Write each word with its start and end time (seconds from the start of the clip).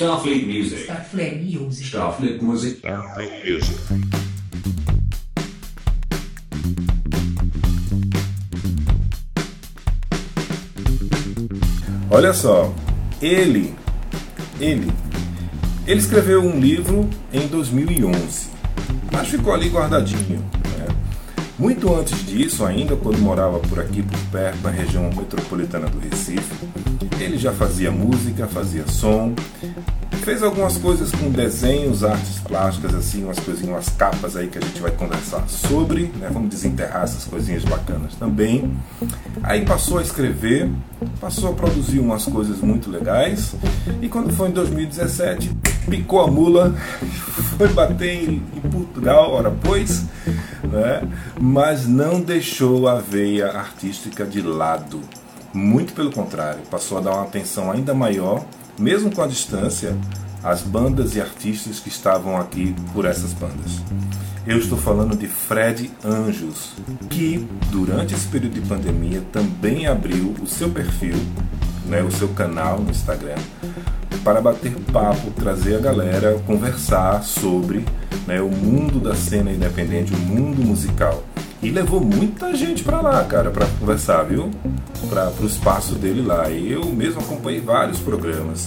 Starfleet 0.00 0.46
Music. 0.46 0.84
Starfleet 0.84 1.42
Music. 1.42 1.86
Starfleet 1.88 2.40
Music. 2.40 2.78
Starfleet 2.78 3.44
Music. 3.44 3.76
Olha 12.10 12.32
só, 12.32 12.74
ele, 13.20 13.74
ele, 14.58 14.90
ele 15.86 16.00
escreveu 16.00 16.42
um 16.44 16.58
livro 16.58 17.06
em 17.30 17.46
2011, 17.46 18.48
mas 19.12 19.28
ficou 19.28 19.52
ali 19.52 19.68
guardadinho. 19.68 20.59
Muito 21.60 21.94
antes 21.94 22.24
disso, 22.24 22.64
ainda 22.64 22.96
quando 22.96 23.18
morava 23.18 23.58
por 23.58 23.78
aqui, 23.78 24.02
por 24.02 24.18
perto, 24.32 24.62
na 24.62 24.70
região 24.70 25.10
metropolitana 25.14 25.88
do 25.88 25.98
Recife, 25.98 26.54
ele 27.20 27.36
já 27.36 27.52
fazia 27.52 27.90
música, 27.90 28.46
fazia 28.46 28.88
som, 28.88 29.34
fez 30.22 30.42
algumas 30.42 30.78
coisas 30.78 31.12
com 31.12 31.28
desenhos, 31.28 32.02
artes 32.02 32.38
plásticas, 32.38 32.94
assim, 32.94 33.24
umas 33.24 33.38
coisinhas, 33.38 33.74
umas 33.74 33.88
capas 33.90 34.36
aí 34.36 34.48
que 34.48 34.56
a 34.56 34.60
gente 34.62 34.80
vai 34.80 34.90
conversar 34.90 35.46
sobre, 35.50 36.10
né? 36.18 36.30
Vamos 36.32 36.48
desenterrar 36.48 37.02
essas 37.02 37.24
coisinhas 37.24 37.62
bacanas 37.62 38.14
também. 38.14 38.72
Aí 39.42 39.62
passou 39.66 39.98
a 39.98 40.02
escrever, 40.02 40.70
passou 41.20 41.50
a 41.50 41.52
produzir 41.52 41.98
umas 41.98 42.24
coisas 42.24 42.58
muito 42.62 42.90
legais, 42.90 43.54
e 44.00 44.08
quando 44.08 44.32
foi 44.32 44.48
em 44.48 44.52
2017, 44.52 45.50
picou 45.88 46.20
a 46.20 46.26
mula, 46.26 46.74
foi 47.56 47.68
bater 47.68 48.28
em, 48.28 48.40
Portugal, 48.70 49.32
ora 49.32 49.50
pois, 49.50 50.04
né? 50.64 51.08
mas 51.40 51.86
não 51.86 52.20
deixou 52.20 52.88
a 52.88 52.96
veia 52.96 53.48
artística 53.48 54.24
de 54.24 54.42
lado. 54.42 55.00
Muito 55.52 55.92
pelo 55.92 56.12
contrário, 56.12 56.60
passou 56.70 56.98
a 56.98 57.00
dar 57.00 57.12
uma 57.12 57.24
atenção 57.24 57.70
ainda 57.70 57.92
maior, 57.92 58.44
mesmo 58.78 59.12
com 59.12 59.22
a 59.22 59.26
distância, 59.26 59.96
às 60.42 60.62
bandas 60.62 61.16
e 61.16 61.20
artistas 61.20 61.80
que 61.80 61.88
estavam 61.88 62.36
aqui 62.36 62.74
por 62.92 63.04
essas 63.04 63.32
bandas. 63.32 63.82
Eu 64.46 64.58
estou 64.58 64.78
falando 64.78 65.16
de 65.16 65.26
Fred 65.26 65.90
Anjos, 66.04 66.72
que 67.10 67.46
durante 67.70 68.14
esse 68.14 68.26
período 68.26 68.54
de 68.54 68.60
pandemia 68.62 69.22
também 69.32 69.86
abriu 69.86 70.34
o 70.42 70.46
seu 70.46 70.70
perfil, 70.70 71.14
né, 71.90 72.02
o 72.02 72.10
seu 72.10 72.28
canal 72.28 72.78
no 72.78 72.90
Instagram, 72.90 73.36
para 74.22 74.40
bater 74.40 74.72
papo, 74.92 75.30
trazer 75.32 75.76
a 75.76 75.80
galera, 75.80 76.40
conversar 76.46 77.22
sobre 77.22 77.84
né, 78.26 78.40
o 78.40 78.48
mundo 78.48 79.00
da 79.00 79.14
cena 79.14 79.50
independente, 79.50 80.14
o 80.14 80.18
mundo 80.18 80.64
musical. 80.64 81.24
E 81.62 81.70
levou 81.70 82.00
muita 82.00 82.54
gente 82.54 82.82
para 82.82 83.02
lá, 83.02 83.22
cara, 83.24 83.50
para 83.50 83.66
conversar, 83.78 84.22
viu? 84.22 84.50
Para 85.10 85.30
o 85.40 85.46
espaço 85.46 85.94
dele 85.94 86.22
lá. 86.22 86.48
E 86.48 86.72
eu 86.72 86.86
mesmo 86.86 87.20
acompanhei 87.20 87.60
vários 87.60 87.98
programas. 87.98 88.66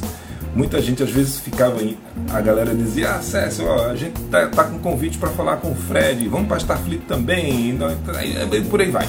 Muita 0.55 0.79
gente 0.79 1.01
às 1.01 1.09
vezes 1.09 1.39
ficava 1.39 1.79
aí, 1.79 1.97
a 2.31 2.39
galera 2.39 2.75
dizia: 2.75 3.15
Ah, 3.15 3.21
César, 3.21 3.87
a 3.89 3.95
gente 3.95 4.21
tá, 4.29 4.47
tá 4.47 4.63
com 4.65 4.77
convite 4.77 5.17
para 5.17 5.29
falar 5.29 5.57
com 5.57 5.71
o 5.71 5.75
Fred, 5.75 6.27
vamos 6.27 6.47
para 6.47 6.57
Starfleet 6.57 7.01
também, 7.07 7.75
aí, 8.15 8.61
por 8.69 8.79
aí 8.79 8.91
vai. 8.91 9.07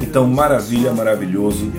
Então, 0.00 0.24
maravilha, 0.28 0.92
maravilhoso, 0.92 1.72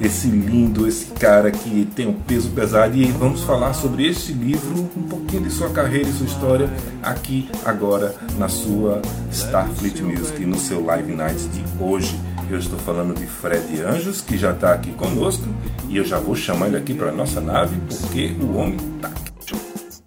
esse 0.00 0.28
lindo, 0.28 0.86
esse 0.86 1.06
cara 1.06 1.50
que 1.50 1.88
tem 1.94 2.06
um 2.06 2.12
peso 2.12 2.50
pesado. 2.50 2.96
E 2.96 3.06
vamos 3.12 3.42
falar 3.42 3.72
sobre 3.74 4.06
este 4.06 4.32
livro, 4.32 4.88
um 4.96 5.02
pouquinho 5.02 5.42
de 5.42 5.50
sua 5.50 5.70
carreira 5.70 6.08
e 6.08 6.12
sua 6.12 6.26
história, 6.26 6.68
aqui, 7.02 7.48
agora, 7.64 8.14
na 8.38 8.48
sua 8.48 9.00
Starfleet 9.30 10.02
Music, 10.02 10.44
no 10.44 10.58
seu 10.58 10.84
Live 10.84 11.12
Nights 11.12 11.48
de 11.52 11.64
hoje. 11.80 12.18
Eu 12.48 12.58
estou 12.58 12.78
falando 12.78 13.14
de 13.14 13.26
Fred 13.26 13.82
Anjos, 13.82 14.20
que 14.20 14.38
já 14.38 14.52
está 14.52 14.72
aqui 14.72 14.92
conosco, 14.92 15.44
e 15.88 15.96
eu 15.96 16.04
já 16.04 16.18
vou 16.18 16.36
chamar 16.36 16.68
ele 16.68 16.76
aqui 16.76 16.94
para 16.94 17.10
nossa 17.10 17.40
nave, 17.40 17.76
porque 17.88 18.36
o 18.40 18.56
homem 18.56 18.76
tá 19.00 19.08
aqui. 19.08 19.26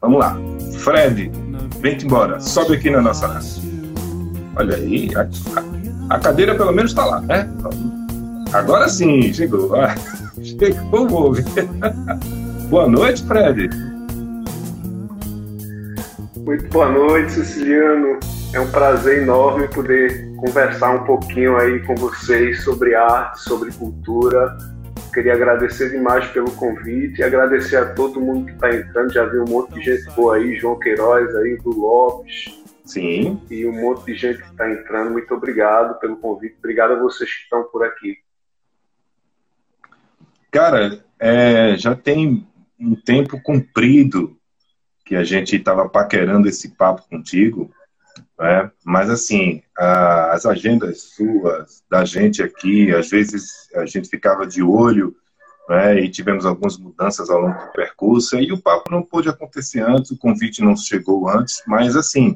Vamos 0.02 0.20
lá, 0.20 0.38
Fred, 0.78 1.30
vem 1.82 1.98
embora, 2.02 2.40
sobe 2.40 2.76
aqui 2.76 2.90
na 2.90 3.02
nossa 3.02 3.28
nave. 3.28 3.70
Olha 4.56 4.78
aí, 4.78 5.10
a, 5.16 6.16
a 6.16 6.20
cadeira 6.20 6.56
pelo 6.56 6.72
menos 6.72 6.92
está 6.92 7.06
lá, 7.06 7.20
né? 7.20 7.50
Agora 8.54 8.90
sim, 8.90 9.32
chegou. 9.32 9.72
Chegou 10.42 11.08
o 11.08 11.14
homem. 11.14 11.44
Boa 12.70 12.88
noite, 12.88 13.24
Fred. 13.26 13.70
Muito 16.38 16.68
boa 16.70 16.92
noite, 16.92 17.32
Siciliano. 17.34 18.20
É 18.54 18.60
um 18.60 18.72
prazer 18.72 19.22
enorme 19.22 19.68
poder 19.68 20.34
conversar 20.38 20.96
um 20.96 21.04
pouquinho 21.04 21.58
aí 21.58 21.80
com 21.86 21.96
vocês 21.96 22.64
sobre 22.64 22.96
arte, 22.96 23.42
sobre 23.42 23.72
cultura. 23.72 24.58
Queria 25.14 25.34
agradecer 25.34 25.92
demais 25.92 26.26
pelo 26.28 26.50
convite 26.52 27.20
e 27.20 27.24
agradecer 27.24 27.78
a 27.78 27.94
todo 27.94 28.20
mundo 28.20 28.48
que 28.48 28.54
está 28.54 28.74
entrando. 28.74 29.14
Já 29.14 29.26
vi 29.26 29.38
um 29.40 29.46
monte 29.46 29.76
de 29.76 29.82
gente 29.82 30.10
boa 30.16 30.38
aí, 30.38 30.56
João 30.56 30.80
Queiroz 30.80 31.36
aí, 31.36 31.56
do 31.58 31.70
Lopes. 31.70 32.46
Sim. 32.84 33.40
E 33.52 33.68
um 33.68 33.74
monte 33.74 34.06
de 34.06 34.16
gente 34.16 34.42
que 34.42 34.50
está 34.50 34.72
entrando. 34.72 35.12
Muito 35.12 35.32
obrigado 35.36 36.00
pelo 36.00 36.18
convite. 36.18 36.56
Obrigado 36.58 36.94
a 36.94 37.00
vocês 37.00 37.32
que 37.32 37.44
estão 37.44 37.64
por 37.66 37.84
aqui. 37.84 38.18
Cara, 40.52 41.04
é, 41.20 41.78
já 41.78 41.96
tem 41.96 42.48
um 42.80 42.96
tempo 42.96 43.40
comprido 43.42 44.36
que 45.06 45.16
a 45.16 45.24
gente 45.24 45.56
estava 45.56 45.88
paquerando 45.88 46.48
esse 46.48 46.70
papo 46.70 47.08
contigo, 47.10 47.72
né? 48.38 48.72
mas 48.84 49.10
assim, 49.10 49.62
a, 49.78 50.32
as 50.34 50.46
agendas 50.46 51.02
suas, 51.02 51.84
da 51.90 52.06
gente 52.06 52.42
aqui, 52.42 52.94
às 52.94 53.10
vezes 53.10 53.68
a 53.76 53.86
gente 53.86 54.10
ficava 54.10 54.48
de 54.48 54.64
olho 54.64 55.16
né? 55.68 56.00
e 56.00 56.10
tivemos 56.10 56.46
algumas 56.46 56.78
mudanças 56.78 57.30
ao 57.30 57.42
longo 57.42 57.60
do 57.60 57.72
percurso, 57.72 58.38
e 58.40 58.52
o 58.52 58.62
papo 58.62 58.90
não 58.92 59.04
pôde 59.04 59.30
acontecer 59.30 59.82
antes, 59.82 60.12
o 60.12 60.18
convite 60.18 60.64
não 60.64 60.76
chegou 60.76 61.30
antes, 61.30 61.62
mas 61.68 61.96
assim, 61.96 62.36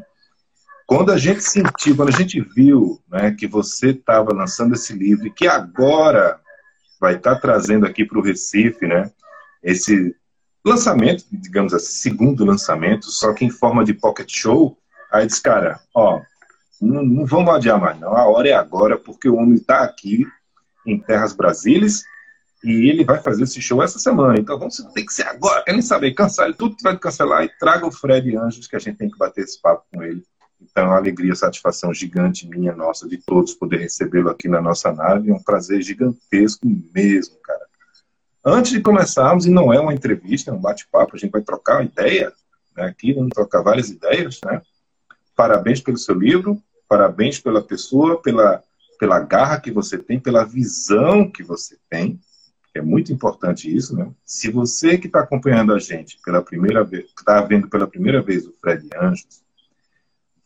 quando 0.86 1.12
a 1.12 1.18
gente 1.18 1.42
sentiu, 1.42 1.96
quando 1.96 2.10
a 2.10 2.18
gente 2.18 2.40
viu 2.42 3.00
né, 3.10 3.32
que 3.32 3.48
você 3.48 3.90
estava 3.90 4.34
lançando 4.34 4.76
esse 4.76 4.94
livro 4.94 5.26
e 5.26 5.32
que 5.32 5.48
agora 5.48 6.40
vai 7.04 7.16
estar 7.16 7.36
tá 7.36 7.42
trazendo 7.42 7.86
aqui 7.86 8.06
para 8.06 8.18
o 8.18 8.22
Recife, 8.22 8.88
né, 8.88 9.12
esse 9.62 10.16
lançamento, 10.66 11.26
digamos 11.30 11.74
assim, 11.74 11.92
segundo 11.92 12.46
lançamento, 12.46 13.08
só 13.08 13.34
que 13.34 13.44
em 13.44 13.50
forma 13.50 13.84
de 13.84 13.94
pocket 13.94 14.34
show, 14.34 14.78
aí 15.12 15.28
diz, 15.28 15.38
cara, 15.38 15.82
ó, 15.94 16.22
não, 16.82 17.04
não 17.04 17.26
vamos 17.26 17.54
adiar 17.54 17.78
mais 17.78 18.00
não, 18.00 18.16
a 18.16 18.26
hora 18.26 18.48
é 18.48 18.54
agora, 18.54 18.98
porque 18.98 19.28
o 19.28 19.36
homem 19.36 19.56
está 19.56 19.84
aqui 19.84 20.26
em 20.88 20.98
Terras 20.98 21.34
Brasílias 21.34 22.04
e 22.64 22.90
ele 22.90 23.04
vai 23.04 23.22
fazer 23.22 23.44
esse 23.44 23.62
show 23.62 23.84
essa 23.84 24.00
semana, 24.00 24.40
então 24.40 24.58
vamos 24.58 24.78
tem 24.94 25.06
que 25.06 25.14
ser 25.14 25.28
agora, 25.28 25.62
querem 25.66 25.82
saber, 25.82 26.14
cancele 26.14 26.54
tudo 26.54 26.78
que 26.78 26.84
vai 26.84 26.98
cancelar 26.98 27.44
e 27.44 27.50
traga 27.60 27.86
o 27.86 27.92
Fred 27.92 28.34
Anjos, 28.38 28.66
que 28.66 28.78
a 28.78 28.80
gente 28.80 28.96
tem 28.96 29.10
que 29.10 29.18
bater 29.18 29.44
esse 29.44 29.62
papo 29.62 29.84
com 29.92 30.02
ele. 30.02 30.24
Então, 30.74 30.88
uma 30.88 30.98
alegria, 30.98 31.36
satisfação 31.36 31.94
gigante 31.94 32.50
minha, 32.50 32.76
nossa, 32.76 33.08
de 33.08 33.20
todos 33.20 33.54
poder 33.54 33.78
recebê-lo 33.78 34.30
aqui 34.30 34.48
na 34.48 34.60
nossa 34.60 34.92
nave. 34.92 35.30
É 35.30 35.34
um 35.34 35.42
prazer 35.42 35.84
gigantesco 35.84 36.66
mesmo, 36.92 37.36
cara. 37.44 37.62
Antes 38.44 38.72
de 38.72 38.82
começarmos, 38.82 39.46
e 39.46 39.52
não 39.52 39.72
é 39.72 39.80
uma 39.80 39.94
entrevista, 39.94 40.50
é 40.50 40.54
um 40.54 40.60
bate-papo, 40.60 41.16
a 41.16 41.20
gente 41.20 41.30
vai 41.30 41.44
trocar 41.44 41.76
uma 41.76 41.84
ideia 41.84 42.34
né, 42.76 42.86
aqui, 42.86 43.14
vamos 43.14 43.30
trocar 43.30 43.62
várias 43.62 43.92
ideias, 43.92 44.40
né? 44.44 44.64
Parabéns 45.36 45.80
pelo 45.80 45.98
seu 45.98 46.16
livro, 46.16 46.60
parabéns 46.90 47.40
pela 47.40 47.62
pessoa, 47.62 48.20
pela, 48.20 48.64
pela 49.00 49.20
garra 49.20 49.62
que 49.62 49.72
você 49.72 49.96
tem, 50.00 50.20
pela 50.20 50.44
visão 50.44 51.30
que 51.30 51.44
você 51.44 51.78
tem. 51.88 52.20
É 52.74 52.82
muito 52.82 53.14
importante 53.14 53.74
isso, 53.74 53.96
né? 53.96 54.12
Se 54.26 54.50
você 54.50 54.98
que 54.98 55.06
está 55.06 55.20
acompanhando 55.20 55.72
a 55.72 55.78
gente 55.78 56.20
pela 56.26 56.42
primeira 56.42 56.84
vez, 56.84 57.06
está 57.06 57.42
vendo 57.42 57.70
pela 57.70 57.88
primeira 57.88 58.24
vez 58.24 58.48
o 58.48 58.56
Fred 58.60 58.90
Anjos, 59.00 59.43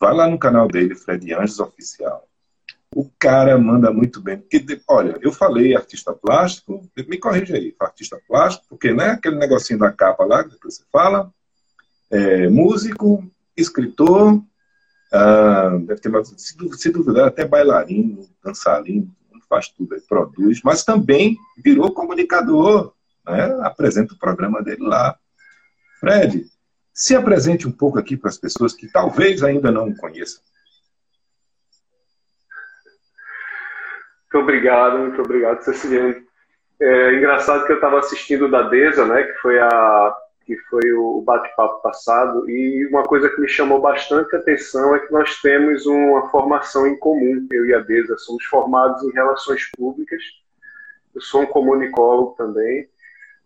Vai 0.00 0.14
lá 0.14 0.28
no 0.28 0.38
canal 0.38 0.68
dele, 0.68 0.94
Fred 0.94 1.34
Anjos 1.34 1.60
Oficial. 1.60 2.28
O 2.94 3.10
cara 3.18 3.58
manda 3.58 3.92
muito 3.92 4.20
bem. 4.20 4.38
Porque, 4.38 4.80
olha, 4.88 5.18
eu 5.20 5.32
falei 5.32 5.76
artista 5.76 6.12
plástico, 6.12 6.88
me 6.96 7.18
corrija 7.18 7.56
aí, 7.56 7.74
artista 7.78 8.20
plástico, 8.26 8.66
porque 8.68 8.92
né, 8.92 9.10
aquele 9.10 9.36
negocinho 9.36 9.78
da 9.78 9.92
capa 9.92 10.24
lá, 10.24 10.44
que 10.44 10.56
você 10.62 10.82
fala, 10.92 11.32
é, 12.10 12.48
músico, 12.48 13.28
escritor, 13.56 14.42
ah, 15.12 15.78
deve 15.82 16.00
ter, 16.00 16.24
se, 16.36 16.56
se 16.76 16.90
duvidar, 16.90 17.28
até 17.28 17.46
bailarino, 17.46 18.28
dançarino, 18.42 19.14
faz 19.48 19.68
tudo, 19.68 19.96
produz, 20.06 20.60
mas 20.62 20.84
também 20.84 21.36
virou 21.56 21.92
comunicador, 21.92 22.92
né? 23.26 23.58
apresenta 23.62 24.12
o 24.12 24.18
programa 24.18 24.62
dele 24.62 24.82
lá. 24.82 25.18
Fred, 25.98 26.46
se 26.98 27.14
apresente 27.14 27.68
um 27.68 27.70
pouco 27.70 27.96
aqui 27.96 28.16
para 28.16 28.28
as 28.28 28.36
pessoas 28.36 28.74
que 28.74 28.90
talvez 28.90 29.44
ainda 29.44 29.70
não 29.70 29.88
o 29.88 29.96
conheçam. 29.96 30.42
Muito 34.24 34.42
obrigado, 34.42 34.98
muito 34.98 35.22
obrigado, 35.22 35.62
Ceciliano. 35.62 36.16
É 36.80 37.14
engraçado 37.14 37.64
que 37.66 37.70
eu 37.70 37.76
estava 37.76 38.00
assistindo 38.00 38.50
da 38.50 38.62
Deza, 38.62 39.06
né, 39.06 39.22
que 39.22 39.34
foi 39.34 39.60
a 39.60 40.16
que 40.44 40.56
foi 40.70 40.92
o 40.94 41.20
bate-papo 41.20 41.82
passado, 41.82 42.48
e 42.48 42.86
uma 42.86 43.02
coisa 43.02 43.28
que 43.28 43.38
me 43.38 43.48
chamou 43.48 43.82
bastante 43.82 44.34
atenção 44.34 44.96
é 44.96 45.00
que 45.00 45.12
nós 45.12 45.42
temos 45.42 45.84
uma 45.84 46.30
formação 46.30 46.86
em 46.86 46.98
comum, 46.98 47.46
eu 47.50 47.66
e 47.66 47.74
a 47.74 47.80
Deza, 47.80 48.16
somos 48.16 48.42
formados 48.46 49.02
em 49.04 49.12
relações 49.12 49.70
públicas, 49.76 50.22
eu 51.14 51.20
sou 51.20 51.42
um 51.42 51.46
comunicólogo 51.46 52.34
também, 52.38 52.88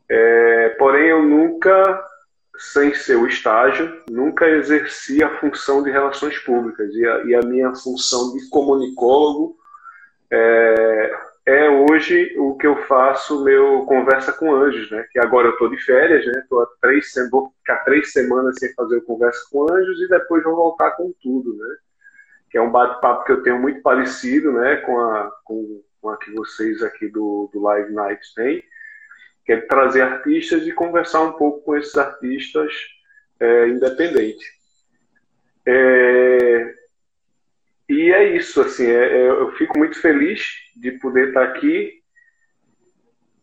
é, 0.08 0.69
porém 0.78 1.08
eu 1.08 1.25
nunca 1.25 2.04
sem 2.56 2.94
ser 2.94 3.16
o 3.16 3.26
estágio, 3.26 4.02
nunca 4.10 4.49
exerci 4.49 5.22
a 5.22 5.38
função 5.38 5.82
de 5.82 5.90
relações 5.90 6.38
públicas. 6.38 6.93
E 6.94 7.06
a, 7.06 7.25
e 7.25 7.34
a 7.34 7.43
minha 7.43 7.75
função 7.75 8.32
de 8.32 8.49
comunicólogo 8.50 9.56
é, 10.31 11.12
é, 11.46 11.69
hoje 11.70 12.34
o 12.38 12.56
que 12.56 12.66
eu 12.66 12.76
faço, 12.84 13.43
meu 13.43 13.84
Conversa 13.87 14.32
com 14.32 14.54
Anjos, 14.54 14.90
né? 14.90 15.04
Que 15.10 15.19
agora 15.19 15.49
eu 15.49 15.52
estou 15.52 15.69
de 15.69 15.78
férias, 15.78 16.25
né? 16.26 16.44
Tô 16.49 16.66
três, 16.81 17.12
vou 17.31 17.52
ficar 17.58 17.84
três 17.84 18.12
semanas 18.12 18.56
sem 18.58 18.72
fazer 18.75 18.99
o 18.99 19.04
Conversa 19.04 19.40
com 19.50 19.72
Anjos 19.72 20.00
e 20.00 20.08
depois 20.08 20.44
vou 20.44 20.54
voltar 20.54 20.93
com 20.93 21.12
tudo, 21.22 21.56
né? 21.56 21.76
Que 22.50 22.58
é 22.58 22.62
um 22.62 22.70
bate-papo 22.70 23.25
que 23.25 23.32
eu 23.32 23.43
tenho 23.43 23.58
muito 23.58 23.82
parecido, 23.82 24.52
né? 24.52 24.76
Com 24.76 24.99
a, 25.00 25.32
com, 25.44 25.82
com 26.00 26.10
a 26.10 26.16
que 26.19 26.31
vocês 26.32 26.82
aqui 26.82 27.08
do, 27.08 27.50
do 27.52 27.60
Live 27.60 27.93
Night 27.93 28.34
têm 28.34 28.62
é 29.52 29.60
trazer 29.60 30.02
artistas 30.02 30.66
e 30.66 30.72
conversar 30.72 31.22
um 31.22 31.32
pouco 31.32 31.60
com 31.62 31.76
esses 31.76 31.96
artistas 31.96 32.72
é. 33.40 33.66
É, 35.66 36.75
e 37.88 38.12
é 38.12 38.37
isso, 38.37 38.60
assim, 38.60 38.87
é, 38.87 39.04
é, 39.04 39.28
eu 39.28 39.52
fico 39.52 39.78
muito 39.78 40.00
feliz 40.00 40.46
de 40.76 40.93
poder 40.93 41.28
estar 41.28 41.44
aqui. 41.44 42.00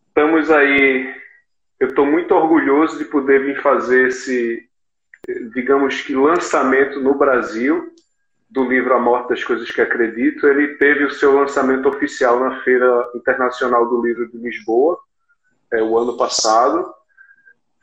Estamos 0.08 0.50
aí, 0.50 1.14
eu 1.78 1.88
estou 1.88 2.06
muito 2.06 2.34
orgulhoso 2.34 2.98
de 2.98 3.04
poder 3.04 3.44
vir 3.44 3.62
fazer 3.62 4.08
esse, 4.08 4.68
digamos 5.54 6.02
que, 6.02 6.14
lançamento 6.14 7.00
no 7.00 7.14
Brasil 7.14 7.90
do 8.50 8.64
livro 8.64 8.94
A 8.94 8.98
Morte 8.98 9.28
das 9.28 9.44
Coisas 9.44 9.70
que 9.70 9.80
Acredito. 9.80 10.46
Ele 10.46 10.74
teve 10.76 11.04
o 11.04 11.10
seu 11.10 11.32
lançamento 11.32 11.88
oficial 11.88 12.40
na 12.40 12.62
Feira 12.62 13.10
Internacional 13.14 13.88
do 13.88 14.02
Livro 14.02 14.28
de 14.28 14.38
Lisboa, 14.38 14.98
é, 15.72 15.82
o 15.82 15.96
ano 15.98 16.16
passado. 16.16 16.92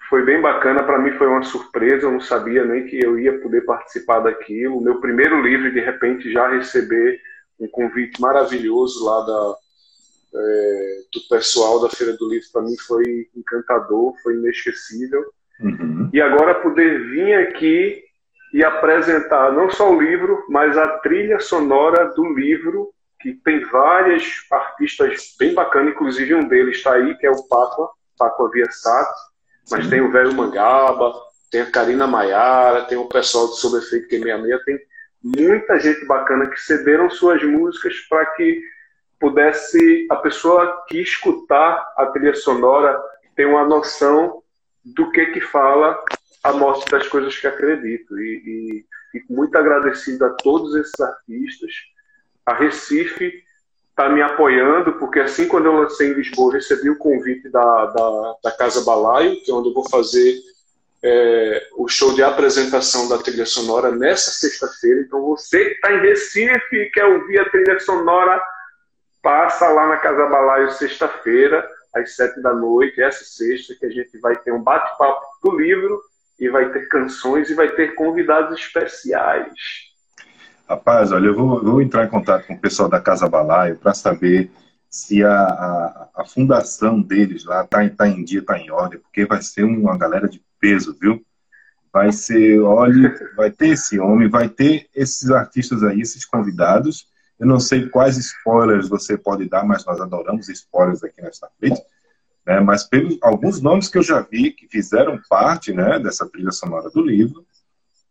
Foi 0.10 0.24
bem 0.24 0.42
bacana, 0.42 0.84
para 0.84 1.00
mim 1.00 1.12
foi 1.18 1.28
uma 1.28 1.44
surpresa, 1.44 2.06
eu 2.06 2.12
não 2.12 2.22
sabia 2.22 2.64
nem 2.64 2.86
que 2.86 3.04
eu 3.04 3.20
ia 3.20 3.40
poder 3.40 3.62
participar 3.66 4.20
daquilo. 4.20 4.78
O 4.78 4.82
meu 4.82 5.02
primeiro 5.02 5.42
livro, 5.42 5.72
de 5.72 5.82
repente, 5.82 6.32
já 6.32 6.48
receber 6.48 7.20
um 7.60 7.68
convite 7.68 8.22
maravilhoso 8.22 9.04
lá 9.04 9.26
da, 9.26 9.56
é, 10.36 11.00
do 11.14 11.22
pessoal 11.30 11.82
da 11.82 11.90
Feira 11.90 12.16
do 12.16 12.30
Livro, 12.30 12.48
para 12.54 12.62
mim 12.62 12.78
foi 12.78 13.28
encantador, 13.36 14.14
foi 14.24 14.36
inesquecível. 14.36 15.26
Uhum. 15.60 16.10
E 16.14 16.22
agora 16.22 16.62
poder 16.62 17.10
vir 17.10 17.34
aqui 17.34 18.04
e 18.54 18.64
apresentar 18.64 19.52
não 19.52 19.70
só 19.70 19.92
o 19.92 20.02
livro, 20.02 20.46
mas 20.50 20.78
a 20.78 21.00
trilha 21.00 21.40
sonora 21.40 22.06
do 22.16 22.34
livro 22.34 22.94
que 23.20 23.34
tem 23.34 23.64
várias 23.66 24.24
artistas 24.52 25.36
bem 25.40 25.54
bacanas, 25.54 25.94
inclusive 25.94 26.36
um 26.36 26.48
deles 26.48 26.78
está 26.78 26.94
aí, 26.94 27.16
que 27.18 27.26
é 27.26 27.32
o 27.32 27.44
Paco, 27.48 27.90
Paco 28.18 28.50
Viasat, 28.50 29.10
mas 29.70 29.90
tem 29.90 30.02
o 30.02 30.12
Velho 30.12 30.34
Mangaba, 30.34 31.14
tem 31.52 31.62
a 31.62 31.72
Karina 31.72 32.08
Maiara, 32.08 32.86
tem 32.86 32.98
o 32.98 33.08
pessoal 33.08 33.48
do 33.48 33.54
Sob 33.54 33.78
Efeito 33.78 34.08
Q66, 34.10 34.64
tem 34.66 34.80
muita 35.24 35.80
gente 35.80 36.06
bacana 36.06 36.50
que 36.50 36.60
cederam 36.62 37.10
suas 37.10 37.44
músicas 37.44 37.96
para 38.10 38.26
que 38.28 38.62
pudesse 39.20 40.08
a 40.10 40.16
pessoa 40.18 40.86
que 40.88 41.02
escutar 41.02 41.94
a 41.98 42.06
trilha 42.08 42.36
sonora 42.36 43.02
ter 43.36 43.46
uma 43.46 43.66
noção 43.66 44.42
do 44.84 45.12
que 45.12 45.26
que 45.28 45.42
fala 45.42 45.98
a 46.44 46.54
morte 46.54 46.90
das 46.90 47.08
coisas 47.08 47.38
que 47.38 47.48
acredito. 47.48 48.18
E, 48.20 48.44
e 48.46 48.86
fico 49.12 49.34
muito 49.34 49.58
agradecido 49.58 50.26
a 50.26 50.30
todos 50.30 50.76
esses 50.76 51.00
artistas 51.00 51.72
a 52.48 52.54
Recife 52.54 53.44
está 53.90 54.08
me 54.08 54.22
apoiando, 54.22 54.94
porque 54.94 55.20
assim 55.20 55.50
quando 55.50 55.66
eu 55.66 55.74
lancei 55.74 56.10
em 56.10 56.14
Lisboa, 56.14 56.54
recebi 56.54 56.90
o 56.90 56.98
convite 56.98 57.50
da, 57.50 57.86
da, 57.88 58.36
da 58.42 58.52
Casa 58.52 58.86
Balaio, 58.86 59.44
que 59.44 59.52
é 59.52 59.54
onde 59.54 59.68
eu 59.68 59.74
vou 59.74 59.88
fazer 59.90 60.34
é, 61.04 61.68
o 61.76 61.90
show 61.90 62.14
de 62.14 62.24
apresentação 62.24 63.10
da 63.10 63.18
trilha 63.18 63.46
sonora 63.46 63.92
nessa 63.92 64.32
sexta-feira. 64.32 65.02
Então 65.02 65.22
você 65.24 65.66
que 65.66 65.72
está 65.72 65.92
em 65.92 66.00
Recife 66.00 66.76
e 66.76 66.90
quer 66.90 67.06
ouvir 67.06 67.40
a 67.40 67.50
trilha 67.50 67.78
sonora, 67.82 68.42
passa 69.22 69.68
lá 69.68 69.88
na 69.88 69.98
Casa 69.98 70.26
Balaio 70.28 70.72
sexta-feira, 70.72 71.68
às 71.94 72.16
sete 72.16 72.42
da 72.42 72.54
noite, 72.54 73.02
essa 73.02 73.26
sexta, 73.26 73.76
que 73.76 73.86
a 73.86 73.90
gente 73.90 74.18
vai 74.20 74.38
ter 74.38 74.54
um 74.54 74.62
bate-papo 74.62 75.26
do 75.44 75.58
livro 75.58 76.02
e 76.40 76.48
vai 76.48 76.72
ter 76.72 76.88
canções 76.88 77.50
e 77.50 77.56
vai 77.56 77.70
ter 77.72 77.94
convidados 77.96 78.58
especiais. 78.58 79.52
Rapaz, 80.70 81.14
olha, 81.14 81.28
eu 81.28 81.36
vou, 81.36 81.64
vou, 81.64 81.82
entrar 81.82 82.06
em 82.06 82.10
contato 82.10 82.46
com 82.46 82.54
o 82.54 82.60
pessoal 82.60 82.90
da 82.90 83.00
Casa 83.00 83.30
Balaio 83.30 83.78
para 83.78 83.94
saber 83.94 84.52
se 84.90 85.24
a, 85.24 85.32
a, 85.32 86.10
a, 86.18 86.26
fundação 86.26 87.02
deles 87.02 87.46
lá 87.46 87.64
está 87.64 87.90
tá 87.90 88.08
em 88.08 88.22
dia, 88.22 88.40
está 88.40 88.60
em 88.60 88.70
ordem, 88.70 89.00
porque 89.00 89.26
vai 89.26 89.42
ser 89.42 89.64
uma 89.64 89.98
galera 89.98 90.28
de 90.28 90.44
peso, 90.60 90.98
viu? 91.00 91.26
Vai 91.92 92.12
ser, 92.12 92.60
olha, 92.60 93.16
vai 93.38 93.50
ter 93.50 93.70
esse 93.70 93.98
homem, 93.98 94.30
vai 94.30 94.50
ter 94.50 94.90
esses 94.94 95.32
artistas 95.32 95.84
aí, 95.84 96.02
esses 96.02 96.26
convidados. 96.26 97.08
Eu 97.40 97.48
não 97.48 97.62
sei 97.62 97.88
quais 97.88 98.18
spoilers 98.18 98.90
você 98.90 99.18
pode 99.18 99.48
dar, 99.48 99.64
mas 99.64 99.86
nós 99.86 100.02
adoramos 100.02 100.50
spoilers 100.50 101.02
aqui 101.02 101.22
nesta 101.22 101.50
frente. 101.58 101.82
Né? 102.46 102.60
Mas 102.60 102.84
pelos 102.84 103.18
alguns 103.22 103.62
nomes 103.62 103.88
que 103.88 103.98
eu 103.98 104.04
já 104.04 104.20
vi 104.20 104.52
que 104.52 104.68
fizeram 104.68 105.18
parte 105.30 105.72
né, 105.72 105.98
dessa 105.98 106.28
trilha 106.28 106.52
sonora 106.52 106.90
do 106.90 107.02
livro, 107.02 107.46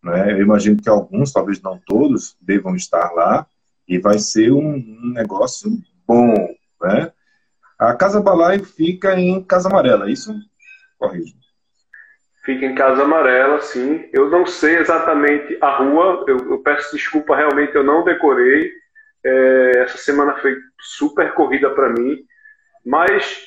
né? 0.06 0.32
Eu 0.32 0.40
imagino 0.40 0.80
que 0.80 0.88
alguns, 0.88 1.32
talvez 1.32 1.60
não 1.60 1.78
todos, 1.84 2.36
devam 2.40 2.74
estar 2.76 3.12
lá 3.12 3.46
e 3.88 3.98
vai 3.98 4.18
ser 4.18 4.52
um, 4.52 4.74
um 4.74 5.12
negócio 5.12 5.70
bom. 6.06 6.34
Né? 6.80 7.12
A 7.78 7.94
Casa 7.94 8.20
Balai 8.20 8.60
fica 8.60 9.18
em 9.18 9.42
Casa 9.42 9.68
Amarela, 9.68 10.08
é 10.08 10.12
isso? 10.12 10.34
Corrijo. 10.98 11.34
Fica 12.44 12.64
em 12.64 12.74
Casa 12.74 13.02
Amarela, 13.02 13.60
sim. 13.60 14.08
Eu 14.12 14.30
não 14.30 14.46
sei 14.46 14.76
exatamente 14.76 15.58
a 15.60 15.76
rua, 15.76 16.24
eu, 16.28 16.52
eu 16.52 16.58
peço 16.60 16.94
desculpa, 16.94 17.36
realmente 17.36 17.74
eu 17.74 17.82
não 17.82 18.04
decorei. 18.04 18.70
É, 19.24 19.82
essa 19.82 19.98
semana 19.98 20.36
foi 20.36 20.56
super 20.80 21.34
corrida 21.34 21.68
para 21.70 21.88
mim, 21.90 22.18
mas 22.84 23.44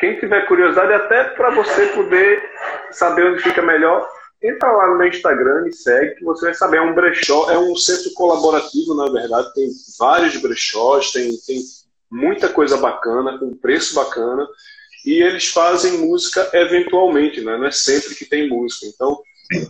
quem 0.00 0.18
tiver 0.18 0.48
curiosidade, 0.48 0.92
até 0.92 1.22
para 1.22 1.50
você 1.50 1.86
poder 1.86 2.42
saber 2.90 3.24
onde 3.26 3.40
fica 3.40 3.62
melhor, 3.62 4.04
entra 4.42 4.72
lá 4.72 4.88
no 4.88 4.98
meu 4.98 5.08
Instagram 5.08 5.68
e 5.68 5.72
segue, 5.72 6.16
que 6.16 6.24
você 6.24 6.46
vai 6.46 6.54
saber. 6.54 6.78
É 6.78 6.82
um 6.82 6.94
brechó, 6.94 7.50
é 7.50 7.58
um 7.58 7.76
centro 7.76 8.12
colaborativo, 8.14 8.94
na 8.94 9.10
verdade. 9.10 9.54
Tem 9.54 9.70
vários 9.98 10.36
brechós, 10.36 11.12
tem, 11.12 11.30
tem 11.46 11.60
muita 12.10 12.48
coisa 12.48 12.76
bacana, 12.76 13.38
com 13.38 13.56
preço 13.56 13.94
bacana. 13.94 14.46
E 15.04 15.22
eles 15.22 15.48
fazem 15.48 15.98
música 15.98 16.48
eventualmente, 16.52 17.40
né? 17.40 17.56
não 17.56 17.66
é 17.66 17.70
sempre 17.72 18.14
que 18.14 18.24
tem 18.24 18.48
música. 18.48 18.86
Então, 18.86 19.20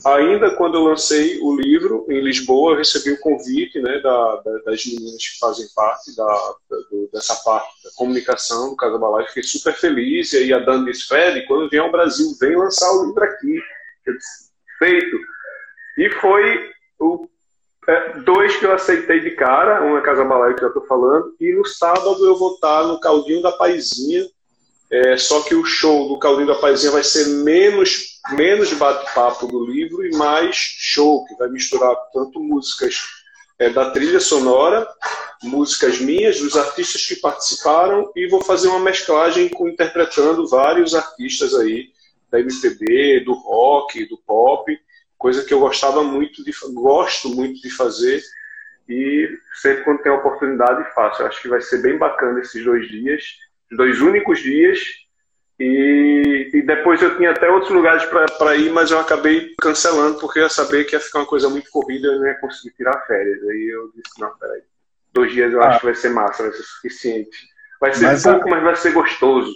ainda 0.05 0.55
quando 0.57 0.77
eu 0.77 0.85
lancei 0.85 1.39
o 1.41 1.57
livro 1.57 2.07
em 2.11 2.21
Lisboa, 2.21 2.73
eu 2.73 2.79
recebi 2.79 3.13
o 3.13 3.21
convite 3.21 3.81
né, 3.81 3.99
da, 4.01 4.37
da, 4.37 4.59
das 4.67 4.85
meninas 4.85 5.27
que 5.27 5.39
fazem 5.39 5.67
parte 5.75 6.15
da, 6.15 6.55
do, 6.69 7.09
dessa 7.13 7.35
parte 7.37 7.83
da 7.83 7.91
comunicação 7.97 8.71
do 8.71 8.77
Casa 8.77 8.99
Balai. 8.99 9.27
Fiquei 9.29 9.43
super 9.43 9.75
feliz. 9.75 10.33
E 10.35 10.39
aí 10.39 10.53
a 10.53 10.59
Dani 10.59 10.93
disse: 10.93 11.09
quando 11.47 11.71
vier 11.71 11.83
ao 11.83 11.91
Brasil, 11.91 12.35
vem 12.39 12.57
lançar 12.57 12.93
o 12.93 13.07
livro 13.07 13.25
aqui. 13.25 13.59
Eu 14.07 14.17
disse, 14.19 14.52
feito. 14.83 15.17
E 15.97 16.11
foi 16.11 16.71
o 16.99 17.29
é, 17.89 18.21
dois 18.21 18.57
que 18.57 18.67
eu 18.67 18.73
aceitei 18.73 19.21
de 19.21 19.33
cara, 19.33 19.85
uma 19.85 19.99
é 19.99 20.03
Casa 20.03 20.25
Balaio 20.25 20.57
que 20.57 20.65
eu 20.65 20.69
estou 20.69 20.87
falando, 20.87 21.35
e 21.41 21.53
no 21.53 21.65
sábado 21.65 22.25
eu 22.25 22.37
vou 22.37 22.55
estar 22.55 22.85
no 22.85 23.01
Caldinho 23.01 23.43
da 23.43 23.53
Paizinha, 23.53 24.25
é, 24.91 25.17
só 25.17 25.43
que 25.43 25.55
o 25.55 25.65
show 25.65 26.09
do 26.09 26.19
Caldinho 26.19 26.47
da 26.47 26.55
Paizinha 26.55 26.93
vai 26.93 27.03
ser 27.03 27.27
menos, 27.43 28.21
menos 28.33 28.73
bate-papo 28.75 29.47
do 29.47 29.65
livro 29.65 30.07
e 30.07 30.15
mais 30.17 30.55
show, 30.55 31.25
que 31.27 31.35
vai 31.37 31.49
misturar 31.49 31.97
tanto 32.13 32.39
músicas 32.39 33.01
é, 33.59 33.69
da 33.69 33.91
trilha 33.91 34.21
sonora, 34.21 34.87
músicas 35.43 35.99
minhas, 35.99 36.41
dos 36.41 36.57
artistas 36.57 37.05
que 37.05 37.17
participaram, 37.17 38.13
e 38.15 38.29
vou 38.29 38.43
fazer 38.43 38.69
uma 38.69 38.81
mesclagem 38.81 39.49
com 39.49 39.69
interpretando 39.69 40.47
vários 40.47 40.95
artistas 40.95 41.53
aí, 41.55 41.89
da 42.33 42.41
MPB, 42.41 43.21
do 43.21 43.35
rock, 43.35 44.09
do 44.09 44.17
pop, 44.27 44.77
coisa 45.19 45.45
que 45.45 45.53
eu 45.53 45.61
gostava 45.61 46.03
muito 46.03 46.43
de 46.43 46.51
gosto 46.73 47.29
muito 47.29 47.61
de 47.61 47.71
fazer 47.71 48.21
e 48.89 49.29
sempre 49.61 49.85
quando 49.85 50.03
tem 50.03 50.11
a 50.11 50.17
oportunidade 50.17 50.93
faço. 50.95 51.23
Eu 51.23 51.27
acho 51.27 51.41
que 51.41 51.49
vai 51.49 51.61
ser 51.61 51.83
bem 51.83 51.97
bacana 51.97 52.41
esses 52.41 52.65
dois 52.65 52.89
dias, 52.89 53.23
dois 53.71 54.01
únicos 54.01 54.41
dias. 54.41 54.81
E, 55.61 56.51
e 56.55 56.63
depois 56.63 57.01
eu 57.03 57.17
tinha 57.17 57.31
até 57.31 57.49
outros 57.49 57.71
lugares 57.71 58.05
para 58.07 58.57
ir, 58.57 58.73
mas 58.73 58.91
eu 58.91 58.99
acabei 58.99 59.55
cancelando 59.61 60.19
porque 60.19 60.41
eu 60.41 60.45
ia 60.45 60.49
saber 60.49 60.85
que 60.85 60.97
ia 60.97 61.01
ficar 61.01 61.21
uma 61.21 61.27
coisa 61.27 61.49
muito 61.49 61.71
corrida 61.71 62.09
e 62.09 62.11
eu 62.11 62.19
não 62.19 62.27
ia 62.27 62.41
conseguir 62.41 62.75
tirar 62.75 63.07
férias. 63.07 63.41
Aí 63.49 63.71
eu 63.73 63.93
disse: 63.95 64.19
não, 64.19 64.37
peraí, 64.39 64.63
dois 65.13 65.31
dias 65.31 65.53
eu 65.53 65.63
ah. 65.63 65.69
acho 65.69 65.81
que 65.81 65.85
vai 65.85 65.95
ser 65.95 66.09
massa, 66.09 66.43
vai 66.43 66.53
ser 66.53 66.63
suficiente. 66.65 67.37
Vai 67.81 67.93
ser 67.93 68.07
mas 68.07 68.23
pouco, 68.25 68.49
mas 68.49 68.63
vai 68.63 68.77
ser 68.77 68.93
gostoso. 68.93 69.53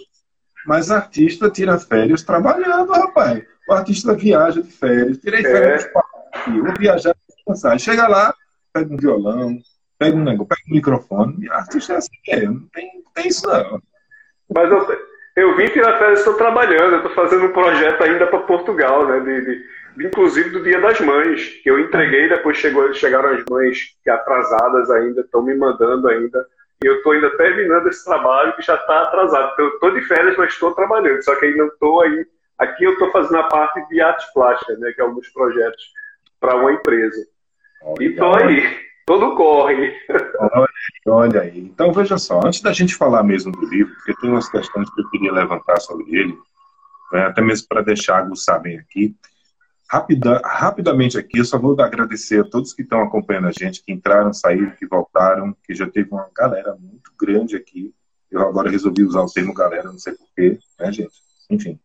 Mas 0.67 0.91
artista 0.91 1.49
tira 1.49 1.79
férias 1.79 2.21
trabalhando, 2.23 2.91
rapaz. 2.91 3.41
O 3.69 3.73
artista 3.73 4.13
viaja 4.13 4.61
de 4.61 4.69
férias, 4.69 5.17
tirei 5.17 5.41
férias 5.41 5.85
é. 5.85 5.91
aqui, 6.33 6.59
vou 6.59 6.73
viajar 6.77 7.15
descansar. 7.29 7.79
Chega 7.79 8.05
lá, 8.05 8.35
pega 8.73 8.93
um 8.93 8.97
violão, 8.97 9.57
pega 9.97 10.17
um 10.17 10.23
negócio, 10.23 10.49
pega 10.49 10.61
um 10.69 10.73
microfone. 10.73 11.45
E 11.45 11.49
artista 11.49 11.93
é 11.93 11.95
assim, 11.95 12.09
é, 12.27 12.41
não 12.41 12.67
tem, 12.73 13.01
tem 13.15 13.27
isso 13.29 13.47
não. 13.47 13.81
Mas 14.53 14.69
eu, 14.69 14.85
Eu 15.37 15.55
vim 15.55 15.67
tirar 15.67 15.99
férias, 15.99 16.19
estou 16.19 16.33
trabalhando, 16.33 16.97
estou 16.97 17.13
fazendo 17.13 17.45
um 17.45 17.53
projeto 17.53 18.03
ainda 18.03 18.27
para 18.27 18.39
Portugal, 18.39 19.07
né? 19.07 19.19
De, 19.21 19.45
de, 19.45 20.07
inclusive 20.07 20.49
do 20.49 20.63
Dia 20.63 20.81
das 20.81 20.99
Mães, 20.99 21.47
que 21.63 21.69
eu 21.69 21.79
entreguei, 21.79 22.27
depois 22.27 22.57
chegou, 22.57 22.93
chegaram 22.93 23.29
as 23.29 23.45
mães 23.49 23.95
que 24.03 24.09
atrasadas 24.09 24.91
ainda, 24.91 25.21
estão 25.21 25.41
me 25.41 25.55
mandando 25.55 26.09
ainda. 26.09 26.45
E 26.83 26.87
eu 26.87 26.97
estou 26.97 27.11
ainda 27.11 27.35
terminando 27.37 27.87
esse 27.87 28.05
trabalho 28.05 28.55
que 28.55 28.61
já 28.61 28.75
está 28.75 29.03
atrasado. 29.03 29.53
Então, 29.53 29.65
eu 29.65 29.73
estou 29.73 29.91
de 29.91 30.01
férias, 30.01 30.37
mas 30.37 30.53
estou 30.53 30.73
trabalhando. 30.73 31.23
Só 31.23 31.35
que 31.35 31.45
ainda 31.45 31.65
estou 31.65 32.01
aí. 32.01 32.25
Aqui 32.57 32.83
eu 32.83 32.93
estou 32.93 33.11
fazendo 33.11 33.37
a 33.37 33.43
parte 33.43 33.87
de 33.87 34.01
arte 34.01 34.25
plástica, 34.33 34.75
né? 34.77 34.91
Que 34.91 35.01
é 35.01 35.03
alguns 35.03 35.27
projetos 35.29 35.83
para 36.39 36.55
uma 36.55 36.71
empresa. 36.71 37.25
Oh, 37.81 37.95
e 37.99 38.07
estou 38.07 38.35
aí. 38.35 38.87
Todo 39.07 39.35
corre. 39.35 39.95
Olha, 40.39 40.67
olha 41.07 41.41
aí. 41.41 41.59
Então, 41.59 41.93
veja 41.93 42.17
só, 42.17 42.41
antes 42.43 42.61
da 42.61 42.73
gente 42.73 42.93
falar 42.93 43.23
mesmo 43.23 43.53
do 43.53 43.65
livro, 43.65 43.93
porque 43.95 44.13
tem 44.19 44.29
umas 44.29 44.49
questões 44.49 44.89
que 44.93 45.01
eu 45.01 45.09
queria 45.09 45.31
levantar 45.31 45.79
sobre 45.79 46.03
ele, 46.13 46.37
né, 47.13 47.25
até 47.25 47.41
mesmo 47.41 47.67
para 47.69 47.81
deixar 47.81 48.17
aguçar 48.17 48.61
bem 48.61 48.77
aqui. 48.77 49.15
Rapida, 49.89 50.41
rapidamente 50.43 51.17
aqui, 51.17 51.37
eu 51.37 51.45
só 51.45 51.57
vou 51.57 51.79
agradecer 51.79 52.41
a 52.41 52.43
todos 52.43 52.73
que 52.73 52.81
estão 52.81 53.01
acompanhando 53.01 53.47
a 53.47 53.51
gente, 53.51 53.81
que 53.81 53.93
entraram, 53.93 54.33
saíram, 54.33 54.71
que 54.71 54.85
voltaram, 54.85 55.55
que 55.63 55.73
já 55.73 55.89
teve 55.89 56.09
uma 56.11 56.29
galera 56.35 56.75
muito 56.75 57.11
grande 57.17 57.55
aqui. 57.55 57.93
Eu 58.29 58.41
agora 58.41 58.69
resolvi 58.69 59.03
usar 59.03 59.21
o 59.21 59.31
termo 59.31 59.53
galera, 59.53 59.89
não 59.89 59.97
sei 59.97 60.13
porquê, 60.13 60.59
né, 60.77 60.91
gente? 60.91 61.13
Enfim. 61.49 61.79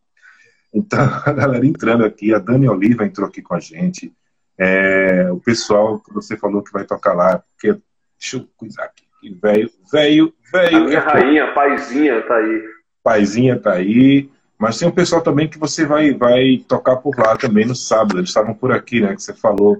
Então, 0.74 0.98
a 1.24 1.32
galera 1.32 1.64
entrando 1.64 2.04
aqui, 2.04 2.34
a 2.34 2.40
Dani 2.40 2.68
Oliva 2.68 3.06
entrou 3.06 3.28
aqui 3.28 3.40
com 3.40 3.54
a 3.54 3.60
gente, 3.60 4.12
é, 4.58 5.30
o 5.30 5.38
pessoal 5.38 6.00
que 6.00 6.12
você 6.12 6.36
falou 6.36 6.62
que 6.62 6.72
vai 6.72 6.84
tocar 6.84 7.14
lá, 7.14 7.38
porque 7.38 7.80
deixa 8.18 8.36
eu 8.36 8.48
cuidar 8.56 8.84
aqui, 8.84 9.06
velho, 9.40 9.70
velho, 9.92 10.34
velho. 10.52 10.76
A 10.76 10.80
minha 10.80 11.00
rainha, 11.00 11.54
paizinha, 11.54 12.22
tá 12.22 12.36
aí. 12.36 12.62
Paizinha 13.02 13.58
tá 13.58 13.72
aí. 13.74 14.30
Mas 14.62 14.78
tem 14.78 14.86
um 14.86 14.92
pessoal 14.92 15.20
também 15.20 15.48
que 15.48 15.58
você 15.58 15.84
vai, 15.84 16.14
vai 16.14 16.64
tocar 16.68 16.94
por 16.98 17.18
lá 17.18 17.36
também 17.36 17.66
no 17.66 17.74
sábado. 17.74 18.18
Eles 18.18 18.28
estavam 18.28 18.54
por 18.54 18.70
aqui, 18.70 19.00
né? 19.00 19.12
Que 19.12 19.20
você 19.20 19.34
falou. 19.34 19.76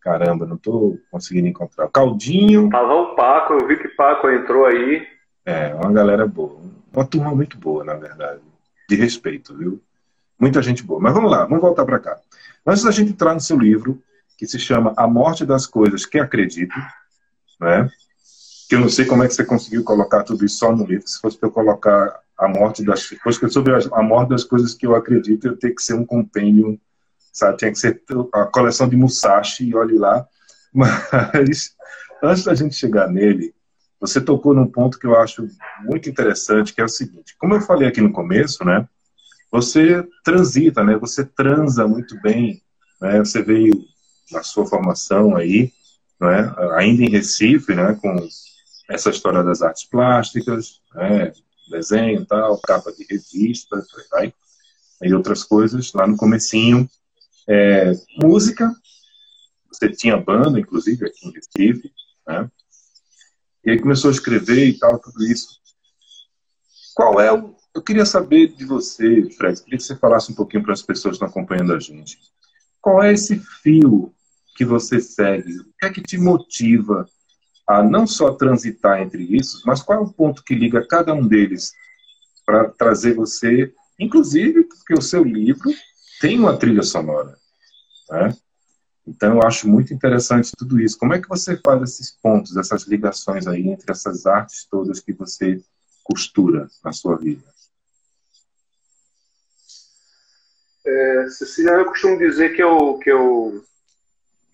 Caramba, 0.00 0.44
não 0.44 0.56
tô 0.56 0.98
conseguindo 1.08 1.46
encontrar. 1.46 1.86
Caldinho. 1.86 2.68
Tava 2.68 2.94
o 2.94 3.14
Paco, 3.14 3.52
eu 3.52 3.68
vi 3.68 3.78
que 3.78 3.86
Paco 3.90 4.28
entrou 4.28 4.66
aí. 4.66 5.06
É, 5.46 5.72
uma 5.72 5.92
galera 5.92 6.26
boa. 6.26 6.58
Uma 6.92 7.06
turma 7.06 7.32
muito 7.32 7.56
boa, 7.56 7.84
na 7.84 7.94
verdade. 7.94 8.40
De 8.88 8.96
respeito, 8.96 9.56
viu? 9.56 9.80
Muita 10.36 10.60
gente 10.62 10.82
boa. 10.82 10.98
Mas 10.98 11.14
vamos 11.14 11.30
lá, 11.30 11.44
vamos 11.44 11.60
voltar 11.60 11.84
para 11.84 12.00
cá. 12.00 12.18
Antes 12.66 12.82
da 12.82 12.90
gente 12.90 13.12
entrar 13.12 13.34
no 13.34 13.40
seu 13.40 13.56
livro, 13.56 14.02
que 14.36 14.48
se 14.48 14.58
chama 14.58 14.94
A 14.96 15.06
Morte 15.06 15.46
das 15.46 15.64
Coisas 15.64 16.04
que 16.04 16.18
Acredito, 16.18 16.74
né? 17.60 17.88
que 18.68 18.74
eu 18.74 18.80
não 18.80 18.88
sei 18.88 19.04
como 19.04 19.22
é 19.22 19.28
que 19.28 19.34
você 19.34 19.44
conseguiu 19.44 19.84
colocar 19.84 20.24
tudo 20.24 20.44
isso 20.44 20.58
só 20.58 20.74
no 20.74 20.84
livro. 20.84 21.06
Se 21.06 21.20
fosse 21.20 21.38
para 21.38 21.48
eu 21.48 21.52
colocar 21.52 22.20
a 22.38 22.48
morte 22.48 22.84
das 22.84 23.08
coisas, 23.08 23.52
sobre 23.52 23.72
a 23.74 24.02
morte 24.02 24.30
das 24.30 24.44
coisas 24.44 24.74
que 24.74 24.86
eu 24.86 24.94
acredito, 24.94 25.46
eu 25.46 25.56
tenho 25.56 25.74
que 25.74 25.82
ser 25.82 25.94
um 25.94 26.04
compêndio, 26.04 26.80
sabe? 27.32 27.56
Tinha 27.58 27.72
que 27.72 27.78
ser 27.78 28.00
a 28.32 28.44
coleção 28.44 28.88
de 28.88 28.96
Musashi, 28.96 29.74
olhe 29.74 29.98
lá. 29.98 30.26
Mas 30.72 31.74
antes 32.22 32.44
da 32.44 32.54
gente 32.54 32.74
chegar 32.74 33.08
nele, 33.08 33.54
você 34.00 34.20
tocou 34.20 34.54
num 34.54 34.66
ponto 34.66 34.98
que 34.98 35.06
eu 35.06 35.18
acho 35.18 35.48
muito 35.84 36.08
interessante, 36.08 36.72
que 36.72 36.80
é 36.80 36.84
o 36.84 36.88
seguinte: 36.88 37.34
como 37.38 37.54
eu 37.54 37.60
falei 37.60 37.88
aqui 37.88 38.00
no 38.00 38.12
começo, 38.12 38.64
né? 38.64 38.86
você 39.50 40.06
transita, 40.22 40.84
né? 40.84 40.96
Você 40.96 41.24
transa 41.24 41.86
muito 41.86 42.20
bem, 42.20 42.62
né? 43.00 43.18
Você 43.18 43.42
veio 43.42 43.72
na 44.30 44.42
sua 44.42 44.66
formação 44.66 45.36
aí, 45.36 45.72
né? 46.20 46.54
Ainda 46.76 47.04
em 47.04 47.10
Recife, 47.10 47.74
né? 47.74 47.98
Com 48.00 48.16
essa 48.90 49.10
história 49.10 49.42
das 49.42 49.62
artes 49.62 49.84
plásticas, 49.84 50.80
né? 50.94 51.32
Desenho, 51.70 52.24
tal, 52.26 52.58
capa 52.60 52.92
de 52.92 53.04
revista, 53.04 53.84
vai, 54.10 54.32
e 55.02 55.14
outras 55.14 55.44
coisas 55.44 55.92
lá 55.92 56.06
no 56.06 56.16
comecinho. 56.16 56.88
É, 57.48 57.92
música, 58.20 58.74
você 59.72 59.88
tinha 59.90 60.16
banda, 60.16 60.58
inclusive, 60.58 61.06
aqui 61.06 61.28
em 61.28 61.32
Recife, 61.32 61.92
né? 62.26 62.50
E 63.64 63.70
aí 63.70 63.80
começou 63.80 64.08
a 64.08 64.12
escrever 64.12 64.66
e 64.66 64.78
tal, 64.78 64.98
tudo 64.98 65.24
isso. 65.24 65.58
Qual 66.94 67.20
é 67.20 67.32
o 67.32 67.58
eu 67.78 67.82
queria 67.82 68.04
saber 68.04 68.48
de 68.48 68.64
você, 68.64 69.30
Fred, 69.30 69.62
queria 69.62 69.78
que 69.78 69.84
você 69.84 69.94
falasse 69.94 70.32
um 70.32 70.34
pouquinho 70.34 70.64
para 70.64 70.72
as 70.72 70.82
pessoas 70.82 71.16
que 71.16 71.24
estão 71.24 71.28
acompanhando 71.28 71.72
a 71.72 71.78
gente. 71.78 72.18
Qual 72.80 73.00
é 73.00 73.12
esse 73.12 73.38
fio 73.38 74.12
que 74.56 74.64
você 74.64 75.00
segue? 75.00 75.60
O 75.60 75.72
que 75.78 75.86
é 75.86 75.90
que 75.90 76.02
te 76.02 76.18
motiva 76.18 77.08
a 77.68 77.82
não 77.82 78.06
só 78.06 78.32
transitar 78.32 79.02
entre 79.02 79.22
isso, 79.22 79.62
mas 79.66 79.82
qual 79.82 79.98
é 79.98 80.02
o 80.02 80.10
ponto 80.10 80.42
que 80.42 80.54
liga 80.54 80.86
cada 80.86 81.12
um 81.12 81.26
deles 81.26 81.74
para 82.46 82.70
trazer 82.70 83.14
você, 83.14 83.72
inclusive 84.00 84.64
porque 84.64 84.94
o 84.94 85.02
seu 85.02 85.22
livro 85.22 85.70
tem 86.18 86.38
uma 86.38 86.56
trilha 86.56 86.82
sonora, 86.82 87.36
né? 88.08 88.34
Então 89.06 89.34
eu 89.34 89.42
acho 89.42 89.68
muito 89.68 89.92
interessante 89.92 90.52
tudo 90.56 90.80
isso. 90.80 90.98
Como 90.98 91.14
é 91.14 91.20
que 91.20 91.28
você 91.28 91.58
faz 91.58 91.82
esses 91.82 92.10
pontos, 92.10 92.56
essas 92.56 92.82
ligações 92.84 93.46
aí 93.46 93.68
entre 93.68 93.90
essas 93.90 94.26
artes 94.26 94.66
todas 94.70 95.00
que 95.00 95.12
você 95.12 95.62
costura 96.04 96.68
na 96.82 96.92
sua 96.92 97.16
vida? 97.16 97.42
É, 100.86 101.26
Cecília, 101.28 101.72
eu 101.72 101.86
costumo 101.86 102.18
dizer 102.18 102.54
que 102.54 102.62
eu, 102.62 102.98
que 102.98 103.10
eu, 103.10 103.62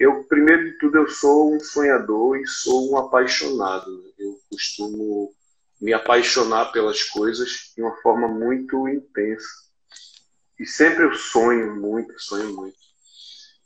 eu, 0.05 0.23
primeiro 0.25 0.65
de 0.65 0.79
tudo, 0.79 0.99
eu 0.99 1.09
sou 1.09 1.55
um 1.55 1.61
sonhador 1.61 2.39
e 2.39 2.47
sou 2.47 2.93
um 2.93 2.99
apaixonado. 2.99 3.91
Eu 4.19 4.39
costumo 4.51 5.33
me 5.81 5.95
apaixonar 5.95 6.67
pelas 6.73 7.03
coisas 7.03 7.73
de 7.75 7.83
uma 7.83 7.97
forma 8.03 8.29
muito 8.29 8.87
intensa. 8.87 9.49
E 10.61 10.67
sempre 10.67 11.05
eu 11.05 11.15
sonho 11.15 11.75
muito, 11.77 12.13
sonho 12.19 12.55
muito. 12.55 12.77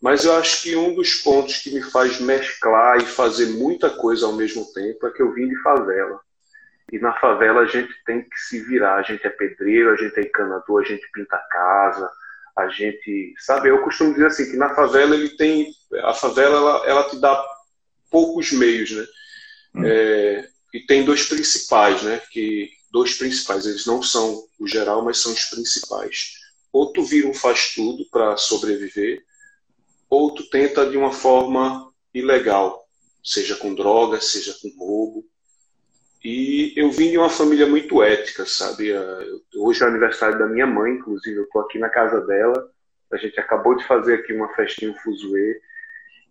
Mas 0.01 0.25
eu 0.25 0.33
acho 0.37 0.63
que 0.63 0.77
um 0.77 0.95
dos 0.95 1.17
pontos 1.17 1.59
que 1.59 1.75
me 1.75 1.83
faz 1.83 2.21
mesclar 2.21 2.99
e 2.99 3.07
fazer 3.07 3.47
muita 3.47 3.91
coisa 3.91 4.27
ao 4.27 4.33
mesmo 4.33 4.65
tempo 4.73 5.09
é 5.09 5.11
que 5.11 5.21
eu 5.21 5.33
vim 5.33 5.49
de 5.49 5.61
favela. 5.61 6.21
E 6.93 7.01
na 7.01 7.19
favela 7.19 7.63
a 7.63 7.67
gente 7.67 7.93
tem 8.07 8.23
que 8.23 8.39
se 8.39 8.61
virar. 8.61 8.95
A 8.95 9.03
gente 9.03 9.27
é 9.27 9.31
pedreiro, 9.31 9.91
a 9.91 9.97
gente 9.97 10.17
é 10.21 10.23
encanador, 10.23 10.83
a 10.83 10.87
gente 10.87 11.11
pinta 11.13 11.37
casa, 11.51 12.09
a 12.59 12.69
gente 12.69 13.35
sabe 13.39 13.69
eu 13.69 13.83
costumo 13.83 14.13
dizer 14.13 14.27
assim 14.27 14.51
que 14.51 14.57
na 14.57 14.75
favela 14.75 15.15
ele 15.15 15.31
tem 15.31 15.73
a 16.03 16.13
favela 16.13 16.57
ela, 16.57 16.87
ela 16.87 17.11
te 17.11 17.17
dá 17.21 17.45
poucos 18.11 18.51
meios 18.51 18.91
né? 18.91 19.07
Hum. 19.77 19.85
é, 19.85 20.49
e 20.75 20.81
tem 20.81 21.05
dois 21.05 21.25
principais 21.25 22.03
né? 22.03 22.21
Que 22.31 22.69
dois 22.91 23.15
principais 23.15 23.65
eles 23.65 23.87
não 23.87 24.03
são 24.03 24.45
o 24.59 24.67
geral 24.67 25.05
mas 25.05 25.19
são 25.19 25.33
os 25.33 25.45
principais. 25.45 26.33
Ou 26.73 26.93
tu 26.93 27.03
vira 27.05 27.29
um 27.29 27.35
faz 27.35 27.75
tudo 27.75 28.05
para 28.11 28.37
sobreviver 28.37 29.23
ou 30.11 30.35
tu 30.35 30.49
tenta 30.51 30.89
de 30.91 30.97
uma 30.97 31.13
forma 31.13 31.93
ilegal 32.13 32.85
seja 33.23 33.55
com 33.55 33.75
droga 33.75 34.21
seja 34.21 34.57
com 34.61 34.69
roubo 34.77 35.25
e 36.25 36.73
eu 36.77 36.91
vim 36.91 37.11
de 37.11 37.19
uma 37.19 37.31
família 37.31 37.67
muito 37.67 38.03
ética, 38.03 38.45
sabe? 38.45 38.93
Hoje 39.57 39.83
é 39.83 39.87
o 39.87 39.89
aniversário 39.89 40.39
da 40.39 40.47
minha 40.47 40.67
mãe, 40.67 40.95
inclusive, 40.95 41.37
eu 41.37 41.45
estou 41.45 41.63
aqui 41.63 41.79
na 41.79 41.89
casa 41.89 42.21
dela. 42.27 42.71
A 43.13 43.17
gente 43.17 43.39
acabou 43.39 43.77
de 43.77 43.87
fazer 43.87 44.15
aqui 44.15 44.33
uma 44.33 44.53
festinha 44.55 44.95
fuzuê. 45.03 45.61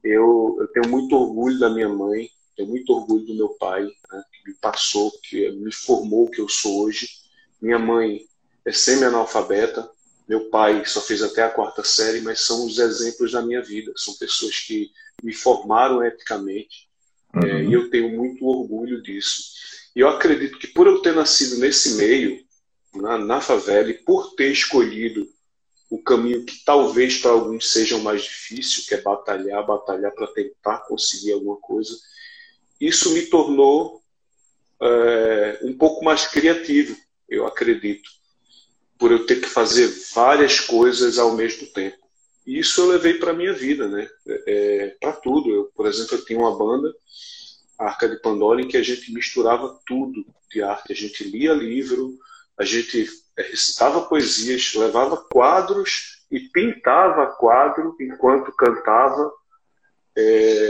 Eu, 0.04 0.58
eu 0.60 0.68
tenho 0.68 0.90
muito 0.90 1.16
orgulho 1.16 1.58
da 1.60 1.70
minha 1.70 1.90
mãe, 1.90 2.30
tenho 2.56 2.70
muito 2.70 2.92
orgulho 2.94 3.26
do 3.26 3.36
meu 3.36 3.50
pai, 3.50 3.84
né, 3.84 4.24
que 4.32 4.50
me 4.52 4.58
passou, 4.62 5.12
que 5.24 5.50
me 5.52 5.74
formou 5.74 6.26
o 6.26 6.30
que 6.30 6.42
eu 6.42 6.50
sou 6.50 6.84
hoje. 6.84 7.08
Minha 7.62 7.80
mãe 7.80 8.22
é 8.66 8.72
semi-analfabeta, 8.72 9.90
meu 10.28 10.50
pai 10.50 10.86
só 10.86 11.02
fez 11.02 11.24
até 11.24 11.44
a 11.44 11.50
quarta 11.50 11.84
série, 11.84 12.20
mas 12.22 12.42
são 12.42 12.66
os 12.66 12.78
exemplos 12.78 13.32
da 13.32 13.42
minha 13.42 13.64
vida. 13.64 13.94
São 13.96 14.14
pessoas 14.16 14.60
que 14.60 14.90
me 15.24 15.34
formaram 15.34 16.04
eticamente 16.04 16.87
uhum. 17.44 17.48
é, 17.48 17.64
e 17.64 17.74
eu 17.74 17.90
tenho 17.90 18.10
muito 18.10 18.46
orgulho 18.46 19.02
disso. 19.02 19.56
E 19.96 20.00
eu 20.00 20.10
acredito 20.10 20.58
que 20.60 20.68
por 20.68 20.88
eu 20.88 21.02
ter 21.02 21.16
nascido 21.16 21.58
nesse 21.60 21.96
meio, 21.96 22.40
na, 22.96 23.18
na 23.18 23.42
favela, 23.42 23.90
e 23.90 23.94
por 23.94 24.36
ter 24.36 24.52
escolhido 24.52 25.28
o 25.90 26.02
caminho 26.02 26.46
que 26.46 26.64
talvez 26.66 27.20
para 27.20 27.32
alguns 27.32 27.72
seja 27.72 27.96
o 27.96 28.04
mais 28.04 28.24
difícil, 28.24 28.84
que 28.88 28.94
é 28.94 29.02
batalhar, 29.02 29.66
batalhar 29.66 30.12
para 30.12 30.28
tentar 30.28 30.80
conseguir 30.80 31.34
alguma 31.34 31.58
coisa, 31.58 31.98
isso 32.80 33.14
me 33.14 33.24
tornou 33.24 34.02
é, 34.82 35.60
um 35.64 35.78
pouco 35.78 36.04
mais 36.04 36.28
criativo, 36.28 36.96
eu 37.28 37.48
acredito, 37.48 38.10
por 38.98 39.12
eu 39.12 39.26
ter 39.26 39.42
que 39.42 39.48
fazer 39.48 39.88
várias 40.14 40.60
coisas 40.60 41.18
ao 41.18 41.36
mesmo 41.36 41.68
tempo. 41.68 42.07
E 42.48 42.60
isso 42.60 42.80
eu 42.80 42.88
levei 42.88 43.16
para 43.16 43.32
a 43.32 43.36
minha 43.36 43.52
vida, 43.52 43.90
né? 43.90 44.10
É, 44.26 44.86
é 44.86 44.88
para 45.02 45.12
tudo. 45.12 45.54
Eu, 45.54 45.66
por 45.76 45.86
exemplo, 45.86 46.16
eu 46.16 46.24
tinha 46.24 46.40
uma 46.40 46.58
banda 46.58 46.96
Arca 47.78 48.08
de 48.08 48.16
Pandora, 48.22 48.62
em 48.62 48.68
que 48.70 48.78
a 48.78 48.82
gente 48.82 49.14
misturava 49.14 49.78
tudo 49.86 50.26
de 50.50 50.64
arte. 50.64 50.94
A 50.94 50.96
gente 50.96 51.26
lia 51.26 51.54
livro, 51.54 52.18
a 52.58 52.64
gente 52.64 53.06
recitava 53.38 54.02
poesias, 54.04 54.74
levava 54.76 55.18
quadros 55.18 56.24
e 56.32 56.40
pintava 56.40 57.28
quadro 57.36 57.96
enquanto 58.00 58.56
cantava. 58.56 59.30
É... 60.18 60.70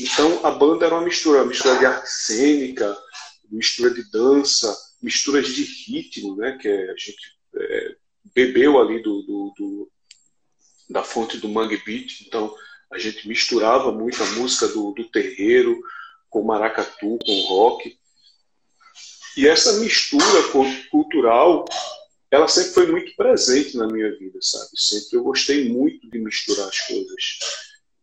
Então 0.00 0.44
a 0.46 0.50
banda 0.50 0.86
era 0.86 0.94
uma 0.94 1.04
mistura, 1.04 1.40
uma 1.40 1.48
mistura 1.48 1.78
de 1.78 1.84
arte 1.84 2.08
cênica, 2.08 2.96
mistura 3.50 3.90
de 3.90 4.10
dança, 4.10 4.74
misturas 5.02 5.46
de 5.46 5.62
ritmo, 5.62 6.36
né? 6.36 6.58
Que 6.60 6.68
a 6.68 6.96
gente 6.96 7.36
é, 7.54 7.96
bebeu 8.34 8.80
ali 8.80 9.00
do, 9.02 9.22
do, 9.22 9.54
do, 9.56 9.90
da 10.88 11.02
fonte 11.02 11.38
do 11.38 11.48
Mangue 11.48 11.82
Beat, 11.84 12.22
então 12.26 12.54
a 12.92 12.98
gente 12.98 13.26
misturava 13.26 13.90
muito 13.92 14.22
a 14.22 14.26
música 14.32 14.68
do, 14.68 14.92
do 14.92 15.04
terreiro 15.04 15.80
com 16.30 16.42
maracatu, 16.42 17.18
com 17.24 17.40
rock. 17.48 17.98
E 19.36 19.46
essa 19.46 19.80
mistura 19.80 20.24
cultural, 20.90 21.64
ela 22.30 22.48
sempre 22.48 22.72
foi 22.72 22.86
muito 22.86 23.14
presente 23.16 23.76
na 23.76 23.86
minha 23.86 24.10
vida, 24.16 24.38
sabe? 24.40 24.70
Sempre 24.74 25.18
eu 25.18 25.22
gostei 25.22 25.68
muito 25.68 26.08
de 26.08 26.18
misturar 26.18 26.68
as 26.68 26.80
coisas. 26.80 27.38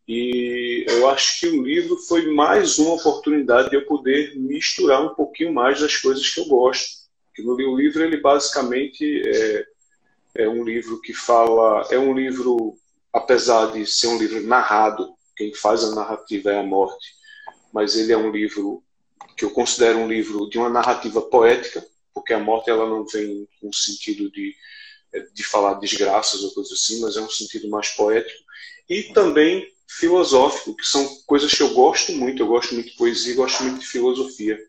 E 0.08 0.86
eu 0.88 1.10
acho 1.10 1.40
que 1.40 1.48
o 1.48 1.64
livro 1.64 1.98
foi 1.98 2.28
mais 2.34 2.78
uma 2.78 2.96
oportunidade 2.96 3.70
de 3.70 3.78
eu 3.78 3.86
poder 3.86 4.38
misturar 4.38 5.04
um 5.04 5.16
pouquinho 5.16 5.54
mais 5.54 5.80
das 5.80 5.96
coisas 5.96 6.30
que 6.30 6.42
eu 6.42 6.46
gosto. 6.46 7.04
Porque 7.28 7.42
no 7.42 7.78
livro 7.78 8.04
ele 8.04 8.18
basicamente 8.18 9.22
é, 9.26 9.66
é 10.36 10.48
um 10.48 10.64
livro 10.64 11.00
que 11.02 11.14
fala, 11.14 11.88
é 11.92 11.98
um 11.98 12.14
livro, 12.14 12.76
apesar 13.12 13.72
de 13.72 13.86
ser 13.86 14.08
um 14.08 14.18
livro 14.18 14.42
narrado, 14.46 15.14
quem 15.36 15.54
faz 15.54 15.84
a 15.84 15.96
narrativa 15.96 16.52
é 16.52 16.60
a 16.60 16.64
morte, 16.64 17.14
mas 17.74 17.96
ele 17.96 18.14
é 18.14 18.18
um 18.18 18.32
livro 18.32 18.84
que 19.36 19.46
eu 19.46 19.52
considero 19.52 20.00
um 20.00 20.08
livro 20.08 20.48
de 20.50 20.58
uma 20.58 20.70
narrativa 20.70 21.22
poética, 21.22 21.86
porque 22.14 22.34
a 22.34 22.40
morte 22.40 22.70
ela 22.70 22.88
não 22.88 23.06
vem 23.06 23.48
com 23.60 23.72
sentido 23.74 24.30
de, 24.32 24.56
de 25.34 25.44
falar 25.44 25.76
desgraças 25.76 26.44
ou 26.44 26.52
coisas 26.54 26.74
assim, 26.74 27.02
mas 27.02 27.18
é 27.18 27.22
um 27.22 27.30
sentido 27.30 27.70
mais 27.70 27.90
poético. 27.90 28.44
E 28.90 29.14
também 29.14 29.68
filosófico, 29.98 30.76
que 30.76 30.86
são 30.86 31.08
coisas 31.26 31.54
que 31.54 31.62
eu 31.62 31.74
gosto 31.74 32.12
muito. 32.14 32.42
Eu 32.42 32.48
gosto 32.48 32.74
muito 32.74 32.90
de 32.92 32.98
poesia, 32.98 33.36
gosto 33.36 33.64
muito 33.64 33.80
de 33.80 33.88
filosofia. 33.88 34.60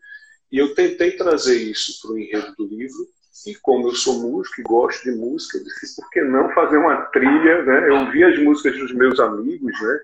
E 0.51 0.57
eu 0.57 0.73
tentei 0.75 1.11
trazer 1.11 1.61
isso 1.61 1.99
para 2.01 2.11
o 2.11 2.19
enredo 2.19 2.55
do 2.55 2.67
livro. 2.67 3.07
E 3.45 3.55
como 3.55 3.87
eu 3.87 3.95
sou 3.95 4.21
músico 4.21 4.61
e 4.61 4.63
gosto 4.63 5.03
de 5.03 5.11
música, 5.11 5.57
eu 5.57 5.63
disse, 5.63 5.95
por 5.95 6.09
que 6.09 6.21
não 6.21 6.49
fazer 6.53 6.77
uma 6.77 7.01
trilha? 7.07 7.63
Né? 7.63 7.89
Eu 7.89 8.11
vi 8.11 8.23
as 8.23 8.39
músicas 8.39 8.77
dos 8.79 8.93
meus 8.93 9.19
amigos, 9.19 9.79
né? 9.81 9.99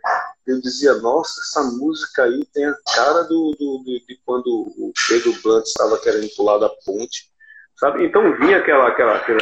eu 0.48 0.60
dizia, 0.62 0.94
nossa, 0.96 1.40
essa 1.40 1.64
música 1.78 2.24
aí 2.24 2.46
tem 2.54 2.66
a 2.66 2.76
cara 2.94 3.24
do, 3.24 3.56
do 3.58 3.84
de, 3.86 4.06
de, 4.06 4.20
quando 4.26 4.48
o 4.48 4.92
Pedro 5.08 5.34
Blunt 5.42 5.66
estava 5.66 5.98
querendo 6.00 6.30
pular 6.36 6.58
da 6.58 6.70
ponte. 6.86 7.32
Sabe? 7.78 8.06
Então 8.06 8.38
vinha 8.38 8.58
aquela, 8.58 8.88
aquela, 8.88 9.16
aquela 9.16 9.42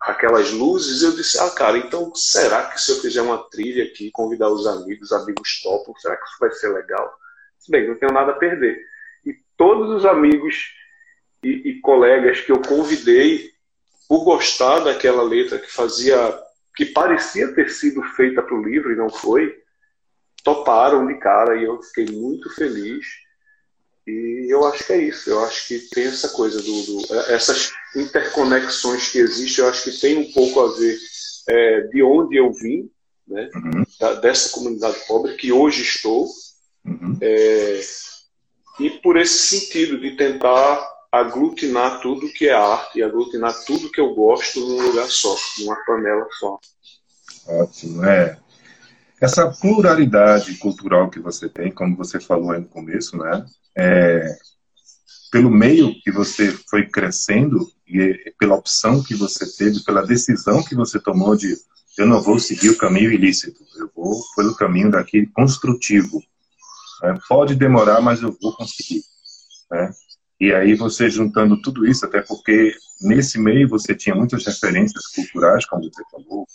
aquelas 0.00 0.52
luzes, 0.52 1.02
eu 1.02 1.12
disse, 1.12 1.38
ah, 1.38 1.50
cara, 1.50 1.76
então 1.76 2.14
será 2.14 2.70
que 2.70 2.80
se 2.80 2.92
eu 2.92 3.00
fizer 3.00 3.20
uma 3.20 3.38
trilha 3.50 3.84
aqui, 3.84 4.10
convidar 4.10 4.48
os 4.48 4.66
amigos, 4.66 5.12
amigos 5.12 5.60
topam, 5.62 5.94
será 5.96 6.16
que 6.16 6.24
isso 6.24 6.36
vai 6.38 6.50
ser 6.52 6.68
legal? 6.68 7.12
Bem, 7.68 7.88
não 7.88 7.96
tenho 7.96 8.12
nada 8.12 8.32
a 8.32 8.36
perder. 8.36 8.78
E 9.26 9.34
todos 9.56 9.90
os 9.90 10.06
amigos 10.06 10.72
e, 11.42 11.70
e 11.70 11.80
colegas 11.80 12.40
que 12.40 12.52
eu 12.52 12.60
convidei 12.60 13.50
por 14.08 14.24
gostar 14.24 14.80
daquela 14.80 15.22
letra 15.22 15.58
que 15.58 15.70
fazia, 15.70 16.16
que 16.74 16.86
parecia 16.86 17.54
ter 17.54 17.70
sido 17.70 18.02
feita 18.14 18.42
para 18.42 18.54
o 18.54 18.62
livro 18.62 18.92
e 18.92 18.96
não 18.96 19.10
foi, 19.10 19.54
toparam 20.42 21.06
de 21.06 21.14
cara 21.18 21.56
e 21.56 21.64
eu 21.64 21.80
fiquei 21.82 22.06
muito 22.06 22.48
feliz. 22.54 23.06
E 24.06 24.46
eu 24.50 24.66
acho 24.66 24.86
que 24.86 24.92
é 24.94 25.02
isso. 25.02 25.28
Eu 25.28 25.44
acho 25.44 25.68
que 25.68 25.78
tem 25.90 26.06
essa 26.06 26.30
coisa 26.30 26.62
do, 26.62 26.82
do 26.82 27.14
essas 27.28 27.72
interconexões 27.94 29.12
que 29.12 29.18
existem. 29.18 29.62
Eu 29.62 29.70
acho 29.70 29.84
que 29.84 30.00
tem 30.00 30.16
um 30.16 30.32
pouco 30.32 30.60
a 30.60 30.72
ver 30.78 30.98
é, 31.48 31.80
de 31.82 32.02
onde 32.02 32.36
eu 32.36 32.50
vim, 32.52 32.90
né? 33.26 33.50
Uhum. 33.54 33.84
Da, 34.00 34.14
dessa 34.14 34.50
comunidade 34.50 34.96
pobre 35.06 35.34
que 35.34 35.52
hoje 35.52 35.82
estou, 35.82 36.26
uhum. 36.86 37.18
é, 37.20 37.80
e 38.80 38.90
por 39.02 39.18
esse 39.18 39.38
sentido 39.38 40.00
de 40.00 40.16
tentar 40.16 40.97
aglutinar 41.10 42.00
tudo 42.00 42.32
que 42.32 42.48
é 42.48 42.52
arte 42.52 42.98
e 42.98 43.02
aglutinar 43.02 43.54
tudo 43.64 43.90
que 43.90 44.00
eu 44.00 44.14
gosto 44.14 44.60
num 44.60 44.82
lugar 44.82 45.06
só, 45.06 45.34
numa 45.58 45.76
panela 45.84 46.26
só. 46.38 46.58
Ótimo, 47.46 48.04
é. 48.04 48.38
Essa 49.20 49.50
pluralidade 49.50 50.56
cultural 50.58 51.10
que 51.10 51.18
você 51.18 51.48
tem, 51.48 51.72
como 51.72 51.96
você 51.96 52.20
falou 52.20 52.52
aí 52.52 52.60
no 52.60 52.68
começo, 52.68 53.16
né? 53.16 53.44
É, 53.76 54.36
pelo 55.30 55.50
meio 55.50 55.94
que 56.02 56.10
você 56.10 56.52
foi 56.70 56.86
crescendo 56.86 57.66
e 57.86 58.32
pela 58.38 58.54
opção 58.54 59.02
que 59.02 59.14
você 59.14 59.46
teve, 59.56 59.82
pela 59.82 60.06
decisão 60.06 60.62
que 60.62 60.74
você 60.74 61.00
tomou 61.00 61.36
de 61.36 61.56
eu 61.96 62.06
não 62.06 62.22
vou 62.22 62.38
seguir 62.38 62.70
o 62.70 62.78
caminho 62.78 63.10
ilícito, 63.10 63.60
eu 63.76 63.90
vou 63.94 64.22
pelo 64.36 64.54
caminho 64.54 64.90
daquele 64.90 65.26
construtivo. 65.26 66.22
Né? 67.02 67.18
Pode 67.28 67.56
demorar, 67.56 68.00
mas 68.00 68.22
eu 68.22 68.36
vou 68.40 68.54
conseguir. 68.54 69.02
Né? 69.70 69.90
E 70.40 70.52
aí 70.52 70.74
você 70.74 71.10
juntando 71.10 71.60
tudo 71.60 71.86
isso, 71.86 72.04
até 72.06 72.22
porque 72.22 72.74
nesse 73.00 73.38
meio 73.38 73.68
você 73.68 73.94
tinha 73.94 74.14
muitas 74.14 74.44
referências 74.46 75.06
culturais, 75.08 75.66
como 75.66 75.82
você 75.82 76.02
falou, 76.10 76.42
o 76.42 76.46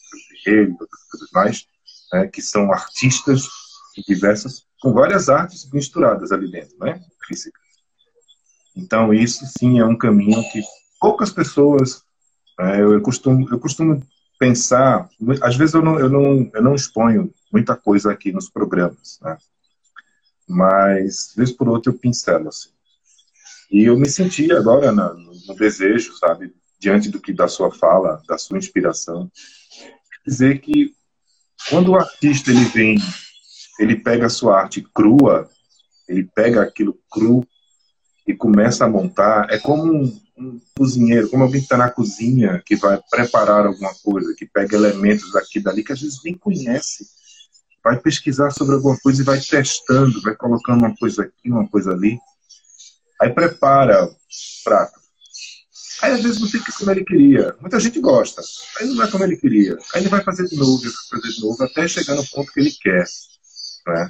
terreiro 0.44 0.72
e 0.72 0.74
outras 0.74 1.32
mais, 1.34 1.66
né, 2.14 2.28
que 2.28 2.42
são 2.42 2.72
artistas 2.72 3.44
diversas, 4.08 4.64
com 4.82 4.94
várias 4.94 5.30
artes 5.30 5.70
misturadas 5.72 6.32
ali 6.32 6.50
dentro, 6.50 6.78
né? 6.80 7.00
Então, 8.76 9.14
isso 9.14 9.46
sim 9.58 9.80
é 9.80 9.86
um 9.86 9.98
caminho 9.98 10.42
que 10.52 10.62
poucas 11.00 11.32
pessoas. 11.32 12.04
É, 12.60 12.82
eu, 12.82 13.02
costumo, 13.02 13.48
eu 13.52 13.60
costumo 13.60 14.02
pensar. 14.40 15.10
Às 15.42 15.56
vezes 15.56 15.76
eu 15.76 15.82
não, 15.82 16.00
eu, 16.00 16.10
não, 16.10 16.52
eu 16.54 16.62
não 16.62 16.76
exponho 16.76 17.32
muita 17.52 17.76
coisa 17.76 18.12
aqui 18.12 18.32
nos 18.32 18.50
programas, 18.50 19.20
né? 19.22 19.38
mas, 20.48 21.34
vez 21.36 21.52
por 21.52 21.70
outra, 21.70 21.92
eu 21.92 21.98
pincelo 21.98 22.50
assim. 22.50 22.70
E 23.74 23.86
eu 23.86 23.98
me 23.98 24.08
senti 24.08 24.52
agora 24.52 24.92
no, 24.92 25.16
no 25.48 25.56
desejo, 25.56 26.16
sabe, 26.16 26.54
diante 26.80 27.10
do 27.10 27.20
que 27.20 27.34
da 27.34 27.48
sua 27.48 27.72
fala, 27.72 28.22
da 28.28 28.38
sua 28.38 28.60
inspiração, 28.60 29.32
dizer 30.24 30.60
que 30.62 30.94
quando 31.72 31.90
o 31.90 31.96
artista 31.96 32.52
ele 32.52 32.66
vem, 32.66 33.00
ele 33.80 33.96
pega 33.96 34.28
a 34.28 34.30
sua 34.30 34.62
arte 34.62 34.86
crua, 34.94 35.50
ele 36.08 36.30
pega 36.36 36.62
aquilo 36.62 37.00
cru 37.10 37.44
e 38.28 38.36
começa 38.36 38.86
a 38.86 38.90
montar, 38.90 39.48
é 39.50 39.58
como 39.58 39.92
um, 39.92 40.22
um 40.38 40.62
cozinheiro, 40.78 41.28
como 41.32 41.42
alguém 41.42 41.60
que 41.60 41.66
está 41.66 41.78
na 41.78 41.90
cozinha, 41.90 42.62
que 42.64 42.76
vai 42.76 43.02
preparar 43.10 43.66
alguma 43.66 43.92
coisa, 44.04 44.36
que 44.38 44.46
pega 44.46 44.78
elementos 44.78 45.32
daqui 45.32 45.58
e 45.58 45.64
dali, 45.64 45.84
que 45.84 45.94
às 45.94 46.00
vezes 46.00 46.20
nem 46.24 46.36
conhece, 46.36 47.08
vai 47.84 48.00
pesquisar 48.00 48.52
sobre 48.52 48.76
alguma 48.76 49.00
coisa 49.00 49.24
e 49.24 49.26
vai 49.26 49.40
testando, 49.40 50.22
vai 50.22 50.36
colocando 50.36 50.86
uma 50.86 50.96
coisa 50.96 51.24
aqui, 51.24 51.50
uma 51.50 51.68
coisa 51.68 51.92
ali, 51.92 52.20
aí 53.22 53.30
prepara 53.30 54.06
o 54.06 54.16
prato. 54.64 55.04
Aí 56.02 56.12
às 56.12 56.22
vezes 56.22 56.42
não 56.42 56.48
fica 56.48 56.72
como 56.78 56.92
ele 56.92 57.06
queria. 57.06 57.56
Muita 57.62 57.80
gente 57.80 58.00
gosta. 58.00 58.42
Aí 58.80 58.88
não 58.88 59.04
é 59.04 59.10
como 59.10 59.24
ele 59.24 59.38
queria. 59.38 59.78
Aí 59.94 60.02
ele 60.02 60.10
vai 60.10 60.22
fazer 60.22 60.48
de 60.48 60.58
novo, 60.58 60.84
fazer 61.10 61.30
de 61.30 61.42
novo, 61.42 61.64
até 61.64 61.88
chegar 61.88 62.16
no 62.16 62.28
ponto 62.28 62.52
que 62.52 62.60
ele 62.60 62.72
quer. 62.82 63.06
Né? 63.88 64.10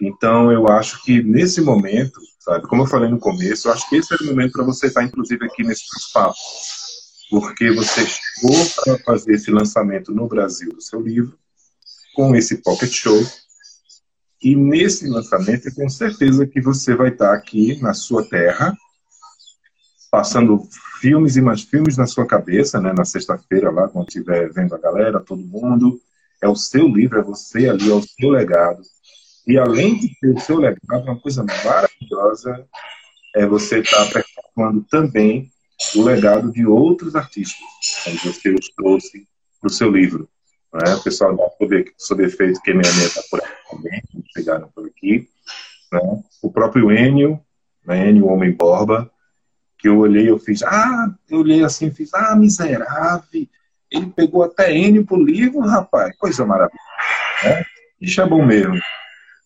Então 0.00 0.52
eu 0.52 0.68
acho 0.68 1.02
que 1.02 1.22
nesse 1.22 1.60
momento, 1.60 2.20
sabe, 2.40 2.66
como 2.68 2.82
eu 2.82 2.86
falei 2.86 3.08
no 3.08 3.18
começo, 3.18 3.68
eu 3.68 3.72
acho 3.72 3.88
que 3.88 3.96
esse 3.96 4.12
é 4.12 4.16
o 4.20 4.26
momento 4.26 4.52
para 4.52 4.64
você 4.64 4.86
estar, 4.86 5.02
inclusive, 5.02 5.44
aqui 5.44 5.62
nesse 5.62 5.84
papo. 6.12 6.36
Porque 7.30 7.70
você 7.72 8.06
chegou 8.06 8.66
para 8.84 8.98
fazer 8.98 9.34
esse 9.34 9.50
lançamento 9.50 10.12
no 10.12 10.28
Brasil 10.28 10.70
do 10.70 10.82
seu 10.82 11.00
livro, 11.00 11.36
com 12.14 12.36
esse 12.36 12.58
Pocket 12.58 12.92
Show. 12.92 13.26
E 14.42 14.56
nesse 14.56 15.08
lançamento, 15.08 15.68
eu 15.68 15.74
tenho 15.74 15.90
certeza 15.90 16.46
que 16.46 16.60
você 16.60 16.96
vai 16.96 17.10
estar 17.10 17.32
aqui 17.32 17.80
na 17.80 17.94
sua 17.94 18.28
terra, 18.28 18.76
passando 20.10 20.66
filmes 21.00 21.36
e 21.36 21.40
mais 21.40 21.62
filmes 21.62 21.96
na 21.96 22.06
sua 22.06 22.26
cabeça, 22.26 22.80
né, 22.80 22.92
na 22.92 23.04
sexta-feira, 23.04 23.70
lá, 23.70 23.88
quando 23.88 24.08
estiver 24.08 24.52
vendo 24.52 24.74
a 24.74 24.78
galera, 24.78 25.20
todo 25.20 25.40
mundo. 25.40 26.00
É 26.42 26.48
o 26.48 26.56
seu 26.56 26.88
livro, 26.88 27.20
é 27.20 27.22
você 27.22 27.68
ali, 27.68 27.88
é 27.88 27.94
o 27.94 28.02
seu 28.02 28.30
legado. 28.30 28.82
E 29.46 29.56
além 29.56 29.98
de 29.98 30.08
ter 30.20 30.34
o 30.34 30.40
seu 30.40 30.58
legado, 30.58 31.04
uma 31.04 31.20
coisa 31.20 31.44
maravilhosa 31.44 32.66
é 33.36 33.46
você 33.46 33.78
estar 33.78 34.10
perpetuando 34.10 34.84
também 34.90 35.50
o 35.94 36.02
legado 36.02 36.52
de 36.52 36.66
outros 36.66 37.14
artistas, 37.14 37.58
como 38.04 38.16
você 38.18 38.50
os 38.50 38.68
trouxe 38.70 39.26
para 39.60 39.68
o 39.68 39.72
seu 39.72 39.90
livro. 39.90 40.28
Né? 40.72 40.94
O 40.94 41.02
pessoal 41.02 41.36
da 41.36 41.44
Sob 41.98 42.24
Efeito 42.24 42.60
QMM 42.62 42.80
está 42.80 43.22
por 43.30 43.40
aqui 43.40 43.70
também, 43.70 44.02
chegaram 44.34 44.68
por 44.74 44.86
aqui. 44.86 45.28
Né? 45.92 46.22
O 46.42 46.50
próprio 46.50 46.90
Enio, 46.90 47.38
né? 47.86 48.08
Enio 48.08 48.26
Homem 48.26 48.52
Borba, 48.52 49.10
que 49.78 49.88
eu 49.88 49.98
olhei, 49.98 50.30
eu 50.30 50.38
fiz, 50.38 50.62
ah, 50.62 51.12
eu 51.28 51.40
olhei 51.40 51.62
assim, 51.64 51.90
fiz, 51.90 52.14
ah, 52.14 52.36
miserável, 52.36 53.46
ele 53.90 54.06
pegou 54.06 54.42
até 54.42 54.72
N 54.72 55.04
pro 55.04 55.22
livro, 55.22 55.60
rapaz, 55.60 56.16
coisa 56.16 56.46
maravilhosa, 56.46 56.80
né? 57.44 57.64
Isso 58.00 58.20
é 58.20 58.26
bom 58.26 58.44
mesmo. 58.44 58.80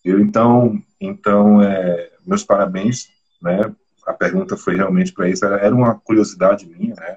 Eu, 0.04 0.20
então, 0.20 0.80
então 1.00 1.60
é, 1.62 2.10
meus 2.24 2.44
parabéns, 2.44 3.08
né? 3.42 3.74
A 4.06 4.12
pergunta 4.12 4.56
foi 4.56 4.76
realmente 4.76 5.12
para 5.12 5.28
isso, 5.28 5.44
era, 5.44 5.56
era 5.56 5.74
uma 5.74 5.94
curiosidade 5.96 6.66
minha, 6.66 6.94
né? 6.94 7.16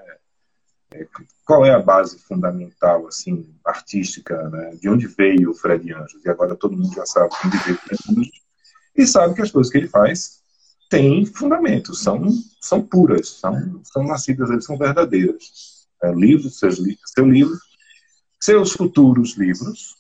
Qual 1.45 1.65
é 1.65 1.71
a 1.71 1.79
base 1.79 2.19
fundamental, 2.19 3.07
assim, 3.07 3.53
artística, 3.65 4.49
né? 4.49 4.75
De 4.81 4.89
onde 4.89 5.07
veio 5.07 5.51
o 5.51 5.53
Fred 5.53 5.93
Anjos? 5.93 6.23
E 6.25 6.29
agora 6.29 6.55
todo 6.55 6.77
mundo 6.77 6.93
já 6.93 7.05
sabe 7.05 7.29
de 7.29 7.47
onde 7.47 7.57
veio 7.59 7.75
o 7.75 7.79
Fred 7.79 7.99
Anjos 8.11 8.39
e 8.99 9.07
sabe 9.07 9.33
que 9.33 9.41
as 9.41 9.51
coisas 9.51 9.71
que 9.71 9.77
ele 9.77 9.87
faz 9.87 10.41
têm 10.89 11.25
fundamento, 11.25 11.95
são, 11.95 12.27
são 12.59 12.81
puras, 12.81 13.29
são, 13.29 13.81
são 13.83 14.03
nascidas, 14.03 14.49
eles 14.49 14.65
são 14.65 14.77
verdadeiras. 14.77 15.87
É, 16.03 16.11
livros, 16.11 16.59
seus, 16.59 16.79
seu 17.05 17.25
livro, 17.25 17.57
seus 18.41 18.71
futuros 18.73 19.37
livros, 19.37 19.95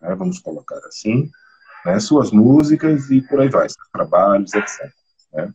né, 0.00 0.14
vamos 0.14 0.38
colocar 0.40 0.78
assim, 0.86 1.30
né, 1.84 1.98
suas 1.98 2.30
músicas 2.30 3.10
e 3.10 3.22
por 3.22 3.40
aí 3.40 3.48
vai, 3.48 3.68
seus 3.68 3.88
trabalhos, 3.92 4.52
etc. 4.54 4.92
Né? 5.32 5.54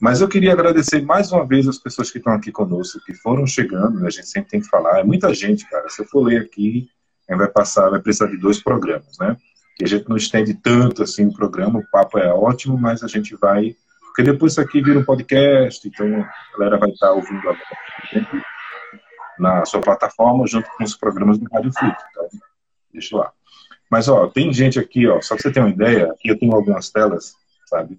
Mas 0.00 0.22
eu 0.22 0.28
queria 0.28 0.52
agradecer 0.52 1.02
mais 1.02 1.30
uma 1.30 1.46
vez 1.46 1.68
as 1.68 1.76
pessoas 1.76 2.10
que 2.10 2.16
estão 2.16 2.32
aqui 2.32 2.50
conosco, 2.50 3.00
que 3.04 3.12
foram 3.14 3.46
chegando, 3.46 4.00
né? 4.00 4.06
a 4.06 4.10
gente 4.10 4.28
sempre 4.28 4.50
tem 4.50 4.60
que 4.60 4.68
falar, 4.68 5.00
é 5.00 5.04
muita 5.04 5.32
gente, 5.34 5.68
cara. 5.68 5.88
Se 5.90 6.00
eu 6.00 6.06
for 6.06 6.22
ler 6.22 6.40
aqui, 6.40 6.88
vai 7.28 7.48
passar, 7.48 7.90
vai 7.90 8.00
precisar 8.00 8.26
de 8.26 8.38
dois 8.38 8.62
programas, 8.62 9.18
né? 9.18 9.36
Que 9.76 9.84
a 9.84 9.86
gente 9.86 10.08
não 10.08 10.16
estende 10.16 10.54
tanto 10.54 11.02
assim 11.02 11.26
o 11.26 11.32
programa, 11.32 11.80
o 11.80 11.90
papo 11.90 12.18
é 12.18 12.32
ótimo, 12.32 12.78
mas 12.78 13.04
a 13.04 13.08
gente 13.08 13.36
vai. 13.36 13.76
Porque 14.06 14.22
depois 14.22 14.52
isso 14.52 14.60
aqui 14.60 14.82
vira 14.82 14.98
um 14.98 15.04
podcast, 15.04 15.86
então 15.86 16.06
a 16.06 16.58
galera 16.58 16.78
vai 16.78 16.90
estar 16.90 17.12
ouvindo 17.12 17.38
agora 17.38 17.58
na 19.38 19.64
sua 19.64 19.80
plataforma, 19.80 20.46
junto 20.46 20.68
com 20.76 20.84
os 20.84 20.96
programas 20.96 21.38
do 21.38 21.46
Rádio 21.52 21.72
Flip. 21.72 21.96
Então, 22.10 22.28
deixa 22.92 23.16
lá. 23.16 23.32
Mas, 23.90 24.08
ó, 24.08 24.28
tem 24.28 24.52
gente 24.52 24.78
aqui, 24.78 25.06
ó, 25.06 25.20
só 25.20 25.34
pra 25.34 25.42
você 25.42 25.52
ter 25.52 25.60
uma 25.60 25.70
ideia, 25.70 26.10
aqui 26.12 26.28
eu 26.28 26.38
tenho 26.38 26.54
algumas 26.54 26.90
telas, 26.90 27.34
sabe? 27.66 27.98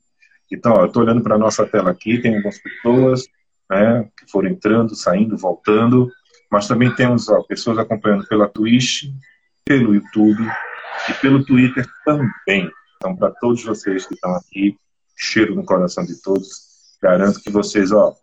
Então, 0.51 0.73
ó, 0.73 0.85
eu 0.85 0.91
tô 0.91 0.99
olhando 0.99 1.21
para 1.21 1.35
a 1.35 1.39
nossa 1.39 1.65
tela 1.65 1.91
aqui, 1.91 2.19
tem 2.19 2.35
algumas 2.35 2.59
pessoas, 2.59 3.27
né, 3.69 4.09
que 4.17 4.29
foram 4.29 4.49
entrando, 4.49 4.95
saindo, 4.95 5.37
voltando, 5.37 6.11
mas 6.51 6.67
também 6.67 6.93
temos 6.93 7.29
ó, 7.29 7.41
pessoas 7.43 7.77
acompanhando 7.77 8.27
pela 8.27 8.49
Twitch, 8.49 9.05
pelo 9.63 9.95
YouTube 9.95 10.45
e 11.09 11.13
pelo 11.15 11.45
Twitter 11.45 11.87
também. 12.03 12.69
Então, 12.97 13.15
para 13.15 13.31
todos 13.31 13.63
vocês 13.63 14.05
que 14.05 14.13
estão 14.13 14.35
aqui, 14.35 14.77
cheiro 15.15 15.55
no 15.55 15.63
coração 15.63 16.05
de 16.05 16.21
todos, 16.21 16.49
garanto 17.01 17.41
que 17.41 17.49
vocês, 17.49 17.91
ó, 17.91 18.13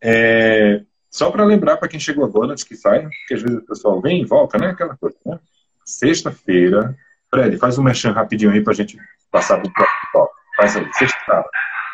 é, 0.00 0.82
só 1.10 1.30
para 1.30 1.44
lembrar 1.44 1.76
para 1.76 1.88
quem 1.88 1.98
chegou 1.98 2.24
agora, 2.24 2.52
antes 2.52 2.64
que 2.64 2.76
saia, 2.76 3.08
porque 3.08 3.34
às 3.34 3.42
vezes 3.42 3.58
o 3.58 3.66
pessoal 3.66 4.00
vem 4.00 4.22
e 4.22 4.24
volta, 4.24 4.58
né? 4.58 4.68
Aquela 4.68 4.96
coisa, 4.96 5.16
né? 5.24 5.38
Sexta-feira, 5.84 6.94
Fred, 7.30 7.56
faz 7.56 7.78
um 7.78 7.82
mexão 7.82 8.12
rapidinho 8.12 8.50
aí 8.50 8.62
para 8.62 8.72
a 8.72 8.76
gente 8.76 8.98
passar 9.30 9.58
para 9.58 9.68
o 9.68 9.72
próximo 9.72 10.08
Faz 10.56 10.76
aí, 10.76 10.88
sexta 10.94 11.44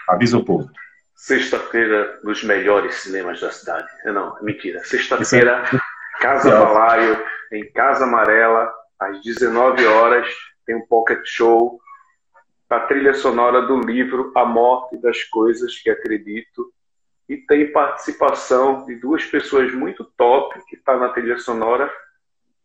avisa 0.08 0.38
o 0.38 0.44
povo. 0.44 0.70
Sexta-feira, 1.14 2.18
nos 2.24 2.42
melhores 2.42 2.94
cinemas 2.96 3.40
da 3.40 3.50
cidade. 3.50 3.88
Não, 4.04 4.36
é 4.38 4.42
mentira. 4.42 4.82
Sexta-feira, 4.84 5.64
Casa 6.20 6.50
Balaio, 6.50 7.22
em 7.52 7.70
Casa 7.72 8.04
Amarela, 8.04 8.72
às 8.98 9.20
19 9.22 9.86
horas, 9.86 10.26
tem 10.66 10.76
um 10.76 10.86
pocket 10.86 11.20
show 11.24 11.80
a 12.70 12.78
trilha 12.78 13.12
sonora 13.14 13.62
do 13.62 13.80
livro 13.80 14.32
A 14.36 14.44
Morte 14.44 14.96
das 14.98 15.24
Coisas 15.24 15.76
que 15.78 15.90
Acredito. 15.90 16.72
E 17.28 17.36
tem 17.36 17.72
participação 17.72 18.86
de 18.86 18.94
duas 18.94 19.24
pessoas 19.24 19.72
muito 19.74 20.04
top 20.16 20.56
que 20.68 20.76
está 20.76 20.96
na 20.96 21.08
trilha 21.08 21.36
sonora. 21.38 21.90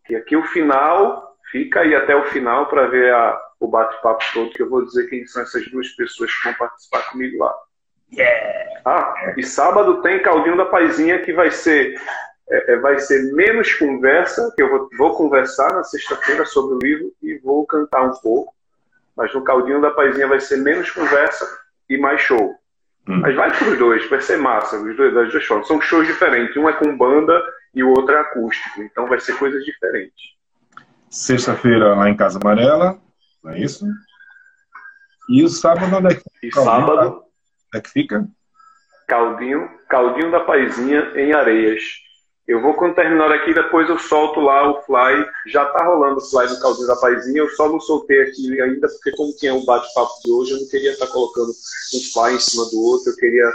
Que 0.06 0.16
aqui 0.16 0.36
o 0.36 0.44
final, 0.44 1.36
fica 1.52 1.82
aí 1.82 1.96
até 1.96 2.16
o 2.16 2.26
final 2.26 2.68
para 2.68 2.86
ver 2.88 3.12
a, 3.14 3.42
o 3.60 3.68
bate-papo 3.68 4.24
todo, 4.34 4.52
que 4.52 4.62
eu 4.62 4.70
vou 4.70 4.86
dizer 4.86 5.10
quem 5.10 5.26
são 5.26 5.42
essas 5.42 5.70
duas 5.70 5.90
pessoas 5.90 6.34
que 6.34 6.44
vão 6.44 6.54
participar 6.54 7.12
comigo 7.12 7.44
lá. 7.44 7.54
Yeah. 8.14 8.82
Ah, 8.86 9.34
e 9.36 9.44
sábado 9.44 10.02
tem 10.02 10.22
Caldinho 10.22 10.58
da 10.58 10.66
Paizinha 10.66 11.20
que 11.20 11.34
vai 11.34 11.50
ser 11.50 12.00
é, 12.48 12.74
é, 12.74 12.78
vai 12.78 13.00
ser 13.00 13.34
menos 13.34 13.74
conversa, 13.74 14.54
que 14.56 14.62
eu 14.62 14.70
vou, 14.70 14.90
vou 14.98 15.16
conversar 15.16 15.74
na 15.74 15.84
sexta-feira 15.84 16.46
sobre 16.46 16.76
o 16.76 16.80
livro 16.80 17.12
e 17.22 17.38
vou 17.40 17.66
cantar 17.66 18.04
um 18.04 18.14
pouco. 18.22 18.54
Mas 19.16 19.34
no 19.34 19.44
Caldinho 19.44 19.82
da 19.82 19.92
Paizinha 19.92 20.28
vai 20.28 20.40
ser 20.40 20.58
menos 20.58 20.92
conversa 20.92 21.46
e 21.90 21.98
mais 21.98 22.22
show. 22.22 22.56
Hum. 23.08 23.20
Mas 23.22 23.36
vai 23.36 23.52
para 23.52 23.68
os 23.70 23.78
dois, 23.78 24.08
vai 24.10 24.22
ser 24.22 24.38
massa, 24.38 24.78
os 24.78 24.96
dois, 24.96 25.14
das 25.14 25.32
duas 25.32 25.46
formas. 25.46 25.68
São 25.68 25.82
shows 25.82 26.06
diferentes, 26.06 26.56
um 26.58 26.70
é 26.70 26.74
com 26.74 26.96
banda 26.96 27.42
e 27.74 27.84
o 27.84 27.90
outro 27.90 28.14
é 28.14 28.20
acústico, 28.20 28.82
então 28.82 29.08
vai 29.08 29.20
ser 29.20 29.38
coisas 29.38 29.64
diferentes. 29.64 30.36
Sexta-feira 31.10 31.96
lá 31.96 32.10
em 32.10 32.16
Casa 32.16 32.40
Amarela, 32.42 33.00
não 33.46 33.54
é 33.54 33.60
isso? 33.60 33.86
E 35.30 35.44
o 35.44 35.48
sábado 35.48 35.96
onde 35.96 36.14
é 36.14 36.18
que 36.18 36.48
E 36.48 36.52
sábado 36.52 37.24
é 37.74 37.80
que 37.80 37.90
fica? 37.90 38.28
Caldinho, 39.08 39.70
Caldinho 39.88 40.32
da 40.32 40.40
Paizinha 40.40 41.12
em 41.16 41.32
Areias. 41.32 41.84
Eu 42.48 42.62
vou, 42.62 42.76
quando 42.76 42.96
terminar 42.96 43.32
aqui, 43.32 43.54
depois 43.54 43.90
eu 43.90 43.98
solto 43.98 44.40
lá 44.40 44.70
o 44.70 44.82
fly. 44.84 45.26
Já 45.48 45.66
tá 45.66 45.84
rolando 45.86 46.18
o 46.18 46.22
fly 46.22 46.48
do 46.48 46.60
Caldinho 46.60 46.88
da 46.88 46.96
Paizinha. 46.96 47.40
Eu 47.40 47.50
só 47.52 47.70
não 47.70 47.80
soltei 47.80 48.22
aqui 48.22 48.62
ainda, 48.62 48.88
porque 48.88 49.12
como 49.12 49.36
tinha 49.36 49.54
o 49.54 49.62
um 49.62 49.66
bate-papo 49.66 50.14
de 50.24 50.32
hoje, 50.32 50.52
eu 50.52 50.60
não 50.62 50.68
queria 50.68 50.92
estar 50.92 51.08
tá 51.08 51.12
colocando 51.12 51.50
um 51.50 52.00
fly 52.14 52.36
em 52.36 52.40
cima 52.40 52.66
do 52.66 52.82
outro. 52.82 53.12
Eu 53.12 53.16
queria 53.16 53.52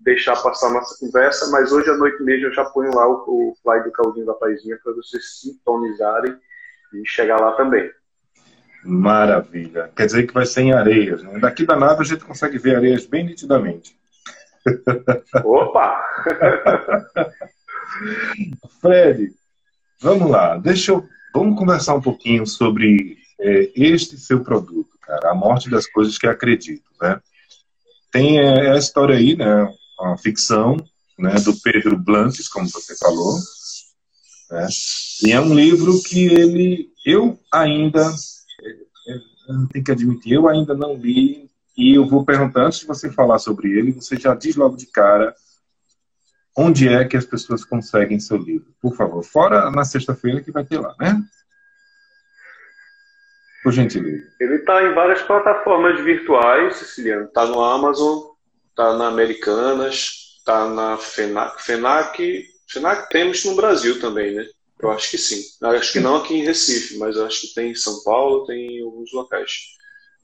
deixar 0.00 0.36
passar 0.42 0.70
nossa 0.70 0.98
conversa, 0.98 1.50
mas 1.50 1.72
hoje 1.72 1.88
à 1.90 1.96
noite 1.96 2.22
mesmo 2.22 2.46
eu 2.46 2.52
já 2.52 2.64
ponho 2.66 2.94
lá 2.94 3.08
o, 3.08 3.24
o 3.26 3.54
fly 3.62 3.82
do 3.82 3.92
Caldinho 3.92 4.26
da 4.26 4.34
Paizinha 4.34 4.78
para 4.82 4.92
vocês 4.92 5.40
sintonizarem 5.40 6.36
e 6.94 7.06
chegar 7.06 7.40
lá 7.40 7.52
também. 7.52 7.90
Maravilha. 8.84 9.90
Quer 9.96 10.06
dizer 10.06 10.26
que 10.26 10.34
vai 10.34 10.44
ser 10.44 10.62
em 10.62 10.72
areias. 10.72 11.22
Né? 11.22 11.38
Daqui 11.38 11.64
da 11.64 11.76
nave 11.76 12.02
a 12.02 12.04
gente 12.04 12.24
consegue 12.24 12.58
ver 12.58 12.76
areias 12.76 13.06
bem 13.06 13.24
nitidamente. 13.24 13.96
Opa! 15.42 16.04
Fred, 18.80 19.32
vamos 20.00 20.30
lá. 20.30 20.56
Deixa 20.58 20.92
eu. 20.92 21.06
Vamos 21.34 21.58
conversar 21.58 21.94
um 21.94 22.00
pouquinho 22.00 22.46
sobre 22.46 23.16
é, 23.40 23.70
este 23.74 24.16
seu 24.18 24.44
produto, 24.44 24.96
cara. 25.00 25.30
A 25.30 25.34
morte 25.34 25.68
das 25.68 25.86
coisas 25.86 26.16
que 26.16 26.26
acredito, 26.26 26.84
né? 27.00 27.20
Tem 28.12 28.38
é, 28.38 28.70
a 28.70 28.76
história 28.76 29.16
aí, 29.16 29.36
né? 29.36 29.68
Uma 29.98 30.16
ficção, 30.16 30.76
né? 31.18 31.34
Do 31.44 31.58
Pedro 31.60 31.96
Blanques, 31.96 32.48
como 32.48 32.68
você 32.68 32.96
falou. 32.96 33.38
Né? 34.50 34.68
E 35.24 35.32
é 35.32 35.40
um 35.40 35.54
livro 35.54 36.00
que 36.02 36.26
ele, 36.26 36.88
eu 37.04 37.38
ainda 37.50 38.12
tenho 39.72 39.84
que 39.84 39.92
admitir, 39.92 40.34
eu 40.34 40.48
ainda 40.48 40.74
não 40.74 40.96
li 40.96 41.50
e 41.76 41.94
eu 41.94 42.06
vou 42.06 42.24
perguntar, 42.24 42.66
antes 42.66 42.80
de 42.80 42.86
você 42.86 43.10
falar 43.10 43.38
sobre 43.38 43.70
ele, 43.70 43.92
você 43.92 44.16
já 44.16 44.34
diz 44.34 44.56
logo 44.56 44.76
de 44.76 44.86
cara 44.86 45.34
onde 46.56 46.88
é 46.88 47.04
que 47.04 47.16
as 47.16 47.24
pessoas 47.24 47.64
conseguem 47.64 48.20
seu 48.20 48.36
livro. 48.36 48.72
Por 48.80 48.94
favor, 48.96 49.22
fora 49.24 49.70
na 49.70 49.84
sexta-feira 49.84 50.40
que 50.40 50.52
vai 50.52 50.64
ter 50.64 50.78
lá, 50.78 50.94
né? 51.00 51.20
Por 53.62 53.72
gentileza. 53.72 54.30
Ele 54.40 54.56
está 54.56 54.84
em 54.84 54.94
várias 54.94 55.22
plataformas 55.22 56.00
virtuais, 56.00 56.76
Siciliano. 56.76 57.24
Está 57.24 57.46
no 57.46 57.60
Amazon, 57.60 58.30
está 58.70 58.96
na 58.96 59.08
Americanas, 59.08 60.36
está 60.38 60.68
na 60.68 60.96
FENAC. 60.96 61.60
FENAC, 61.62 62.44
FENAC 62.68 63.08
temos 63.08 63.44
no 63.44 63.56
Brasil 63.56 63.98
também, 64.00 64.34
né? 64.34 64.46
Eu 64.84 64.90
acho 64.92 65.10
que 65.10 65.18
sim. 65.18 65.42
Acho 65.62 65.92
que 65.92 66.00
não 66.00 66.16
aqui 66.16 66.34
em 66.34 66.44
Recife, 66.44 66.98
mas 66.98 67.16
acho 67.16 67.42
que 67.42 67.54
tem 67.54 67.70
em 67.70 67.74
São 67.74 68.02
Paulo, 68.02 68.44
tem 68.44 68.78
em 68.78 68.82
alguns 68.82 69.12
locais. 69.12 69.50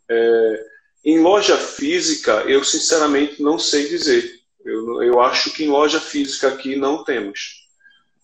É, 0.08 0.66
em 1.04 1.18
loja 1.20 1.56
física, 1.56 2.42
eu 2.42 2.62
sinceramente 2.62 3.42
não 3.42 3.58
sei 3.58 3.88
dizer. 3.88 4.40
Eu, 4.64 5.02
eu 5.02 5.20
acho 5.20 5.52
que 5.52 5.64
em 5.64 5.68
loja 5.68 5.98
física 5.98 6.48
aqui 6.48 6.76
não 6.76 7.02
temos. 7.04 7.68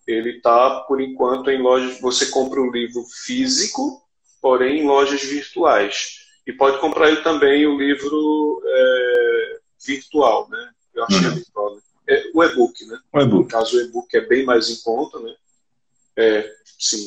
Ele 0.06 0.36
está, 0.36 0.80
por 0.80 1.00
enquanto, 1.00 1.50
em 1.50 1.60
lojas. 1.60 1.98
Você 2.00 2.26
compra 2.26 2.60
o 2.60 2.70
livro 2.70 3.02
físico, 3.24 4.02
porém 4.40 4.80
em 4.80 4.86
lojas 4.86 5.22
virtuais. 5.22 6.18
E 6.46 6.52
pode 6.52 6.78
comprar 6.78 7.08
ele 7.08 7.22
também 7.22 7.66
o 7.66 7.78
livro 7.78 8.62
é, 8.64 9.58
virtual, 9.84 10.48
né? 10.50 10.70
Eu 10.94 11.04
acho 11.04 11.14
uhum. 11.14 11.20
que 11.20 11.26
é 11.26 11.30
uhum. 11.30 11.36
virtual, 11.36 11.74
né? 11.74 11.80
É, 12.08 12.30
o 12.32 12.44
e-book, 12.44 12.84
né? 12.86 12.98
O 13.12 13.20
e-book. 13.20 13.42
No 13.42 13.48
caso, 13.48 13.76
o 13.76 13.80
e-book 13.80 14.14
é 14.16 14.20
bem 14.20 14.44
mais 14.44 14.70
em 14.70 14.76
conta, 14.82 15.18
né? 15.18 15.34
É, 16.16 16.50
sim. 16.78 17.06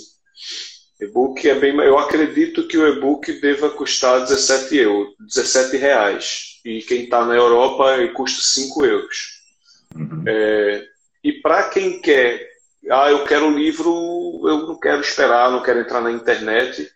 E-book 0.99 1.47
é 1.47 1.55
bem. 1.55 1.75
Eu 1.77 1.97
acredito 1.97 2.67
que 2.67 2.77
o 2.77 2.87
e-book 2.87 3.31
deva 3.39 3.69
custar 3.69 4.19
17 4.19 4.77
euros, 4.77 5.15
17 5.19 5.77
reais. 5.77 6.59
E 6.65 6.81
quem 6.81 7.03
está 7.05 7.25
na 7.25 7.35
Europa 7.35 7.95
custa 8.13 8.41
5 8.41 8.85
euros. 8.85 9.17
Uhum. 9.95 10.23
É, 10.27 10.85
e 11.23 11.33
para 11.33 11.69
quem 11.69 12.01
quer, 12.01 12.49
ah, 12.91 13.09
eu 13.09 13.23
quero 13.25 13.47
o 13.47 13.57
livro, 13.57 14.41
eu 14.43 14.67
não 14.67 14.79
quero 14.79 15.01
esperar, 15.01 15.51
não 15.51 15.63
quero 15.63 15.79
entrar 15.79 16.01
na 16.01 16.11
internet, 16.11 16.91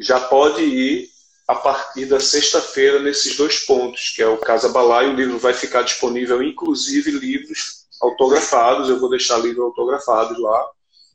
já 0.00 0.20
pode 0.20 0.62
ir 0.62 1.08
a 1.46 1.54
partir 1.54 2.06
da 2.06 2.20
sexta-feira 2.20 3.00
nesses 3.00 3.36
dois 3.36 3.60
pontos, 3.60 4.12
que 4.14 4.22
é 4.22 4.26
o 4.26 4.38
Casa 4.38 4.68
Balaio. 4.68 5.12
O 5.12 5.16
livro 5.16 5.38
vai 5.38 5.52
ficar 5.52 5.82
disponível, 5.82 6.42
inclusive 6.42 7.10
livros 7.10 7.86
autografados. 8.00 8.88
Eu 8.88 8.98
vou 8.98 9.10
deixar 9.10 9.38
livros 9.38 9.64
autografados 9.64 10.38
lá 10.38 10.70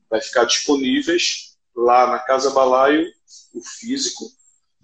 vai 0.09 0.21
ficar 0.21 0.45
disponíveis 0.45 1.57
lá 1.75 2.07
na 2.07 2.19
Casa 2.19 2.51
Balaio, 2.51 3.05
o 3.53 3.61
físico, 3.61 4.25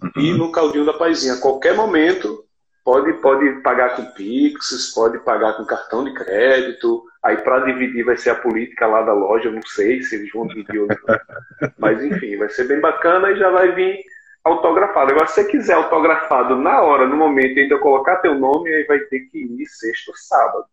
uhum. 0.02 0.22
e 0.22 0.32
no 0.32 0.52
Caldinho 0.52 0.86
da 0.86 0.92
Paizinha. 0.92 1.34
A 1.34 1.40
qualquer 1.40 1.74
momento, 1.74 2.44
pode, 2.84 3.12
pode 3.14 3.60
pagar 3.62 3.96
com 3.96 4.06
Pix, 4.12 4.92
pode 4.94 5.18
pagar 5.20 5.54
com 5.54 5.64
cartão 5.64 6.04
de 6.04 6.14
crédito. 6.14 7.04
Aí, 7.22 7.36
para 7.38 7.60
dividir, 7.60 8.04
vai 8.04 8.16
ser 8.16 8.30
a 8.30 8.36
política 8.36 8.86
lá 8.86 9.02
da 9.02 9.12
loja. 9.12 9.48
Eu 9.48 9.52
não 9.52 9.62
sei 9.62 10.02
se 10.02 10.14
eles 10.14 10.32
vão 10.32 10.46
dividir 10.46 10.80
ou 10.80 10.86
não. 10.86 10.96
Mas, 11.78 12.02
enfim, 12.02 12.36
vai 12.36 12.48
ser 12.48 12.64
bem 12.68 12.80
bacana 12.80 13.30
e 13.30 13.38
já 13.38 13.50
vai 13.50 13.74
vir 13.74 14.04
autografado. 14.44 15.10
Agora, 15.10 15.26
se 15.26 15.34
você 15.34 15.44
quiser 15.44 15.74
autografado 15.74 16.56
na 16.56 16.80
hora, 16.80 17.06
no 17.06 17.16
momento, 17.16 17.58
e 17.58 17.62
ainda 17.62 17.78
colocar 17.78 18.16
teu 18.18 18.34
nome, 18.36 18.72
aí 18.72 18.84
vai 18.84 19.00
ter 19.00 19.20
que 19.30 19.38
ir 19.38 19.66
sexta 19.66 20.12
ou 20.12 20.16
sábado. 20.16 20.66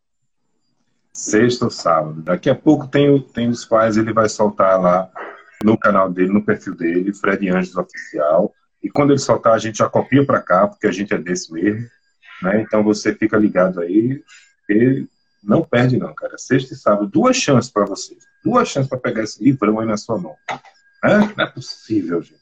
Sexta 1.16 1.66
ou 1.66 1.72
sábado. 1.72 2.22
Daqui 2.22 2.50
a 2.50 2.56
pouco 2.56 2.88
tem, 2.88 3.20
tem 3.34 3.50
os 3.50 3.64
pais, 3.64 3.98
ele 3.98 4.12
vai 4.12 4.28
soltar 4.28 4.82
lá 4.82 5.10
no 5.64 5.78
canal 5.78 6.10
dele, 6.10 6.34
no 6.34 6.44
perfil 6.44 6.76
dele, 6.76 7.14
Fred 7.14 7.48
Anjos 7.50 7.76
Oficial. 7.78 8.54
E 8.84 8.90
quando 8.90 9.12
ele 9.12 9.20
soltar, 9.20 9.54
a 9.54 9.60
gente 9.60 9.78
já 9.78 9.88
copia 9.88 10.26
para 10.26 10.42
cá, 10.42 10.68
porque 10.68 10.88
a 10.88 10.92
gente 10.92 11.14
é 11.14 11.18
desse 11.18 11.54
mesmo. 11.54 11.88
Né? 12.42 12.62
Então 12.62 12.84
você 12.84 13.14
fica 13.14 13.38
ligado 13.38 13.80
aí. 13.80 14.24
E 14.70 15.08
não 15.44 15.62
perde, 15.62 15.98
não, 15.98 16.14
cara. 16.14 16.38
Sexta 16.38 16.74
e 16.74 16.78
sábado, 16.78 17.08
duas 17.08 17.38
chances 17.38 17.72
para 17.72 17.86
você. 17.86 18.18
Duas 18.44 18.68
chances 18.68 18.90
para 18.90 19.00
pegar 19.00 19.24
esse 19.24 19.42
livrão 19.44 19.80
aí 19.80 19.86
na 19.86 19.98
sua 19.98 20.18
mão. 20.18 20.36
Né? 21.04 21.34
Não 21.38 21.46
é 21.46 21.50
possível, 21.50 22.22
gente. 22.22 22.42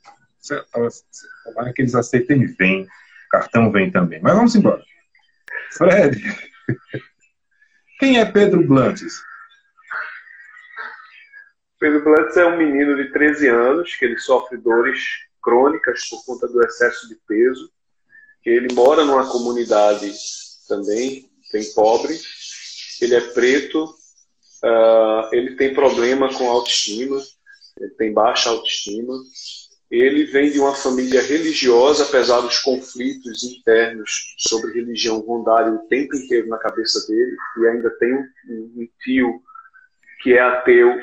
Tomara 1.43 1.73
que 1.73 1.81
eles 1.81 1.93
aceitem 1.93 2.45
vem. 2.45 2.87
Cartão 3.29 3.71
vem 3.71 3.91
também. 3.91 4.19
Mas 4.21 4.33
vamos 4.33 4.55
embora. 4.55 4.83
Fred, 5.73 6.21
quem 8.01 8.19
é 8.19 8.25
Pedro 8.25 8.65
Blantes? 8.65 9.21
Pedro 11.79 12.03
Blantes 12.03 12.35
é 12.35 12.43
um 12.47 12.57
menino 12.57 12.95
de 12.95 13.11
13 13.11 13.47
anos 13.47 13.95
que 13.95 14.03
ele 14.03 14.17
sofre 14.17 14.57
dores 14.57 14.99
crônicas 15.39 16.09
por 16.09 16.25
conta 16.25 16.47
do 16.47 16.65
excesso 16.65 17.07
de 17.07 17.15
peso. 17.27 17.71
Ele 18.43 18.73
mora 18.73 19.05
numa 19.05 19.31
comunidade 19.31 20.11
também 20.67 21.29
bem 21.53 21.63
pobre. 21.75 22.19
Ele 22.99 23.13
é 23.13 23.21
preto. 23.21 23.85
Uh, 24.63 25.29
ele 25.31 25.55
tem 25.55 25.71
problema 25.71 26.33
com 26.33 26.49
autoestima. 26.49 27.21
Ele 27.79 27.91
tem 27.91 28.11
baixa 28.11 28.49
autoestima. 28.49 29.13
Ele 29.91 30.23
vem 30.23 30.49
de 30.49 30.57
uma 30.57 30.73
família 30.73 31.21
religiosa, 31.21 32.05
apesar 32.05 32.39
dos 32.39 32.57
conflitos 32.59 33.43
internos 33.43 34.35
sobre 34.37 34.71
religião 34.71 35.19
rondarem 35.19 35.73
o 35.73 35.87
tempo 35.89 36.15
inteiro 36.15 36.47
na 36.47 36.57
cabeça 36.57 37.05
dele, 37.07 37.35
e 37.57 37.67
ainda 37.67 37.89
tem 37.99 38.13
um, 38.13 38.23
um 38.49 38.87
tio 39.03 39.41
que 40.21 40.33
é 40.33 40.39
ateu 40.39 40.97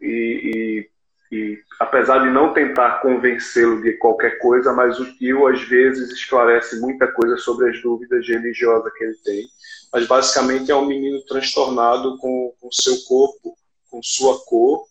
e, 0.00 0.88
e, 1.30 1.36
e 1.36 1.58
apesar 1.78 2.24
de 2.24 2.30
não 2.30 2.52
tentar 2.52 3.00
convencê-lo 3.02 3.80
de 3.82 3.92
qualquer 3.92 4.38
coisa, 4.38 4.72
mas 4.72 4.98
o 4.98 5.16
tio 5.16 5.46
às 5.46 5.62
vezes 5.62 6.10
esclarece 6.10 6.80
muita 6.80 7.06
coisa 7.12 7.36
sobre 7.36 7.70
as 7.70 7.80
dúvidas 7.80 8.26
religiosas 8.26 8.92
que 8.94 9.04
ele 9.04 9.16
tem. 9.24 9.46
Mas 9.92 10.06
basicamente 10.08 10.72
é 10.72 10.74
um 10.74 10.86
menino 10.86 11.24
transtornado 11.24 12.18
com 12.18 12.52
o 12.60 12.68
seu 12.72 12.96
corpo, 13.06 13.54
com 13.88 14.02
sua 14.02 14.44
cor 14.44 14.84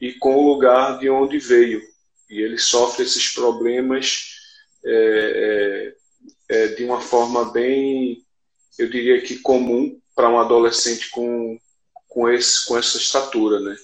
e 0.00 0.14
com 0.14 0.34
o 0.34 0.52
lugar 0.52 0.98
de 0.98 1.10
onde 1.10 1.38
veio. 1.38 1.89
E 2.30 2.40
ele 2.40 2.58
sofre 2.58 3.02
esses 3.04 3.32
problemas 3.32 4.36
é, 4.84 5.94
é, 6.48 6.62
é 6.62 6.68
de 6.68 6.84
uma 6.84 7.00
forma 7.00 7.50
bem, 7.50 8.24
eu 8.78 8.88
diria 8.88 9.20
que 9.20 9.38
comum 9.38 10.00
para 10.14 10.28
um 10.28 10.38
adolescente 10.38 11.10
com, 11.10 11.58
com, 12.08 12.28
esse, 12.28 12.64
com 12.66 12.78
essa 12.78 12.96
estatura, 12.96 13.58
né? 13.60 13.76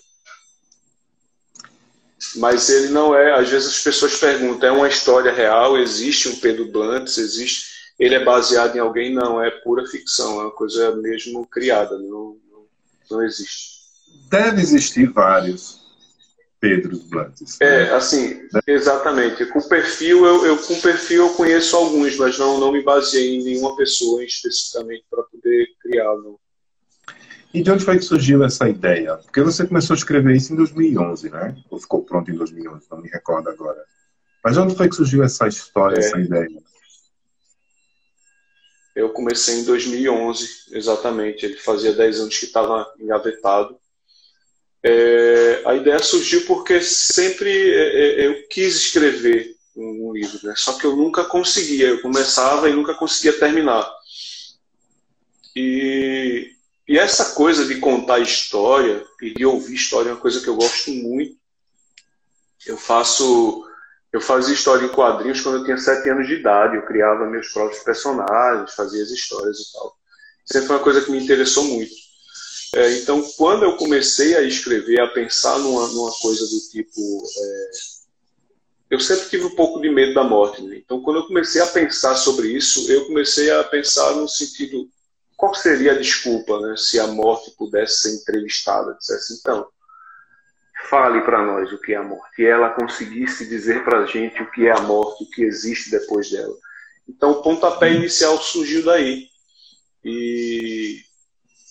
mas 2.36 2.68
ele 2.68 2.88
não 2.88 3.14
é. 3.14 3.38
Às 3.38 3.48
vezes 3.48 3.68
as 3.68 3.82
pessoas 3.82 4.18
perguntam: 4.18 4.68
é 4.68 4.72
uma 4.72 4.88
história 4.88 5.32
real? 5.32 5.78
Existe 5.78 6.28
um 6.28 6.36
Pedro 6.36 6.66
Blantes? 6.66 7.18
Existe? 7.18 7.76
Ele 7.98 8.14
é 8.14 8.24
baseado 8.24 8.76
em 8.76 8.80
alguém? 8.80 9.12
Não, 9.12 9.42
é 9.42 9.50
pura 9.50 9.86
ficção, 9.86 10.40
é 10.40 10.44
uma 10.44 10.50
coisa 10.50 10.94
mesmo 10.96 11.46
criada, 11.46 11.96
não, 11.98 12.36
não, 12.50 12.66
não 13.10 13.22
existe. 13.22 13.76
Deve 14.28 14.60
existir 14.60 15.10
vários 15.10 15.85
Pedro 16.60 16.98
Blantes. 17.08 17.58
Né? 17.60 17.66
É, 17.66 17.94
assim, 17.94 18.40
exatamente. 18.66 19.44
Com 19.46 19.60
perfil, 19.60 20.24
eu, 20.24 20.46
eu, 20.46 20.58
com 20.58 20.80
perfil 20.80 21.26
eu 21.26 21.34
conheço 21.34 21.76
alguns, 21.76 22.16
mas 22.16 22.38
não, 22.38 22.58
não 22.58 22.72
me 22.72 22.82
baseei 22.82 23.36
em 23.36 23.44
nenhuma 23.44 23.76
pessoa 23.76 24.24
especificamente 24.24 25.04
para 25.10 25.22
poder 25.24 25.68
criar. 25.80 26.14
Não. 26.16 26.38
E 27.52 27.62
de 27.62 27.70
onde 27.70 27.84
foi 27.84 27.98
que 27.98 28.04
surgiu 28.04 28.44
essa 28.44 28.68
ideia? 28.68 29.16
Porque 29.16 29.40
você 29.40 29.66
começou 29.66 29.94
a 29.94 29.96
escrever 29.96 30.36
isso 30.36 30.52
em 30.52 30.56
2011, 30.56 31.30
né? 31.30 31.56
Ou 31.70 31.78
ficou 31.78 32.02
pronto 32.02 32.30
em 32.30 32.34
2011, 32.34 32.86
não 32.90 33.00
me 33.00 33.08
recordo 33.08 33.48
agora. 33.48 33.82
Mas 34.42 34.54
de 34.54 34.60
onde 34.60 34.76
foi 34.76 34.88
que 34.88 34.96
surgiu 34.96 35.22
essa 35.22 35.48
história, 35.48 35.96
é. 35.96 35.98
essa 35.98 36.18
ideia? 36.18 36.62
Eu 38.94 39.10
comecei 39.10 39.60
em 39.60 39.64
2011, 39.64 40.48
exatamente. 40.72 41.44
Ele 41.44 41.56
fazia 41.56 41.92
10 41.92 42.20
anos 42.20 42.38
que 42.38 42.46
estava 42.46 42.90
engavetado. 42.98 43.78
É, 44.88 45.62
a 45.64 45.74
ideia 45.74 45.98
surgiu 46.02 46.44
porque 46.46 46.80
sempre 46.80 47.50
é, 47.50 48.22
é, 48.22 48.26
eu 48.28 48.46
quis 48.48 48.76
escrever 48.76 49.56
um 49.76 50.12
livro, 50.12 50.38
né? 50.42 50.54
só 50.56 50.74
que 50.74 50.84
eu 50.84 50.96
nunca 50.96 51.24
conseguia. 51.24 51.88
Eu 51.88 52.02
começava 52.02 52.68
e 52.68 52.72
nunca 52.72 52.94
conseguia 52.94 53.32
terminar. 53.32 53.90
E 55.54 56.56
e 56.88 56.96
essa 56.98 57.34
coisa 57.34 57.64
de 57.64 57.80
contar 57.80 58.20
história 58.20 59.04
e 59.20 59.34
de 59.34 59.44
ouvir 59.44 59.74
história 59.74 60.10
é 60.10 60.12
uma 60.12 60.20
coisa 60.20 60.40
que 60.40 60.48
eu 60.48 60.54
gosto 60.54 60.90
muito. 60.92 61.36
Eu 62.64 62.76
faço. 62.76 63.64
Eu 64.12 64.20
fazia 64.20 64.54
história 64.54 64.86
em 64.86 64.88
quadrinhos 64.88 65.40
quando 65.40 65.58
eu 65.58 65.64
tinha 65.64 65.76
sete 65.78 66.08
anos 66.08 66.28
de 66.28 66.34
idade. 66.34 66.76
Eu 66.76 66.86
criava 66.86 67.26
meus 67.26 67.48
próprios 67.48 67.82
personagens, 67.82 68.74
fazia 68.74 69.02
as 69.02 69.10
histórias 69.10 69.58
e 69.58 69.72
tal. 69.72 69.96
Sempre 70.44 70.68
foi 70.68 70.76
uma 70.76 70.82
coisa 70.82 71.00
que 71.02 71.10
me 71.10 71.22
interessou 71.22 71.64
muito. 71.64 71.92
É, 72.76 72.98
então, 72.98 73.22
quando 73.38 73.62
eu 73.62 73.76
comecei 73.76 74.36
a 74.36 74.42
escrever, 74.42 75.00
a 75.00 75.08
pensar 75.08 75.58
numa, 75.58 75.88
numa 75.88 76.12
coisa 76.20 76.46
do 76.46 76.60
tipo. 76.70 77.00
É, 77.00 77.70
eu 78.90 79.00
sempre 79.00 79.28
tive 79.30 79.44
um 79.44 79.56
pouco 79.56 79.80
de 79.80 79.88
medo 79.88 80.12
da 80.14 80.22
morte. 80.22 80.62
Né? 80.62 80.76
Então, 80.76 81.00
quando 81.00 81.20
eu 81.20 81.26
comecei 81.26 81.60
a 81.60 81.66
pensar 81.66 82.14
sobre 82.14 82.48
isso, 82.48 82.90
eu 82.92 83.06
comecei 83.06 83.50
a 83.50 83.64
pensar 83.64 84.12
no 84.12 84.28
sentido 84.28 84.88
qual 85.36 85.54
seria 85.54 85.92
a 85.92 85.98
desculpa 85.98 86.60
né, 86.60 86.76
se 86.76 86.98
a 86.98 87.06
morte 87.06 87.50
pudesse 87.52 88.02
ser 88.02 88.14
entrevistada? 88.14 88.94
Dissesse, 88.94 89.38
então, 89.38 89.66
fale 90.88 91.20
para 91.22 91.44
nós 91.44 91.72
o 91.72 91.78
que 91.78 91.92
é 91.92 91.96
a 91.96 92.02
morte. 92.02 92.42
E 92.42 92.46
ela 92.46 92.70
conseguisse 92.70 93.46
dizer 93.46 93.84
para 93.84 94.00
a 94.00 94.06
gente 94.06 94.42
o 94.42 94.50
que 94.50 94.66
é 94.66 94.72
a 94.72 94.80
morte, 94.80 95.24
o 95.24 95.30
que 95.30 95.42
existe 95.42 95.90
depois 95.90 96.30
dela. 96.30 96.54
Então, 97.08 97.32
o 97.32 97.42
pontapé 97.42 97.92
inicial 97.92 98.40
surgiu 98.40 98.84
daí. 98.84 99.28
E, 100.04 101.02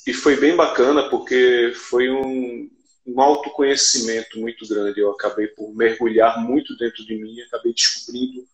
e 0.06 0.13
foi 0.13 0.36
bem 0.38 0.56
bacana, 0.56 1.10
porque 1.10 1.74
foi 1.76 2.10
um, 2.10 2.70
um 3.06 3.22
autoconhecimento 3.22 4.39
muito 4.39 4.68
grande. 4.68 5.00
Eu 5.00 5.12
acabei 5.12 5.48
por 5.48 5.74
mergulhar 5.76 6.39
muito 6.39 6.78
dentro 6.78 7.06
de 7.06 7.15
mim, 7.15 7.41
acabei 7.41 7.74
descobrindo 7.74 8.48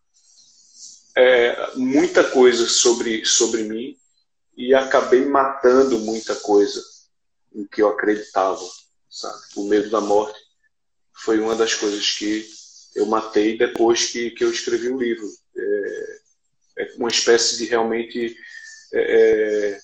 é, 1.16 1.76
muita 1.76 2.24
coisa 2.24 2.66
sobre, 2.68 3.26
sobre 3.26 3.64
mim 3.64 3.98
e 4.56 4.74
acabei 4.74 5.26
matando 5.26 6.00
muita 6.00 6.36
coisa 6.36 6.82
em 7.54 7.66
que 7.66 7.82
eu 7.82 7.90
acreditava, 7.90 8.62
sabe? 9.10 9.42
O 9.56 9.68
medo 9.68 9.90
da 9.90 10.00
morte 10.00 10.40
foi 11.14 11.40
uma 11.40 11.56
das 11.56 11.74
coisas 11.74 12.12
que 12.12 12.48
eu 12.96 13.06
matei 13.06 13.58
depois 13.58 14.06
que, 14.06 14.32
que 14.32 14.44
eu 14.44 14.52
escrevi 14.52 14.90
o 14.90 14.98
livro. 14.98 15.28
É, 15.56 16.20
é 16.78 16.94
uma 16.96 17.10
espécie 17.10 17.58
de 17.58 17.66
realmente 17.66 18.36
é, 18.94 19.00
é, 19.00 19.80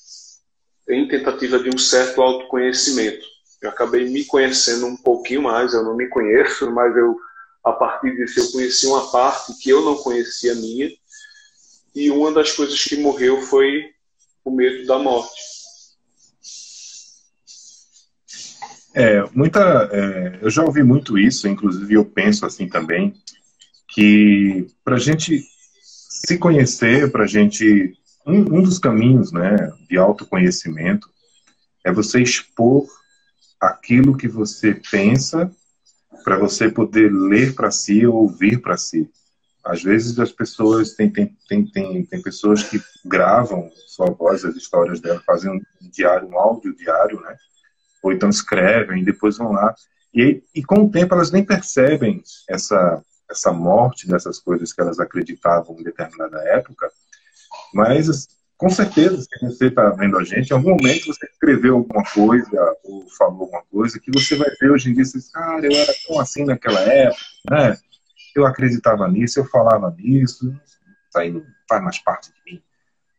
em 0.90 1.08
tentativa 1.08 1.60
de 1.60 1.70
um 1.70 1.78
certo 1.78 2.22
autoconhecimento. 2.22 3.26
Eu 3.62 3.70
acabei 3.70 4.10
me 4.10 4.24
conhecendo 4.26 4.86
um 4.86 4.96
pouquinho 4.96 5.42
mais, 5.42 5.74
eu 5.74 5.84
não 5.84 5.96
me 5.96 6.08
conheço, 6.08 6.72
mas 6.72 6.96
eu 6.96 7.18
a 7.64 7.74
partir 7.74 8.16
disso 8.16 8.40
eu 8.40 8.52
conheci 8.52 8.88
uma 8.88 9.12
parte 9.12 9.54
que 9.60 9.70
eu 9.70 9.84
não 9.84 9.96
conhecia 9.96 10.56
minha, 10.56 10.90
e 11.94 12.10
uma 12.10 12.32
das 12.32 12.52
coisas 12.52 12.82
que 12.82 12.96
morreu 12.98 13.42
foi 13.42 13.84
o 14.46 14.52
medo 14.52 14.86
da 14.86 14.98
morte. 14.98 15.42
É, 18.94 19.24
muita, 19.34 19.90
é, 19.92 20.40
eu 20.42 20.50
já 20.50 20.64
ouvi 20.64 20.82
muito 20.82 21.20
isso, 21.20 21.48
inclusive 21.48 21.94
eu 21.94 22.06
penso 22.06 22.46
assim 22.46 22.68
também, 22.68 23.14
que 23.90 24.68
para 24.84 24.96
a 24.96 25.00
gente 25.00 25.44
se 26.28 26.38
conhecer, 26.38 27.12
para 27.12 27.24
a 27.24 27.28
gente. 27.28 27.94
Um, 28.28 28.58
um 28.58 28.62
dos 28.62 28.78
caminhos 28.78 29.32
né, 29.32 29.56
de 29.90 29.98
autoconhecimento 29.98 31.10
é 31.82 31.94
você 31.94 32.22
expor 32.22 32.86
aquilo 33.58 34.18
que 34.18 34.28
você 34.28 34.74
pensa 34.92 35.50
para 36.26 36.38
você 36.38 36.70
poder 36.70 37.10
ler 37.10 37.56
para 37.56 37.72
si 37.72 38.06
ou 38.06 38.16
ouvir 38.16 38.62
para 38.62 38.76
si. 38.76 39.10
Às 39.64 39.82
vezes 39.82 40.20
as 40.20 40.30
pessoas 40.30 40.94
tem, 40.94 41.10
tem, 41.10 41.38
tem, 41.48 41.66
tem, 41.66 42.06
tem 42.06 42.22
pessoas 42.22 42.64
que 42.64 42.82
gravam 43.06 43.72
sua 43.88 44.12
voz, 44.12 44.44
as 44.44 44.58
histórias 44.58 45.00
dela, 45.00 45.24
fazem 45.26 45.50
um 45.50 45.62
diário, 45.90 46.28
um 46.28 46.38
áudio 46.38 46.76
diário, 46.76 47.22
né? 47.22 47.34
Ou 48.04 48.12
então 48.12 48.28
escrevem 48.28 49.02
e 49.02 49.06
depois 49.06 49.38
vão 49.38 49.54
lá. 49.54 49.74
E, 50.14 50.44
e 50.54 50.62
com 50.62 50.84
o 50.84 50.92
tempo 50.92 51.14
elas 51.14 51.32
nem 51.32 51.46
percebem 51.46 52.22
essa, 52.50 53.02
essa 53.32 53.54
morte 53.54 54.06
dessas 54.06 54.38
coisas 54.38 54.74
que 54.74 54.82
elas 54.82 55.00
acreditavam 55.00 55.78
em 55.80 55.84
determinada 55.84 56.40
época, 56.40 56.92
mas 57.74 58.28
com 58.58 58.70
certeza, 58.70 59.22
se 59.22 59.46
você 59.46 59.68
está 59.68 59.90
vendo 59.92 60.18
a 60.18 60.24
gente, 60.24 60.50
em 60.50 60.54
algum 60.54 60.72
momento 60.72 61.06
você 61.06 61.28
escreveu 61.28 61.76
alguma 61.76 62.04
coisa 62.04 62.76
ou 62.84 63.08
falou 63.18 63.44
alguma 63.44 63.64
coisa 63.72 64.00
que 64.00 64.12
você 64.12 64.36
vai 64.36 64.50
ver 64.60 64.72
hoje 64.72 64.90
em 64.90 64.94
dia, 64.96 65.06
você 65.06 65.20
diz, 65.20 65.30
cara, 65.30 65.64
eu 65.64 65.72
era 65.72 65.94
tão 66.08 66.20
assim 66.20 66.44
naquela 66.44 66.80
época, 66.80 67.22
né? 67.52 67.78
eu 68.38 68.46
acreditava 68.46 69.08
nisso, 69.08 69.40
eu 69.40 69.46
falava 69.46 69.94
nisso, 69.98 70.56
isso 70.64 71.18
aí 71.18 71.32
não 71.32 71.44
faz 71.68 71.84
mais 71.84 72.00
parte 72.00 72.32
de 72.32 72.54
mim, 72.54 72.62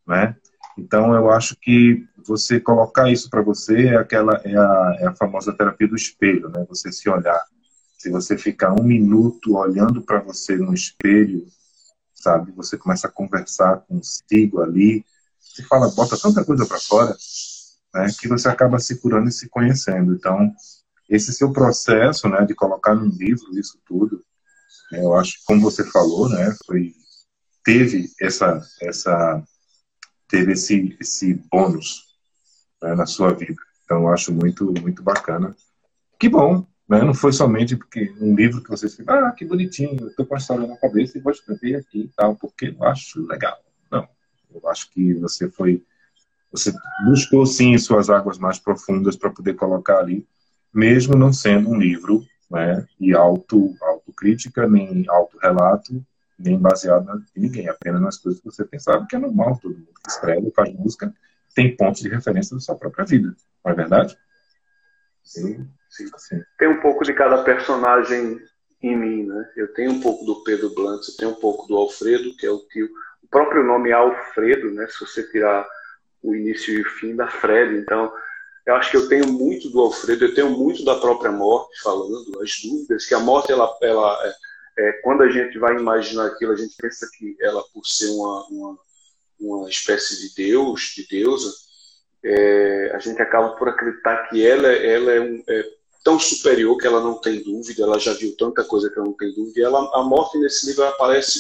né? 0.07 0.37
Então, 0.77 1.13
eu 1.13 1.31
acho 1.31 1.57
que 1.61 2.07
você 2.25 2.61
colocar 2.61 3.11
isso 3.11 3.29
para 3.29 3.43
você 3.43 3.89
é 3.89 3.97
aquela 3.97 4.41
é 4.45 4.57
a, 4.57 4.97
é 5.01 5.07
a 5.09 5.15
famosa 5.15 5.53
terapia 5.53 5.89
do 5.89 5.97
espelho, 5.97 6.49
né? 6.51 6.65
Você 6.69 6.93
se 6.93 7.09
olhar. 7.09 7.41
Se 7.99 8.11
você 8.11 8.39
ficar 8.39 8.73
um 8.73 8.85
minuto 8.85 9.57
olhando 9.57 10.03
para 10.03 10.21
você 10.21 10.57
no 10.57 10.73
espelho, 10.73 11.47
sabe? 12.21 12.53
Você 12.53 12.77
começa 12.77 13.09
a 13.09 13.11
conversar 13.11 13.79
consigo 13.89 14.61
ali, 14.61 15.05
você 15.41 15.63
fala, 15.63 15.89
bota 15.91 16.17
tanta 16.17 16.45
coisa 16.45 16.67
para 16.67 16.81
fora, 16.81 17.17
né? 17.95 18.09
Que 18.19 18.29
você 18.29 18.49
acaba 18.49 18.79
se 18.79 18.97
curando 19.01 19.29
e 19.29 19.33
se 19.33 19.49
conhecendo. 19.49 20.15
Então, 20.15 20.53
esse 21.09 21.33
seu 21.33 21.53
processo, 21.53 22.29
né? 22.29 22.45
De 22.45 22.55
colocar 22.55 22.95
num 22.95 23.09
livro 23.09 23.59
isso 23.59 23.79
tudo, 23.87 24.25
né, 24.93 25.01
eu 25.01 25.15
acho, 25.15 25.39
como 25.47 25.61
você 25.61 25.85
falou, 25.85 26.29
né? 26.29 26.55
Foi 26.67 26.95
teve 27.65 28.11
essa 28.21 28.61
essa 28.81 29.43
teve 30.29 30.53
esse, 30.53 30.97
esse 31.01 31.35
bônus 31.51 32.05
né, 32.83 32.95
na 32.95 33.07
sua 33.07 33.33
vida. 33.33 33.61
Então, 33.85 34.03
eu 34.03 34.09
acho 34.09 34.33
muito, 34.33 34.73
muito 34.81 35.03
bacana. 35.03 35.57
Que 36.19 36.29
bom, 36.29 36.67
né? 36.89 37.03
Não 37.03 37.13
foi 37.13 37.33
somente 37.33 37.77
porque 37.77 38.15
um 38.21 38.35
livro 38.35 38.63
que 38.63 38.71
você 38.71 38.87
escreveu, 38.87 39.27
ah, 39.27 39.33
que 39.33 39.45
bonitinho, 39.45 40.09
estou 40.09 40.25
com 40.25 40.35
a 40.35 40.39
história 40.39 40.67
na 40.67 40.77
cabeça 40.77 41.19
e 41.19 41.21
vou 41.21 41.33
escrever 41.33 41.77
aqui 41.77 42.01
e 42.01 42.09
tal, 42.09 42.35
porque 42.35 42.75
eu 42.77 42.85
acho 42.85 43.25
legal. 43.27 43.59
Não, 43.91 44.09
eu 44.55 44.69
acho 44.69 44.91
que 44.91 45.13
você 45.15 45.51
foi, 45.51 45.85
você 46.51 46.73
buscou 47.05 47.45
sim 47.45 47.77
suas 47.77 48.09
águas 48.09 48.39
mais 48.39 48.59
profundas 48.59 49.17
para 49.17 49.31
poder 49.31 49.55
colocar 49.55 49.99
ali, 49.99 50.27
mesmo 50.73 51.15
não 51.15 51.33
sendo 51.33 51.69
um 51.71 51.79
livro 51.79 52.25
né, 52.51 52.87
de 52.99 53.15
auto, 53.15 53.75
autocrítica, 53.83 54.67
nem 54.67 55.05
autorrelato, 55.09 56.03
nem 56.39 56.59
baseado 56.59 57.23
em 57.37 57.41
ninguém, 57.41 57.69
apenas 57.69 58.01
nas 58.01 58.17
coisas 58.17 58.41
que 58.41 58.47
você 58.47 58.65
pensava, 58.65 59.07
que 59.07 59.17
é 59.17 59.19
normal, 59.19 59.59
todo 59.61 59.75
mundo 59.75 59.89
que 60.03 60.11
escreve, 60.11 60.51
faz 60.53 60.73
música, 60.73 61.13
tem 61.55 61.77
pontos 61.77 62.01
de 62.01 62.09
referência 62.09 62.55
da 62.55 62.61
sua 62.61 62.77
própria 62.77 63.05
vida, 63.05 63.35
não 63.65 63.73
é 63.73 63.75
verdade? 63.75 64.17
Sim, 65.25 65.69
sim. 65.89 66.43
Tem 66.59 66.69
um 66.69 66.81
pouco 66.81 67.05
de 67.05 67.13
cada 67.15 67.43
personagem 67.43 68.41
em 68.83 68.97
mim, 68.97 69.25
né? 69.25 69.51
Eu 69.57 69.73
tenho 69.75 69.93
um 69.93 70.01
pouco 70.01 70.25
do 70.25 70.43
Pedro 70.45 70.71
Blantes, 70.75 71.09
eu 71.09 71.17
tenho 71.17 71.31
um 71.33 71.41
pouco 71.41 71.67
do 71.67 71.77
Alfredo, 71.77 72.37
que 72.37 72.47
é 72.47 72.51
o 72.51 72.61
tio. 72.69 72.89
O 73.23 73.29
próprio 73.29 73.65
nome 73.65 73.91
é 73.91 73.95
Alfredo, 73.95 74.71
né? 74.71 74.87
Se 74.89 75.01
você 75.01 75.23
tirar 75.31 75.67
o 76.23 76.35
início 76.35 76.75
e 76.75 76.83
o 76.83 76.91
fim 76.91 77.15
da 77.15 77.29
Fred, 77.29 77.77
então 77.77 78.13
eu 78.67 78.75
acho 78.75 78.91
que 78.91 78.97
eu 78.97 79.09
tenho 79.09 79.33
muito 79.33 79.71
do 79.71 79.81
Alfredo, 79.81 80.27
eu 80.27 80.35
tenho 80.35 80.51
muito 80.51 80.85
da 80.85 80.97
própria 80.97 81.33
morte 81.33 81.81
falando, 81.81 82.41
as 82.43 82.61
dúvidas 82.63 83.07
que 83.07 83.15
a 83.15 83.19
morte 83.19 83.51
ela, 83.51 83.75
ela 83.81 84.19
é, 84.27 84.89
é, 84.89 84.93
quando 85.03 85.23
a 85.23 85.31
gente 85.31 85.59
vai 85.59 85.75
imaginar 85.75 86.27
aquilo, 86.27 86.53
a 86.53 86.57
gente 86.57 86.77
pensa 86.77 87.09
que 87.17 87.37
ela, 87.41 87.63
por 87.73 87.85
ser 87.87 88.11
uma, 88.11 88.47
uma, 88.49 88.79
uma 89.41 89.69
espécie 89.69 90.21
de 90.21 90.35
Deus, 90.35 90.93
de 90.95 91.07
deusa, 91.09 91.51
é, 92.23 92.93
a 92.95 92.99
gente 92.99 93.21
acaba 93.23 93.57
por 93.57 93.69
acreditar 93.69 94.29
que 94.29 94.47
ela, 94.47 94.69
ela 94.69 95.13
é, 95.13 95.21
um, 95.21 95.43
é, 95.49 95.65
tão 96.09 96.19
superior 96.19 96.79
que 96.79 96.87
ela 96.87 97.03
não 97.03 97.21
tem 97.21 97.43
dúvida, 97.43 97.83
ela 97.83 97.99
já 97.99 98.15
viu 98.15 98.35
tanta 98.35 98.65
coisa 98.65 98.89
que 98.89 98.99
ela 98.99 99.09
não 99.09 99.15
tem 99.15 99.31
dúvida. 99.35 99.61
E 99.61 99.63
ela, 99.63 99.79
a 99.95 100.03
morte 100.03 100.39
nesse 100.39 100.67
livro 100.67 100.85
ela 100.85 100.93
parece, 100.93 101.39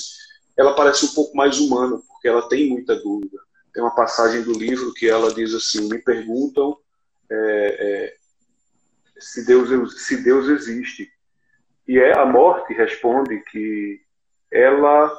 ela 0.58 0.74
parece 0.74 1.06
um 1.06 1.14
pouco 1.14 1.34
mais 1.34 1.58
humana, 1.58 1.98
porque 2.06 2.28
ela 2.28 2.46
tem 2.50 2.68
muita 2.68 2.94
dúvida. 2.96 3.38
Tem 3.72 3.82
uma 3.82 3.94
passagem 3.94 4.42
do 4.42 4.52
livro 4.52 4.92
que 4.92 5.08
ela 5.08 5.32
diz 5.32 5.54
assim: 5.54 5.88
me 5.88 5.98
perguntam 5.98 6.76
é, 7.30 7.76
é, 7.80 8.14
se 9.18 9.46
Deus 9.46 10.04
se 10.06 10.22
Deus 10.22 10.48
existe. 10.48 11.10
E 11.86 11.98
é 11.98 12.18
a 12.18 12.26
morte 12.26 12.74
responde 12.74 13.42
que 13.50 14.02
ela 14.52 15.10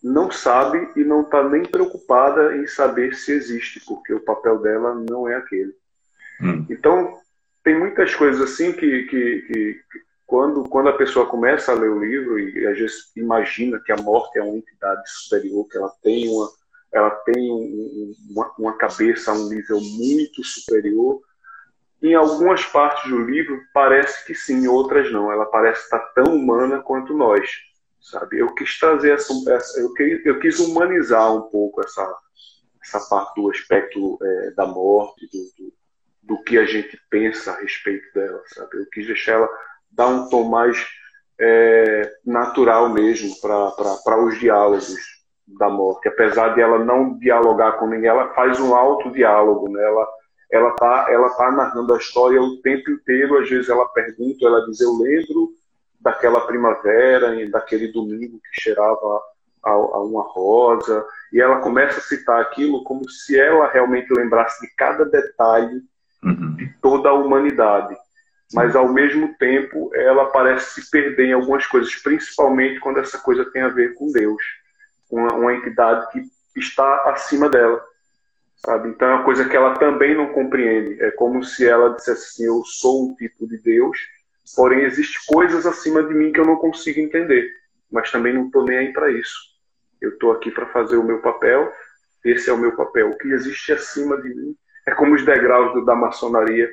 não 0.00 0.30
sabe 0.30 0.92
e 0.94 1.02
não 1.02 1.22
está 1.22 1.42
nem 1.42 1.64
preocupada 1.64 2.56
em 2.56 2.68
saber 2.68 3.16
se 3.16 3.32
existe, 3.32 3.80
porque 3.80 4.14
o 4.14 4.20
papel 4.20 4.60
dela 4.60 4.94
não 4.94 5.28
é 5.28 5.34
aquele. 5.34 5.74
Hum. 6.40 6.64
Então, 6.70 7.20
tem 7.62 7.78
muitas 7.78 8.14
coisas 8.14 8.40
assim 8.40 8.72
que, 8.72 9.04
que, 9.04 9.42
que, 9.42 9.80
quando, 10.26 10.68
quando 10.68 10.88
a 10.88 10.96
pessoa 10.96 11.26
começa 11.26 11.72
a 11.72 11.74
ler 11.74 11.90
o 11.90 12.02
livro 12.02 12.38
e 12.38 12.66
às 12.66 12.78
vezes 12.78 13.16
imagina 13.16 13.80
que 13.80 13.92
a 13.92 13.96
morte 13.96 14.38
é 14.38 14.42
uma 14.42 14.56
entidade 14.56 15.02
superior, 15.06 15.68
que 15.68 15.76
ela 15.76 15.92
tem 16.02 16.28
uma, 16.28 16.50
ela 16.92 17.10
tem 17.10 17.50
um, 17.50 18.14
uma, 18.30 18.52
uma 18.58 18.76
cabeça 18.76 19.30
a 19.30 19.34
um 19.34 19.48
nível 19.48 19.80
muito 19.80 20.42
superior, 20.44 21.20
em 22.02 22.14
algumas 22.14 22.64
partes 22.64 23.10
do 23.10 23.24
livro 23.24 23.60
parece 23.74 24.24
que 24.24 24.34
sim, 24.34 24.64
em 24.64 24.68
outras 24.68 25.12
não. 25.12 25.30
Ela 25.30 25.44
parece 25.44 25.82
estar 25.82 25.98
tão 26.14 26.34
humana 26.34 26.80
quanto 26.80 27.12
nós, 27.12 27.50
sabe? 28.00 28.38
Eu 28.38 28.54
quis 28.54 28.78
trazer 28.78 29.12
essa, 29.12 29.32
eu, 29.78 29.92
quis, 29.92 30.24
eu 30.24 30.38
quis 30.38 30.58
humanizar 30.60 31.34
um 31.34 31.42
pouco 31.42 31.82
essa 31.82 32.16
essa 32.82 32.98
parte 33.08 33.40
do 33.40 33.50
aspecto 33.50 34.18
é, 34.22 34.50
da 34.52 34.66
morte, 34.66 35.26
do, 35.26 35.38
do, 35.58 35.72
do, 36.22 36.42
que 36.42 36.58
a 36.58 36.64
gente 36.64 36.98
pensa 37.10 37.52
a 37.52 37.60
respeito 37.60 38.12
dela, 38.14 38.42
sabe? 38.46 38.78
Eu 38.78 38.86
quis 38.90 39.06
deixar 39.06 39.32
ela 39.32 39.48
dar 39.90 40.06
um 40.06 40.28
tom 40.28 40.44
mais 40.44 40.86
é, 41.40 42.12
natural 42.24 42.88
mesmo 42.90 43.34
para 43.40 44.24
os 44.24 44.38
diálogos 44.38 44.94
da 45.58 45.68
morte. 45.68 46.08
Apesar 46.08 46.54
de 46.54 46.60
ela 46.60 46.78
não 46.78 47.18
dialogar 47.18 47.72
com 47.72 47.86
ninguém, 47.86 48.08
ela 48.08 48.32
faz 48.34 48.60
um 48.60 48.74
alto 48.74 49.10
diálogo, 49.10 49.68
né? 49.68 49.82
Ela, 49.82 50.08
ela 50.52 50.70
tá, 50.72 51.06
ela 51.10 51.30
tá 51.30 51.50
narrando 51.50 51.94
a 51.94 51.98
história 51.98 52.40
o 52.40 52.60
tempo 52.60 52.90
inteiro. 52.90 53.38
Às 53.38 53.48
vezes 53.48 53.68
ela 53.68 53.88
pergunta, 53.88 54.44
ela 54.44 54.64
diz: 54.66 54.80
Eu 54.80 54.92
lembro 54.92 55.50
daquela 56.00 56.40
primavera, 56.42 57.34
daquele 57.50 57.88
domingo 57.92 58.38
que 58.38 58.62
cheirava 58.62 59.22
a, 59.64 59.70
a, 59.70 60.02
uma 60.02 60.22
rosa. 60.22 61.04
E 61.32 61.40
ela 61.40 61.60
começa 61.60 61.98
a 61.98 62.02
citar 62.02 62.40
aquilo 62.40 62.84
como 62.84 63.08
se 63.08 63.38
ela 63.38 63.68
realmente 63.68 64.12
lembrasse 64.12 64.60
de 64.60 64.74
cada 64.74 65.04
detalhe 65.04 65.82
uhum. 66.22 66.54
de 66.56 66.68
toda 66.80 67.08
a 67.08 67.14
humanidade. 67.14 67.96
Mas, 68.52 68.74
ao 68.74 68.92
mesmo 68.92 69.34
tempo, 69.38 69.90
ela 69.94 70.26
parece 70.26 70.80
se 70.80 70.90
perder 70.90 71.26
em 71.26 71.32
algumas 71.32 71.66
coisas, 71.66 71.94
principalmente 71.96 72.80
quando 72.80 72.98
essa 72.98 73.18
coisa 73.18 73.44
tem 73.52 73.62
a 73.62 73.68
ver 73.68 73.94
com 73.94 74.10
Deus, 74.10 74.42
uma, 75.10 75.32
uma 75.34 75.54
entidade 75.54 76.06
que 76.12 76.28
está 76.56 77.10
acima 77.10 77.48
dela 77.48 77.80
sabe? 78.64 78.90
Então 78.90 79.08
é 79.08 79.14
uma 79.14 79.24
coisa 79.24 79.48
que 79.48 79.56
ela 79.56 79.74
também 79.78 80.14
não 80.14 80.32
compreende. 80.32 81.02
É 81.02 81.10
como 81.10 81.42
se 81.42 81.66
ela 81.66 81.94
dissesse 81.94 82.32
assim: 82.32 82.44
eu 82.44 82.62
sou 82.64 83.08
um 83.08 83.14
tipo 83.14 83.46
de 83.46 83.58
Deus, 83.58 83.98
porém 84.54 84.80
existe 84.80 85.26
coisas 85.26 85.66
acima 85.66 86.02
de 86.02 86.14
mim 86.14 86.32
que 86.32 86.40
eu 86.40 86.46
não 86.46 86.56
consigo 86.56 87.00
entender, 87.00 87.50
mas 87.90 88.10
também 88.10 88.32
não 88.32 88.46
estou 88.46 88.64
nem 88.64 88.78
aí 88.78 88.92
para 88.92 89.10
isso. 89.10 89.50
Eu 90.00 90.10
estou 90.10 90.32
aqui 90.32 90.50
para 90.50 90.66
fazer 90.66 90.96
o 90.96 91.04
meu 91.04 91.20
papel. 91.20 91.72
Esse 92.24 92.50
é 92.50 92.52
o 92.52 92.58
meu 92.58 92.76
papel. 92.76 93.10
O 93.10 93.18
que 93.18 93.28
existe 93.28 93.72
acima 93.72 94.20
de 94.20 94.28
mim 94.28 94.56
é 94.86 94.94
como 94.94 95.14
os 95.14 95.24
degraus 95.24 95.84
da 95.84 95.94
maçonaria. 95.94 96.68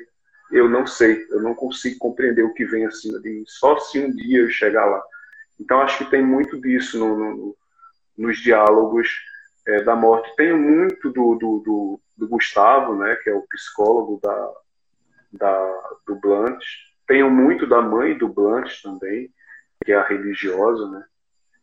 Eu 0.50 0.68
não 0.68 0.86
sei, 0.86 1.26
eu 1.30 1.42
não 1.42 1.54
consigo 1.54 1.98
compreender 1.98 2.42
o 2.42 2.54
que 2.54 2.64
vem 2.64 2.86
acima 2.86 3.20
de 3.20 3.30
mim. 3.30 3.44
Só 3.46 3.78
se 3.78 4.00
um 4.00 4.10
dia 4.10 4.40
eu 4.40 4.50
chegar 4.50 4.86
lá. 4.86 5.02
Então 5.60 5.80
acho 5.80 5.98
que 5.98 6.10
tem 6.10 6.22
muito 6.22 6.60
disso 6.60 6.98
no, 6.98 7.16
no, 7.18 7.56
nos 8.16 8.38
diálogos 8.38 9.08
é, 9.66 9.82
da 9.82 9.94
morte. 9.94 10.34
Tenho 10.36 10.56
muito 10.56 11.10
do, 11.10 11.34
do, 11.34 11.58
do, 11.58 12.00
do, 12.16 12.28
Gustavo, 12.28 12.96
né, 12.96 13.16
que 13.16 13.28
é 13.28 13.34
o 13.34 13.46
psicólogo 13.48 14.18
da, 14.22 14.52
da, 15.32 15.90
do 16.06 16.16
Blunt. 16.16 16.62
Tenho 17.06 17.30
muito 17.30 17.66
da 17.66 17.82
mãe 17.82 18.16
do 18.16 18.28
Blunt 18.28 18.82
também, 18.82 19.30
que 19.84 19.92
é 19.92 19.96
a 19.96 20.06
religiosa, 20.06 20.88
né. 20.90 21.04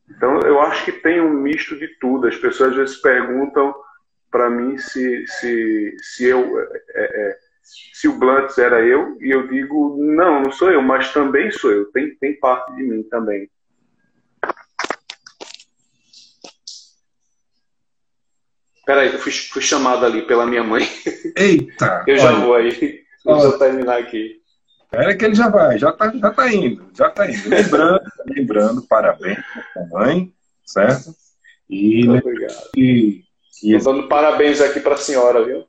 Então, 0.09 0.39
eu 0.41 0.61
acho 0.61 0.85
que 0.85 0.91
tem 0.91 1.19
um 1.19 1.33
misto 1.33 1.75
de 1.77 1.87
tudo. 1.99 2.27
As 2.27 2.37
pessoas 2.37 2.71
às 2.71 2.75
vezes 2.75 2.97
perguntam 2.97 3.73
para 4.35 4.49
mim 4.49 4.77
se, 4.77 5.25
se, 5.27 5.95
se 6.01 6.25
eu 6.25 6.59
é, 6.59 6.67
é, 6.93 7.37
se 7.63 8.05
o 8.09 8.19
Blunt 8.19 8.57
era 8.57 8.81
eu, 8.81 9.17
e 9.21 9.31
eu 9.31 9.47
digo, 9.47 9.95
não, 9.97 10.41
não 10.41 10.51
sou 10.51 10.69
eu, 10.69 10.81
mas 10.81 11.13
também 11.13 11.49
sou 11.51 11.71
eu, 11.71 11.85
tem, 11.93 12.13
tem 12.17 12.37
parte 12.37 12.75
de 12.75 12.83
mim 12.83 13.01
também. 13.03 13.49
Peraí, 18.85 19.13
eu 19.13 19.19
fui, 19.19 19.31
fui 19.31 19.61
chamado 19.61 20.05
ali 20.05 20.27
pela 20.27 20.45
minha 20.45 20.65
mãe. 20.65 20.85
Eita! 21.37 22.03
eu 22.05 22.17
já 22.17 22.33
olha, 22.33 22.45
vou 22.45 22.55
aí. 22.55 22.71
Deixa 22.71 23.45
eu 23.45 23.57
terminar 23.57 23.99
aqui. 23.99 24.41
Espera 24.83 25.15
que 25.15 25.23
ele 25.23 25.35
já 25.35 25.47
vai, 25.47 25.79
já 25.79 25.93
tá, 25.93 26.11
já 26.13 26.29
tá 26.29 26.53
indo, 26.53 26.91
já 26.93 27.09
tá 27.09 27.31
indo. 27.31 27.49
Lembrando, 27.49 28.01
lembrando 28.27 28.81
parabéns 28.85 29.39
para 29.73 29.85
mãe, 29.87 30.33
certo? 30.65 31.15
E 31.69 32.05
muito 32.05 32.27
obrigado. 32.27 32.69
E... 32.75 33.24
Estou 33.63 33.93
dando 33.93 34.07
parabéns 34.07 34.61
aqui 34.61 34.79
para 34.79 34.95
a 34.95 34.97
senhora, 34.97 35.43
viu? 35.43 35.65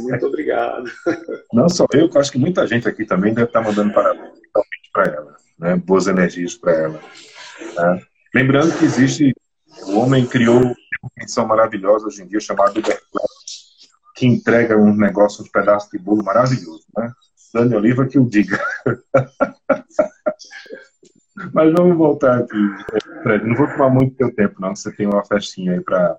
Muito 0.00 0.26
obrigado. 0.26 0.90
Não 1.52 1.68
só 1.68 1.86
eu, 1.92 2.08
eu 2.12 2.20
acho 2.20 2.32
que 2.32 2.38
muita 2.38 2.66
gente 2.66 2.88
aqui 2.88 3.04
também 3.04 3.34
deve 3.34 3.48
estar 3.48 3.62
mandando 3.62 3.92
parabéns 3.92 4.32
para 4.92 5.04
ela, 5.04 5.36
né? 5.58 5.76
boas 5.76 6.06
energias 6.06 6.54
para 6.54 6.72
ela. 6.72 7.00
Né? 7.76 8.02
Lembrando 8.34 8.76
que 8.78 8.84
existe 8.84 9.34
o 9.86 9.98
homem 9.98 10.26
criou 10.26 10.60
uma 10.60 10.76
invenção 11.16 11.46
maravilhosa 11.46 12.06
hoje 12.06 12.22
em 12.22 12.26
dia 12.26 12.40
chamada 12.40 12.78
Uber 12.78 13.00
que 14.14 14.26
entrega 14.26 14.76
um 14.76 14.94
negócio, 14.94 15.44
um 15.44 15.48
pedaço 15.48 15.90
de 15.90 15.98
bolo 15.98 16.22
maravilhoso, 16.22 16.84
né? 16.96 17.10
Dani 17.52 17.74
Oliva 17.74 18.06
que 18.06 18.18
o 18.18 18.24
diga. 18.24 18.58
Mas 21.52 21.72
vamos 21.72 21.96
voltar 21.96 22.38
aqui. 22.38 22.56
Fred, 23.22 23.46
não 23.46 23.54
vou 23.54 23.68
tomar 23.68 23.90
muito 23.90 24.16
teu 24.16 24.34
tempo, 24.34 24.60
não. 24.60 24.74
Você 24.74 24.92
tem 24.92 25.06
uma 25.06 25.24
festinha 25.24 25.72
aí 25.72 25.80
para 25.80 26.18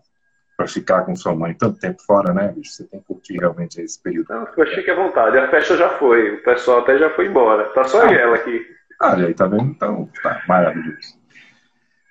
para 0.55 0.67
ficar 0.67 1.03
com 1.03 1.15
sua 1.15 1.35
mãe 1.35 1.53
tanto 1.53 1.79
tempo 1.79 2.01
fora, 2.03 2.31
né, 2.33 2.51
bicho? 2.55 2.73
Você 2.73 2.83
tem 2.83 2.99
que 2.99 3.07
curtir 3.07 3.37
realmente 3.39 3.81
esse 3.81 4.01
período. 4.01 4.27
Não, 4.29 4.45
fique 4.67 4.91
à 4.91 4.95
vontade. 4.95 5.37
A 5.37 5.49
festa 5.49 5.75
já 5.75 5.89
foi. 5.97 6.35
O 6.35 6.43
pessoal 6.43 6.79
até 6.79 6.97
já 6.97 7.09
foi 7.09 7.25
embora. 7.27 7.65
Tá 7.69 7.83
só 7.85 8.05
ah, 8.05 8.13
ela 8.13 8.35
aqui. 8.35 8.63
Ah, 9.01 9.15
aí 9.15 9.33
tá 9.33 9.47
vendo? 9.47 9.71
Então, 9.71 10.07
tá 10.21 10.43
maravilhoso. 10.47 11.17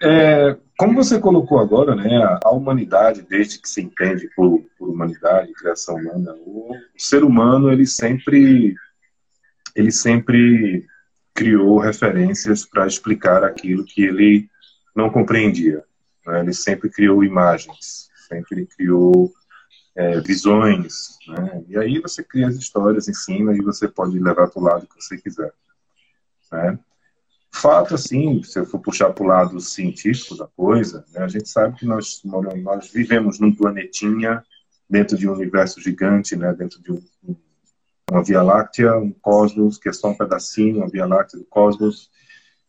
É, 0.03 0.57
como 0.77 0.95
você 0.95 1.21
colocou 1.21 1.61
agora, 1.61 1.95
né, 1.95 2.39
a, 2.45 2.51
humanidade, 2.51 3.23
desde 3.23 3.61
que 3.61 3.69
se 3.69 3.81
entende 3.81 4.29
por, 4.35 4.61
por 4.77 4.89
humanidade, 4.89 5.53
criação 5.53 5.95
humana, 5.95 6.35
o, 6.45 6.75
o 6.75 7.01
ser 7.01 7.23
humano 7.23 7.71
ele 7.71 7.87
sempre 7.87 8.75
ele 9.77 9.93
sempre 9.93 10.85
criou 11.33 11.79
referências 11.79 12.67
para 12.67 12.87
explicar 12.87 13.45
aquilo 13.45 13.85
que 13.85 14.05
ele 14.05 14.51
não 14.95 15.11
compreendia. 15.11 15.85
Né? 16.27 16.41
Ele 16.41 16.53
sempre 16.53 16.89
criou 16.89 17.25
imagens, 17.25 18.11
sempre 18.29 18.67
criou 18.67 19.33
é, 19.95 20.21
visões. 20.21 21.19
Né? 21.29 21.65
E 21.69 21.79
aí 21.79 21.99
você 22.01 22.23
cria 22.23 22.49
as 22.49 22.57
histórias 22.57 23.09
em 23.09 23.15
cima 23.15 23.55
e 23.55 23.61
você 23.61 23.89
pode 23.89 24.19
levar 24.19 24.49
para 24.49 24.61
o 24.61 24.65
lado 24.65 24.87
que 24.87 25.03
você 25.03 25.17
quiser. 25.17 25.53
Né? 26.51 26.79
Fato, 27.55 27.95
assim, 27.95 28.43
se 28.43 28.59
eu 28.59 28.65
for 28.65 28.81
puxar 28.81 29.13
para 29.13 29.23
o 29.23 29.27
lado 29.27 29.61
científico 29.61 30.37
da 30.37 30.47
coisa, 30.47 31.05
né, 31.13 31.23
a 31.23 31.29
gente 31.29 31.49
sabe 31.49 31.79
que 31.79 31.85
nós, 31.85 32.23
nós 32.25 32.91
vivemos 32.91 33.39
num 33.39 33.55
planetinha 33.55 34.43
dentro 34.89 35.19
de 35.19 35.29
um 35.29 35.35
universo 35.35 35.81
gigante, 35.81 36.35
né, 36.35 36.53
dentro 36.55 36.83
de 36.83 36.93
um, 36.93 37.03
uma 38.11 38.25
Via 38.25 38.43
Láctea, 38.43 38.97
um 38.97 39.13
cosmos, 39.13 39.77
que 39.77 39.91
é 39.91 39.93
só 39.93 40.09
um 40.09 40.17
pedacinho, 40.17 40.79
uma 40.79 40.89
Via 40.89 41.05
Láctea 41.05 41.39
do 41.39 41.45
cosmos, 41.45 42.11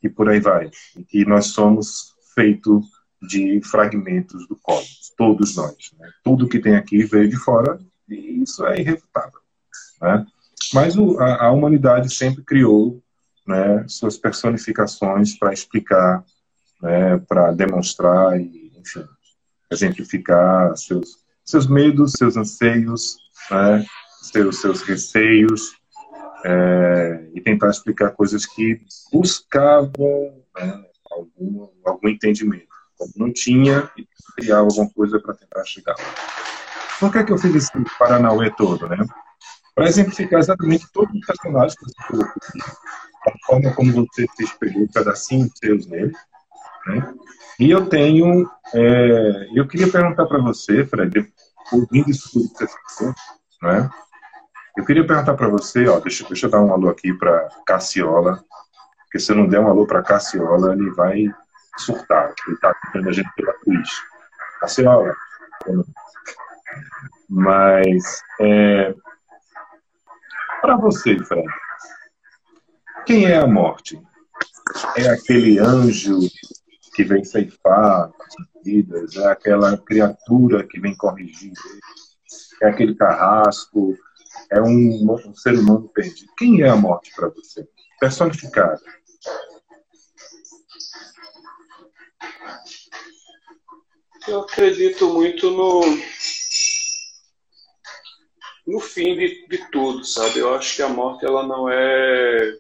e 0.02 0.10
por 0.10 0.30
aí 0.30 0.42
vai. 0.42 0.70
E 1.14 1.24
nós 1.24 1.48
somos 1.48 2.13
feito 2.34 2.82
de 3.22 3.62
fragmentos 3.64 4.48
do 4.48 4.56
cosmos, 4.56 5.14
todos 5.18 5.56
nós. 5.56 5.92
Né? 5.98 6.10
Tudo 6.24 6.48
que 6.48 6.60
tem 6.60 6.76
aqui 6.76 7.04
veio 7.04 7.30
de 7.30 7.38
fora, 7.38 7.80
e 8.10 8.44
isso 8.44 8.66
é 8.66 8.80
irrefutável. 8.80 9.40
Né? 10.02 10.26
Mas 10.74 10.98
o, 10.98 11.20
a, 11.20 11.46
a 11.46 11.52
humanidade 11.52 12.14
sempre 12.14 12.44
criou 12.44 13.02
né, 13.48 13.86
suas 13.88 14.18
personificações 14.18 15.38
para 15.38 15.54
explicar, 15.54 16.24
né, 16.82 17.18
para 17.28 17.52
demonstrar 17.52 18.40
e, 18.40 18.72
enfim, 18.78 19.06
exemplificar 19.72 20.76
seus, 20.78 21.18
seus 21.46 21.68
medos, 21.68 22.14
seus 22.14 22.38
anseios, 22.38 23.18
né, 23.52 23.86
seus, 24.22 24.62
seus 24.62 24.82
receios, 24.82 25.74
é, 26.46 27.30
e 27.34 27.42
tentar 27.42 27.70
explicar 27.70 28.12
coisas 28.12 28.46
que 28.46 28.82
buscavam 29.12 30.44
né, 30.56 30.86
algum, 31.14 31.70
algum 31.86 32.10
entendimento. 32.10 32.68
Como 32.98 33.12
não 33.16 33.34
tinha, 33.34 33.90
e 33.98 34.08
criava 34.36 34.68
alguma 34.68 34.90
coisa 34.90 35.20
para 35.20 35.34
tentar 35.34 35.64
chegar. 35.66 35.96
Por 37.00 37.12
que, 37.12 37.18
é 37.18 37.24
que 37.24 37.32
eu 37.32 37.38
fiz 37.38 37.56
esse 37.56 37.72
Paranauê 37.98 38.50
todo, 38.52 38.88
né? 38.88 38.98
Para 39.76 39.88
exemplificar 39.88 40.40
exatamente 40.40 40.88
todos 40.92 41.14
os 41.14 41.26
personagens 41.26 41.76
que 41.76 41.86
você 41.86 42.08
colocou 42.08 42.42
a 43.26 43.46
forma 43.46 43.74
como 43.74 43.92
você 43.92 44.28
se 44.36 44.44
espelhou, 44.44 44.88
pedacinhos 44.94 45.52
seus 45.56 45.88
nele. 45.88 46.14
Né? 46.88 47.14
E 47.60 47.72
eu 47.72 47.88
tenho. 47.88 48.50
É, 48.74 49.50
eu 49.54 49.68
queria 49.68 49.92
perguntar 49.92 50.26
para 50.26 50.40
você, 50.40 50.86
Fred, 50.86 51.32
ouvindo 51.72 52.10
isso 52.10 52.32
tudo 52.32 52.50
que 52.50 52.66
você 52.66 52.68
falou, 52.98 53.16
né? 53.62 53.90
Eu 54.76 54.86
queria 54.86 55.06
perguntar 55.06 55.36
para 55.36 55.48
você, 55.48 55.88
ó, 55.88 56.00
deixa, 56.00 56.26
deixa 56.28 56.48
eu 56.48 56.50
dar 56.50 56.62
um 56.62 56.74
alô 56.74 56.90
aqui 56.90 57.14
para 57.14 57.48
Cassiola, 57.66 58.44
porque 59.14 59.26
se 59.26 59.32
eu 59.32 59.36
não 59.36 59.48
der 59.48 59.60
um 59.60 59.68
alô 59.68 59.86
para 59.86 60.02
Cassiola, 60.02 60.74
ele 60.74 60.90
vai 60.90 61.32
surtar. 61.78 62.34
Ele 62.48 62.56
está 62.56 62.72
acompanhando 62.72 63.10
a 63.10 63.12
gente 63.12 63.30
pela 63.36 63.54
Twitch. 63.60 63.92
Cassiola. 64.60 65.16
Mas, 67.30 68.24
é, 68.42 68.96
para 70.62 70.78
você, 70.78 71.24
Fred, 71.26 71.48
quem 73.06 73.26
é 73.26 73.38
a 73.38 73.46
morte? 73.46 74.02
É 74.98 75.08
aquele 75.10 75.60
anjo 75.60 76.18
que 76.96 77.04
vem 77.04 77.24
ceifar 77.24 78.10
as 78.10 78.64
vidas, 78.66 79.16
é 79.16 79.28
aquela 79.28 79.78
criatura 79.78 80.66
que 80.66 80.80
vem 80.80 80.98
corrigir, 80.98 81.54
é 82.64 82.68
aquele 82.68 82.96
carrasco, 82.96 83.96
é 84.50 84.60
um, 84.60 85.06
um 85.08 85.36
ser 85.36 85.54
humano 85.54 85.88
perdido. 85.90 86.32
Quem 86.36 86.64
é 86.64 86.70
a 86.70 86.76
morte 86.76 87.12
para 87.16 87.30
você? 87.30 87.68
Personificada. 88.00 88.82
Eu 94.28 94.42
acredito 94.42 95.10
muito 95.10 95.52
no 95.52 95.82
no 98.66 98.80
fim 98.80 99.16
de, 99.16 99.46
de 99.48 99.58
tudo, 99.70 100.06
sabe? 100.06 100.40
Eu 100.40 100.56
acho 100.56 100.76
que 100.76 100.82
a 100.82 100.88
morte 100.88 101.26
ela 101.26 101.46
não 101.46 101.70
é 101.70 102.58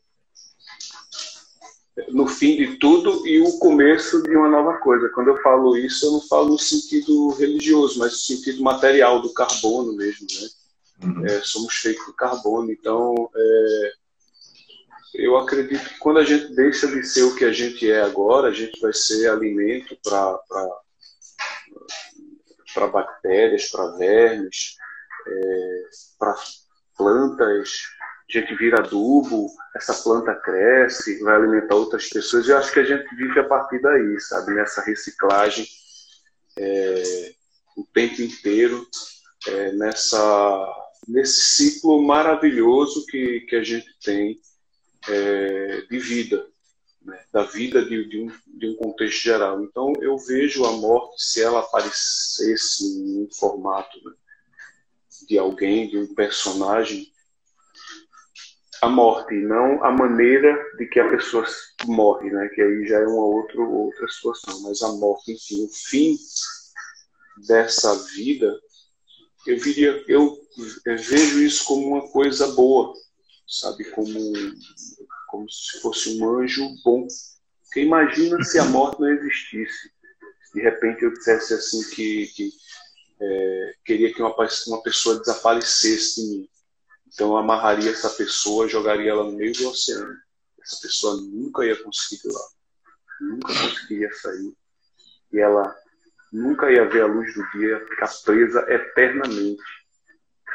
no 2.10 2.28
fim 2.28 2.58
de 2.58 2.78
tudo 2.78 3.26
e 3.28 3.40
o 3.42 3.60
começo 3.60 4.22
de 4.24 4.36
uma 4.36 4.50
nova 4.50 4.78
coisa. 4.80 5.10
Quando 5.10 5.30
eu 5.30 5.42
falo 5.42 5.78
isso, 5.78 6.06
eu 6.06 6.12
não 6.14 6.22
falo 6.22 6.50
no 6.50 6.60
sentido 6.60 7.30
religioso, 7.30 8.00
mas 8.00 8.12
no 8.12 8.18
sentido 8.18 8.64
material, 8.64 9.22
do 9.22 9.34
carbono 9.34 9.94
mesmo. 9.94 10.28
Né? 10.32 10.50
Uhum. 11.04 11.26
É, 11.26 11.42
somos 11.42 11.76
feitos 11.76 12.06
de 12.06 12.14
carbono, 12.14 12.72
então 12.72 13.30
é, 13.36 13.92
eu 15.14 15.38
acredito 15.38 15.88
que 15.90 16.00
quando 16.00 16.20
a 16.20 16.24
gente 16.24 16.54
deixa 16.56 16.88
de 16.88 17.04
ser 17.06 17.24
o 17.24 17.36
que 17.36 17.46
a 17.46 17.52
gente 17.52 17.90
é 17.90 18.02
agora, 18.02 18.48
a 18.48 18.54
gente 18.54 18.80
vai 18.82 18.94
ser 18.94 19.30
alimento 19.30 19.96
para 20.04 20.40
bactérias, 22.88 23.70
para 23.70 23.98
vermes, 23.98 24.76
é, 25.28 25.84
para 26.18 26.36
plantas, 26.98 27.70
a 28.30 28.40
gente 28.40 28.56
vira 28.56 28.80
adubo, 28.80 29.48
essa 29.76 29.94
planta 29.94 30.34
cresce, 30.34 31.22
vai 31.22 31.36
alimentar 31.36 31.76
outras 31.76 32.10
pessoas. 32.10 32.48
Eu 32.48 32.58
acho 32.58 32.72
que 32.72 32.80
a 32.80 32.86
gente 32.86 33.16
vive 33.16 33.40
a 33.40 33.48
partir 33.48 33.80
daí, 33.82 34.20
sabe? 34.20 34.54
Nessa 34.54 34.82
reciclagem 34.82 35.68
é, 36.58 37.34
o 37.78 37.86
tempo 37.94 38.22
inteiro, 38.22 38.88
é, 39.48 39.72
nessa, 39.74 40.74
nesse 41.08 41.42
ciclo 41.42 42.02
maravilhoso 42.02 43.06
que, 43.08 43.42
que 43.42 43.56
a 43.56 43.64
gente 43.64 43.88
tem 44.04 44.40
é, 45.10 45.82
de 45.90 46.00
vida, 46.00 46.48
né? 47.02 47.24
da 47.32 47.44
vida 47.44 47.84
de, 47.84 48.08
de, 48.08 48.22
um, 48.22 48.32
de 48.58 48.70
um 48.70 48.76
contexto 48.76 49.24
geral. 49.24 49.64
Então, 49.64 49.94
eu 50.02 50.18
vejo 50.18 50.66
a 50.66 50.72
morte, 50.74 51.22
se 51.24 51.42
ela 51.42 51.60
aparecesse 51.60 52.86
em 52.86 53.24
um 53.24 53.30
formato 53.32 53.98
né, 54.04 54.14
de 55.28 55.38
alguém, 55.38 55.90
de 55.90 55.98
um 55.98 56.14
personagem, 56.14 57.12
a 58.82 58.90
morte, 58.90 59.34
não 59.34 59.82
a 59.82 59.92
maneira 59.92 60.62
de 60.78 60.86
que 60.88 61.00
a 61.00 61.10
pessoa 61.10 61.46
morre, 61.86 62.30
né? 62.30 62.50
Que 62.50 62.62
aí 62.62 62.86
já 62.86 63.00
é 63.00 63.08
uma 63.08 63.26
outra, 63.26 63.62
outra 63.62 64.08
situação. 64.10 64.62
Mas 64.64 64.82
a 64.82 64.92
morte, 64.92 65.32
enfim, 65.32 65.64
o 65.64 65.70
fim 65.70 66.18
dessa 67.48 67.96
vida, 68.14 68.60
eu 69.48 69.58
viria, 69.58 70.04
eu, 70.08 70.38
vejo 70.86 71.42
isso 71.42 71.64
como 71.66 71.88
uma 71.88 72.12
coisa 72.12 72.48
boa, 72.48 72.94
sabe? 73.48 73.86
Como, 73.92 74.34
como 75.28 75.50
se 75.50 75.80
fosse 75.82 76.20
um 76.20 76.40
anjo 76.40 76.68
bom. 76.84 77.08
Porque 77.64 77.82
imagina 77.82 78.44
se 78.44 78.60
a 78.60 78.66
morte 78.66 79.02
não 79.02 79.10
existisse. 79.10 79.92
De 80.54 80.62
repente 80.62 81.04
eu 81.04 81.14
dissesse 81.14 81.54
assim 81.54 81.84
que, 81.90 82.28
que 82.28 82.52
é, 83.22 83.74
queria 83.86 84.14
que 84.14 84.22
uma, 84.22 84.36
uma 84.68 84.84
pessoa 84.84 85.20
desaparecesse 85.20 86.22
de 86.22 86.28
mim 86.30 86.50
então 87.14 87.30
eu 87.30 87.38
amarraria 87.38 87.92
essa 87.92 88.10
pessoa, 88.10 88.68
jogaria 88.68 89.12
ela 89.12 89.24
no 89.24 89.34
meio 89.34 89.54
do 89.54 89.70
oceano. 89.70 90.18
Essa 90.62 90.82
pessoa 90.82 91.22
nunca 91.22 91.64
ia 91.64 91.82
conseguir 91.84 92.28
ir 92.28 92.32
lá. 92.32 92.42
Nunca 93.22 93.54
conseguiria 93.54 94.12
sair. 94.14 94.54
E 95.32 95.40
ela 95.40 95.76
nunca 96.32 96.72
ia 96.72 96.90
ver 96.90 97.04
a 97.04 97.06
luz 97.06 97.34
do 97.36 97.52
dia, 97.52 97.86
ficar 97.88 98.10
presa 98.26 98.66
eternamente. 98.68 99.62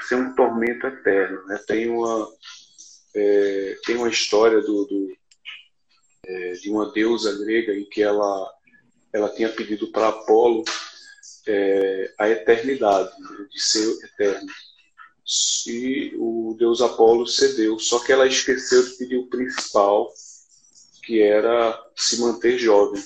Ser 0.01 0.16
um 0.16 0.34
tormento 0.34 0.86
eterno. 0.86 1.45
Né? 1.47 1.59
Tem, 1.66 1.89
uma, 1.89 2.28
é, 3.14 3.76
tem 3.84 3.96
uma 3.96 4.09
história 4.09 4.61
do, 4.61 4.84
do 4.84 5.16
é, 6.26 6.52
de 6.52 6.70
uma 6.70 6.92
deusa 6.92 7.36
grega 7.38 7.74
em 7.74 7.88
que 7.88 8.02
ela, 8.02 8.52
ela 9.12 9.30
tinha 9.30 9.48
pedido 9.48 9.90
para 9.90 10.09
Apolo 10.09 10.64
é, 11.46 12.14
a 12.18 12.28
eternidade, 12.28 13.11
né? 13.20 13.46
de 13.50 13.61
ser 13.61 14.04
eterno 14.04 14.48
e 15.66 16.14
o 16.16 16.56
deus 16.59 16.80
Apolo 16.80 17.26
cedeu. 17.26 17.78
Só 17.78 17.98
que 17.98 18.12
ela 18.12 18.26
esqueceu 18.26 18.82
de 18.82 18.96
pedir 18.96 19.16
o 19.16 19.28
principal, 19.28 20.11
que 21.04 21.20
era 21.20 21.78
se 21.94 22.18
manter 22.20 22.59
jovem. 22.59 23.02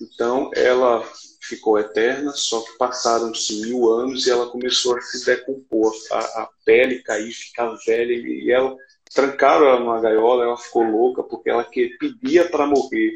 Então 0.00 0.50
ela 0.54 1.06
ficou 1.42 1.78
eterna, 1.78 2.32
só 2.32 2.60
que 2.60 2.76
passaram-se 2.76 3.60
mil 3.62 3.90
anos 3.92 4.26
e 4.26 4.30
ela 4.30 4.50
começou 4.50 4.96
a 4.96 5.00
se 5.00 5.24
decompor, 5.24 5.94
a, 6.10 6.18
a 6.18 6.50
pele 6.64 7.02
cair, 7.02 7.32
ficar 7.32 7.72
velha, 7.86 8.12
e 8.12 8.50
ela 8.50 8.76
trancaram 9.16 9.66
ela 9.66 9.80
numa 9.80 10.00
gaiola, 10.00 10.44
ela 10.44 10.56
ficou 10.58 10.84
louca 10.84 11.22
porque 11.22 11.48
ela 11.48 11.64
que 11.64 11.96
pedia 11.98 12.48
para 12.48 12.66
morrer 12.66 13.14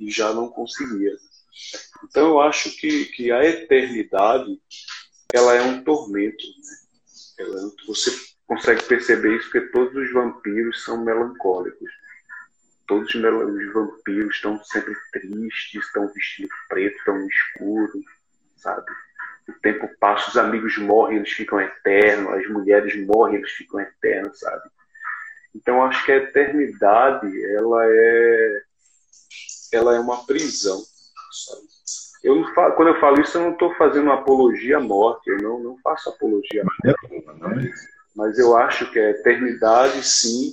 e 0.00 0.10
já 0.10 0.32
não 0.32 0.48
conseguia. 0.48 1.14
Então 2.04 2.26
eu 2.26 2.40
acho 2.40 2.74
que, 2.78 3.04
que 3.06 3.30
a 3.30 3.44
eternidade 3.44 4.58
ela 5.32 5.54
é 5.54 5.60
um 5.60 5.84
tormento. 5.84 6.42
Né? 6.42 7.44
Ela, 7.44 7.70
você 7.86 8.10
consegue 8.46 8.82
perceber 8.84 9.36
isso 9.36 9.50
porque 9.50 9.68
todos 9.68 9.94
os 9.94 10.12
vampiros 10.12 10.82
são 10.82 11.04
melancólicos. 11.04 11.90
Todos 12.86 13.14
os 13.14 13.72
vampiros 13.74 14.36
estão 14.36 14.62
sempre 14.64 14.94
tristes, 15.12 15.84
estão 15.84 16.10
vestindo 16.14 16.48
preto, 16.68 16.96
estão 16.96 17.26
escuro, 17.26 17.92
sabe? 18.56 18.86
O 19.48 19.52
tempo 19.60 19.88
passa, 20.00 20.30
os 20.30 20.36
amigos 20.36 20.78
morrem, 20.78 21.18
eles 21.18 21.32
ficam 21.32 21.60
eternos, 21.60 22.32
as 22.32 22.48
mulheres 22.48 22.96
morrem, 23.06 23.36
eles 23.36 23.50
ficam 23.50 23.80
eternos, 23.80 24.38
sabe? 24.38 24.70
Então 25.56 25.82
acho 25.82 26.04
que 26.04 26.12
a 26.12 26.16
eternidade 26.16 27.26
ela 27.54 27.82
é 27.84 28.62
ela 29.72 29.96
é 29.96 30.00
uma 30.00 30.24
prisão, 30.24 30.80
sabe? 31.32 31.62
Eu 32.22 32.44
falo, 32.54 32.74
quando 32.74 32.88
eu 32.88 33.00
falo 33.00 33.20
isso, 33.20 33.36
eu 33.36 33.42
não 33.42 33.52
estou 33.52 33.74
fazendo 33.74 34.10
apologia 34.10 34.78
à 34.78 34.80
morte, 34.80 35.28
eu 35.28 35.38
não, 35.38 35.60
não 35.60 35.78
faço 35.78 36.08
apologia 36.08 36.62
à 36.62 36.64
morte. 36.64 37.72
Mas 38.14 38.38
eu 38.38 38.56
acho 38.56 38.90
que 38.90 38.98
a 38.98 39.10
eternidade, 39.10 40.02
sim, 40.02 40.52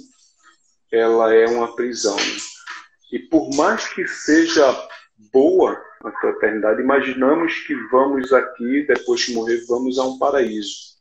ela 0.92 1.34
é 1.34 1.46
uma 1.48 1.76
prisão. 1.76 2.16
Né? 2.16 2.38
E 3.12 3.20
por 3.20 3.50
mais 3.56 3.88
que 3.88 4.08
seja 4.08 4.66
boa 5.32 5.82
a 6.04 6.12
tua 6.12 6.32
eternidade, 6.32 6.82
imaginamos 6.82 7.60
que 7.62 7.76
vamos 7.90 8.34
aqui, 8.34 8.86
depois 8.88 9.22
de 9.22 9.34
morrer, 9.34 9.64
vamos 9.68 9.98
a 9.98 10.04
um 10.04 10.20
paraíso 10.20 10.93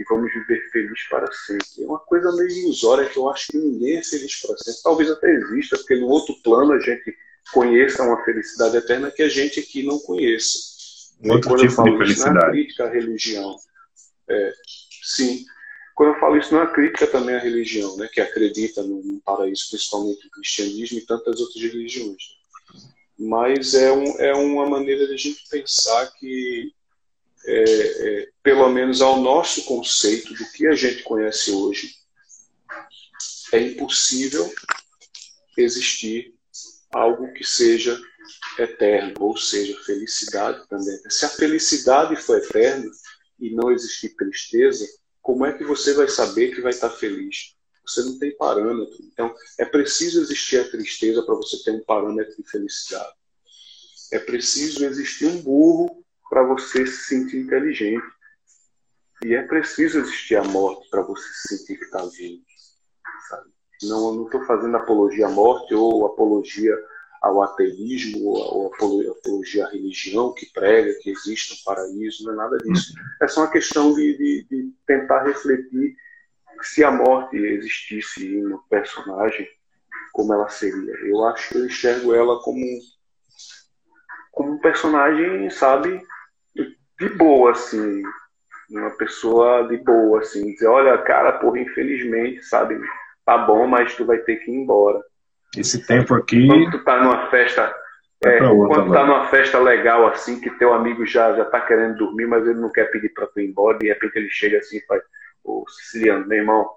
e 0.00 0.04
vamos 0.08 0.32
viver 0.32 0.70
feliz 0.70 1.08
para 1.08 1.30
sempre. 1.30 1.82
É 1.82 1.86
uma 1.86 1.98
coisa 1.98 2.32
meio 2.32 2.48
ilusória 2.48 3.06
que 3.06 3.18
eu 3.18 3.28
acho 3.28 3.48
que 3.48 3.58
ninguém 3.58 3.98
é 3.98 4.02
feliz 4.02 4.40
para 4.40 4.56
sempre. 4.56 4.80
Talvez 4.82 5.10
até 5.10 5.30
exista, 5.30 5.76
porque 5.76 5.96
no 5.96 6.08
outro 6.08 6.34
plano 6.42 6.72
a 6.72 6.80
gente 6.80 7.14
conheça 7.52 8.02
uma 8.02 8.24
felicidade 8.24 8.78
eterna 8.78 9.10
que 9.10 9.22
a 9.22 9.28
gente 9.28 9.60
aqui 9.60 9.82
não 9.82 9.98
conheça. 9.98 10.58
Um 11.22 11.32
outro 11.32 11.54
tipo 11.54 11.66
eu 11.66 11.70
falo 11.70 11.90
de 11.90 11.98
felicidade. 11.98 12.30
Isso, 12.30 12.40
não 12.40 12.48
é 12.48 12.50
crítica 12.50 12.84
à 12.84 12.88
religião. 12.88 13.56
É, 14.30 14.52
sim. 15.02 15.44
Quando 15.94 16.14
eu 16.14 16.20
falo 16.20 16.38
isso, 16.38 16.54
não 16.54 16.62
é 16.62 16.72
crítica 16.72 17.06
também 17.06 17.34
à 17.34 17.38
religião, 17.38 17.94
né, 17.98 18.08
que 18.10 18.22
acredita 18.22 18.82
no, 18.82 19.20
paraíso, 19.20 19.68
principalmente 19.68 20.26
o 20.26 20.30
cristianismo 20.30 20.98
e 20.98 21.04
tantas 21.04 21.38
outras 21.40 21.62
religiões. 21.62 22.22
Mas 23.18 23.74
é, 23.74 23.92
um, 23.92 24.18
é 24.18 24.32
uma 24.32 24.66
maneira 24.66 25.06
de 25.06 25.12
a 25.12 25.16
gente 25.18 25.46
pensar 25.50 26.10
que, 26.18 26.72
é, 27.46 27.62
é, 28.22 28.28
pelo 28.42 28.68
menos 28.68 29.00
ao 29.00 29.20
nosso 29.20 29.64
conceito 29.64 30.34
do 30.34 30.50
que 30.52 30.66
a 30.66 30.74
gente 30.74 31.02
conhece 31.02 31.50
hoje, 31.50 31.94
é 33.52 33.60
impossível 33.60 34.52
existir 35.56 36.34
algo 36.92 37.32
que 37.32 37.44
seja 37.44 38.00
eterno, 38.58 39.14
ou 39.20 39.36
seja, 39.36 39.78
felicidade 39.84 40.66
também. 40.68 40.98
Se 41.08 41.24
a 41.24 41.28
felicidade 41.28 42.16
for 42.16 42.38
eterna 42.38 42.90
e 43.38 43.50
não 43.50 43.70
existir 43.72 44.10
tristeza, 44.10 44.86
como 45.20 45.44
é 45.44 45.52
que 45.52 45.64
você 45.64 45.94
vai 45.94 46.08
saber 46.08 46.54
que 46.54 46.60
vai 46.60 46.70
estar 46.70 46.90
feliz? 46.90 47.56
Você 47.86 48.02
não 48.02 48.18
tem 48.18 48.36
parâmetro. 48.36 48.96
Então, 49.12 49.34
é 49.58 49.64
preciso 49.64 50.20
existir 50.20 50.58
a 50.58 50.68
tristeza 50.68 51.22
para 51.22 51.34
você 51.34 51.62
ter 51.62 51.72
um 51.72 51.84
parâmetro 51.84 52.36
de 52.36 52.48
felicidade. 52.48 53.12
É 54.12 54.18
preciso 54.18 54.84
existir 54.84 55.26
um 55.26 55.40
burro 55.40 56.04
para 56.30 56.44
você 56.44 56.86
se 56.86 57.04
sentir 57.06 57.40
inteligente. 57.40 58.06
E 59.24 59.34
é 59.34 59.42
preciso 59.42 59.98
existir 59.98 60.36
a 60.36 60.44
morte 60.44 60.88
para 60.88 61.02
você 61.02 61.28
se 61.28 61.58
sentir 61.58 61.76
que 61.76 61.84
está 61.84 62.02
vivo. 62.06 62.42
Sabe? 63.28 63.50
Não 63.82 64.24
estou 64.24 64.42
fazendo 64.46 64.76
apologia 64.76 65.26
à 65.26 65.30
morte 65.30 65.74
ou 65.74 66.06
apologia 66.06 66.74
ao 67.20 67.42
ateísmo 67.42 68.28
ou, 68.28 68.72
apologia 68.72 69.66
à 69.66 69.70
religião 69.70 70.32
que 70.32 70.46
prega 70.46 70.98
que 71.02 71.10
existe 71.10 71.52
um 71.54 71.64
paraíso, 71.64 72.24
não 72.24 72.32
é 72.32 72.36
nada 72.36 72.58
disso. 72.58 72.94
É 73.20 73.28
só 73.28 73.42
uma 73.42 73.50
questão 73.50 73.92
de, 73.92 74.16
de, 74.16 74.46
de 74.48 74.72
tentar 74.86 75.24
refletir 75.24 75.96
se 76.62 76.82
a 76.82 76.90
morte 76.90 77.36
existisse 77.36 78.26
em 78.26 78.54
um 78.54 78.58
personagem, 78.70 79.46
como 80.12 80.32
ela 80.32 80.48
seria. 80.48 80.92
Eu 81.06 81.24
acho 81.26 81.50
que 81.50 81.58
eu 81.58 81.66
enxergo 81.66 82.14
ela 82.14 82.40
como, 82.40 82.64
como 84.32 84.52
um 84.52 84.58
personagem, 84.58 85.50
sabe, 85.50 86.02
de 87.00 87.08
boa, 87.08 87.52
assim, 87.52 88.02
uma 88.70 88.90
pessoa 88.90 89.66
de 89.66 89.78
boa, 89.78 90.20
assim, 90.20 90.52
dizer, 90.52 90.68
olha, 90.68 90.98
cara, 90.98 91.32
porra, 91.32 91.58
infelizmente, 91.58 92.44
sabe, 92.44 92.78
tá 93.24 93.38
bom, 93.38 93.66
mas 93.66 93.96
tu 93.96 94.04
vai 94.04 94.18
ter 94.18 94.36
que 94.36 94.50
ir 94.50 94.54
embora. 94.54 95.00
Esse 95.56 95.84
tempo 95.84 96.14
aqui. 96.14 96.46
Quando 96.46 96.70
tu 96.70 96.84
tá 96.84 97.02
numa 97.02 97.28
festa. 97.30 97.74
É, 98.22 98.38
quando 98.38 98.84
tu 98.84 98.92
tá 98.92 99.06
numa 99.06 99.28
festa 99.28 99.58
legal 99.58 100.06
assim, 100.06 100.38
que 100.38 100.50
teu 100.50 100.74
amigo 100.74 101.06
já, 101.06 101.34
já 101.34 101.44
tá 101.46 101.58
querendo 101.62 101.96
dormir, 101.96 102.26
mas 102.26 102.46
ele 102.46 102.60
não 102.60 102.70
quer 102.70 102.90
pedir 102.90 103.08
pra 103.14 103.26
tu 103.26 103.40
ir 103.40 103.48
embora, 103.48 103.78
de 103.78 103.88
repente 103.88 104.16
ele 104.16 104.28
chega 104.28 104.58
assim 104.58 104.76
e 104.76 104.86
faz, 104.86 105.02
ô 105.42 105.64
Siciliano, 105.66 106.28
meu 106.28 106.38
irmão, 106.38 106.70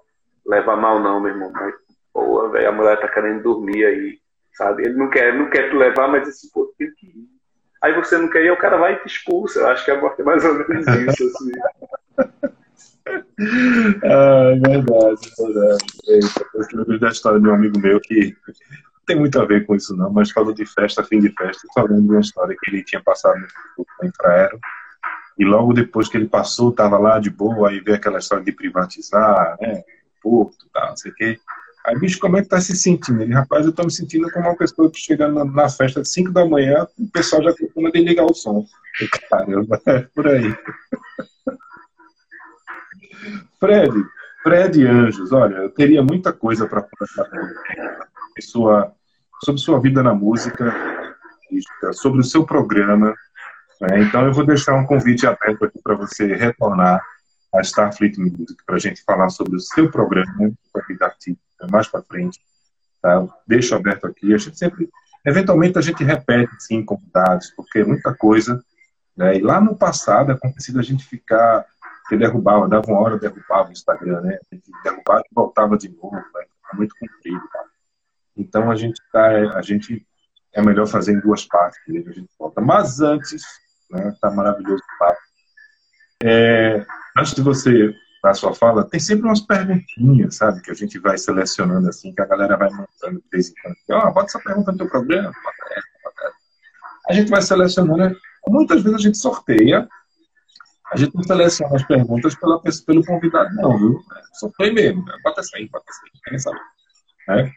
leva 0.46 0.74
mal 0.74 1.00
não, 1.00 1.20
meu 1.20 1.32
irmão. 1.32 1.52
Mas, 1.52 1.74
pô, 2.14 2.48
velho, 2.48 2.68
a 2.68 2.72
mulher 2.72 2.98
tá 2.98 3.08
querendo 3.08 3.42
dormir 3.42 3.84
aí, 3.84 4.18
sabe? 4.54 4.86
Ele 4.86 4.94
não 4.94 5.10
quer, 5.10 5.34
não 5.34 5.50
quer 5.50 5.68
tu 5.68 5.76
levar, 5.76 6.08
mas 6.08 6.26
assim, 6.26 6.48
pô. 6.50 6.72
Aí 7.84 7.92
você 7.92 8.16
não 8.16 8.30
quer 8.30 8.42
ir, 8.46 8.50
o 8.50 8.56
cara 8.56 8.78
vai 8.78 8.94
e 8.94 8.96
te 9.00 9.08
expulsa. 9.08 9.60
Eu 9.60 9.66
acho 9.66 9.84
que 9.84 9.90
é 9.90 10.00
mais 10.24 10.42
ou 10.42 10.54
menos 10.54 10.86
isso, 10.86 11.30
assim. 11.36 11.52
ah, 14.02 14.52
é 14.54 14.58
verdade, 14.58 15.32
é 15.38 15.44
verdade. 15.44 15.84
eu 16.72 16.78
lembrei 16.78 16.98
da 16.98 17.08
história 17.10 17.38
de 17.38 17.46
um 17.46 17.52
amigo 17.52 17.78
meu 17.78 18.00
que 18.00 18.34
não 18.48 19.04
tem 19.04 19.16
muito 19.16 19.38
a 19.38 19.44
ver 19.44 19.66
com 19.66 19.76
isso 19.76 19.94
não, 19.94 20.10
mas 20.10 20.30
falou 20.30 20.54
de 20.54 20.64
festa, 20.64 21.04
fim 21.04 21.20
de 21.20 21.28
festa. 21.36 21.68
Só 21.74 21.82
lembro 21.82 22.04
de 22.04 22.10
uma 22.12 22.20
história 22.20 22.56
que 22.58 22.70
ele 22.70 22.82
tinha 22.82 23.02
passado 23.02 23.38
no 23.76 24.08
infraero 24.08 24.58
e 25.38 25.44
logo 25.44 25.74
depois 25.74 26.08
que 26.08 26.16
ele 26.16 26.26
passou, 26.26 26.70
estava 26.70 26.96
lá 26.96 27.18
de 27.18 27.28
boa, 27.28 27.68
aí 27.68 27.80
veio 27.80 27.98
aquela 27.98 28.18
história 28.18 28.44
de 28.44 28.52
privatizar, 28.52 29.58
né, 29.60 29.82
porto, 30.22 30.66
tal, 30.72 30.88
não 30.88 30.96
sei 30.96 31.12
o 31.12 31.14
quê. 31.14 31.38
Aí, 31.86 31.98
bicho, 31.98 32.18
como 32.18 32.38
é 32.38 32.42
que 32.42 32.48
tá 32.48 32.60
se 32.60 32.74
sentindo? 32.74 33.22
Ele, 33.22 33.34
rapaz, 33.34 33.66
eu 33.66 33.72
tô 33.72 33.84
me 33.84 33.92
sentindo 33.92 34.30
como 34.30 34.48
uma 34.48 34.56
pessoa 34.56 34.90
que 34.90 34.98
chega 34.98 35.28
na, 35.28 35.44
na 35.44 35.68
festa 35.68 36.00
de 36.00 36.08
5 36.08 36.32
da 36.32 36.46
manhã, 36.46 36.86
o 36.98 37.10
pessoal 37.10 37.42
já 37.42 37.54
costuma 37.54 37.90
desligar 37.90 38.24
o 38.24 38.34
som. 38.34 38.64
Caramba, 39.28 39.80
é 39.86 39.98
por 40.14 40.26
aí. 40.26 40.56
Fred, 43.60 43.92
Fred 44.42 44.86
Anjos, 44.86 45.32
olha, 45.32 45.56
eu 45.56 45.70
teria 45.70 46.02
muita 46.02 46.32
coisa 46.32 46.66
para 46.66 46.82
conversar 46.82 47.24
você 48.34 48.42
sua, 48.42 48.92
sobre 49.44 49.60
sua 49.60 49.80
vida 49.80 50.02
na 50.02 50.14
música, 50.14 50.74
sobre 51.92 52.20
o 52.20 52.24
seu 52.24 52.44
programa. 52.44 53.14
Né? 53.80 54.02
Então, 54.02 54.24
eu 54.24 54.32
vou 54.32 54.46
deixar 54.46 54.74
um 54.74 54.86
convite 54.86 55.26
aberto 55.26 55.64
aqui 55.64 55.80
para 55.82 55.94
você 55.94 56.34
retornar 56.34 57.02
a 57.54 57.60
Starfleet 57.60 58.18
Music 58.18 58.56
para 58.66 58.76
a 58.76 58.78
gente 58.78 59.02
falar 59.04 59.28
sobre 59.28 59.56
o 59.56 59.60
seu 59.60 59.90
programa, 59.90 60.52
a 60.74 60.86
vida 60.86 61.04
artística, 61.04 61.40
mais 61.70 61.88
para 61.88 62.02
frente. 62.02 62.40
Tá? 63.00 63.26
Deixo 63.46 63.74
aberto 63.74 64.06
aqui. 64.06 64.32
A 64.32 64.38
gente 64.38 64.58
sempre, 64.58 64.88
eventualmente, 65.24 65.78
a 65.78 65.82
gente 65.82 66.02
repete, 66.02 66.52
sim, 66.60 66.84
convidados, 66.84 67.50
porque 67.56 67.80
é 67.80 67.84
muita 67.84 68.14
coisa. 68.14 68.62
Né? 69.16 69.36
E 69.36 69.40
lá 69.40 69.60
no 69.60 69.76
passado, 69.76 70.32
aconteceu 70.32 70.78
a 70.78 70.82
gente 70.82 71.04
ficar 71.04 71.66
que 72.08 72.16
derrubava, 72.16 72.68
dava 72.68 72.86
uma 72.86 73.00
hora, 73.00 73.18
derrubava 73.18 73.70
o 73.70 73.72
Instagram, 73.72 74.20
né? 74.20 74.38
Derrubava 74.82 75.20
e 75.20 75.34
voltava 75.34 75.78
de 75.78 75.88
novo, 75.88 76.14
né? 76.14 76.44
muito 76.74 76.94
comprido. 76.98 77.48
Tá? 77.50 77.64
Então 78.36 78.70
a 78.70 78.76
gente 78.76 79.00
tá, 79.10 79.56
a 79.56 79.62
gente 79.62 80.06
é 80.52 80.60
melhor 80.62 80.86
fazer 80.86 81.12
em 81.12 81.20
duas 81.20 81.46
partes, 81.46 81.80
a 81.88 82.12
gente 82.12 82.28
volta. 82.38 82.60
Mas 82.60 83.00
antes, 83.00 83.42
né? 83.90 84.14
Tá 84.20 84.30
maravilhoso 84.30 84.82
o 84.82 84.98
papo. 84.98 85.18
É, 86.22 86.84
antes 87.16 87.34
de 87.34 87.42
você 87.42 87.94
dar 88.24 88.30
a 88.30 88.34
sua 88.34 88.54
fala, 88.54 88.88
tem 88.88 88.98
sempre 88.98 89.26
umas 89.26 89.42
perguntinhas, 89.42 90.36
sabe, 90.36 90.62
que 90.62 90.70
a 90.70 90.74
gente 90.74 90.98
vai 90.98 91.18
selecionando 91.18 91.86
assim, 91.90 92.12
que 92.14 92.22
a 92.22 92.26
galera 92.26 92.56
vai 92.56 92.70
montando 92.70 93.20
de 93.20 93.28
vez 93.30 93.50
em 93.50 93.54
quando. 93.60 93.76
Ó, 93.90 94.08
oh, 94.08 94.12
bota 94.14 94.26
essa 94.26 94.40
pergunta 94.40 94.72
no 94.72 94.78
teu 94.78 94.88
programa, 94.88 95.30
bota 95.30 95.74
essa, 95.74 95.88
bota 96.02 96.26
essa. 96.26 96.36
A 97.10 97.12
gente 97.12 97.30
vai 97.30 97.42
selecionando, 97.42 97.98
né? 97.98 98.16
Muitas 98.48 98.82
vezes 98.82 98.98
a 98.98 99.02
gente 99.02 99.18
sorteia 99.18 99.86
a 100.92 100.96
gente 100.96 101.14
não 101.14 101.24
seleciona 101.24 101.74
as 101.74 101.82
perguntas 101.82 102.34
pela, 102.36 102.60
pelo 102.60 103.04
convidado, 103.04 103.54
não, 103.56 103.76
viu? 103.76 104.00
Só 104.34 104.48
foi 104.56 104.70
mesmo. 104.70 105.04
Né? 105.04 105.12
Bota 105.24 105.40
essa 105.40 105.56
aí, 105.56 105.68
bota 105.68 105.84
essa 105.88 106.00
aí, 106.04 106.20
querem 106.22 106.38
saber. 106.38 106.60
Né? 107.28 107.52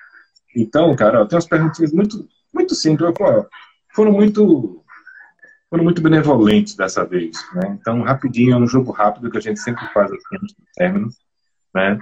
Então, 0.55 0.95
cara, 0.95 1.21
ó, 1.21 1.25
tem 1.25 1.35
umas 1.35 1.45
perguntinhas 1.45 1.93
muito, 1.93 2.27
muito 2.51 2.73
simples. 2.73 3.11
Pô, 3.15 3.47
foram 3.93 4.11
muito 4.11 4.83
foram 5.69 5.83
muito 5.83 6.01
benevolentes 6.01 6.75
dessa 6.75 7.05
vez. 7.05 7.37
Né? 7.53 7.77
Então, 7.79 8.01
rapidinho, 8.01 8.53
é 8.53 8.57
um 8.57 8.67
jogo 8.67 8.91
rápido 8.91 9.29
que 9.29 9.37
a 9.37 9.41
gente 9.41 9.59
sempre 9.59 9.85
faz 9.93 10.11
aqui 10.11 10.35
antes 10.35 10.55
do 10.55 10.63
término. 10.75 11.09
Né? 11.73 11.99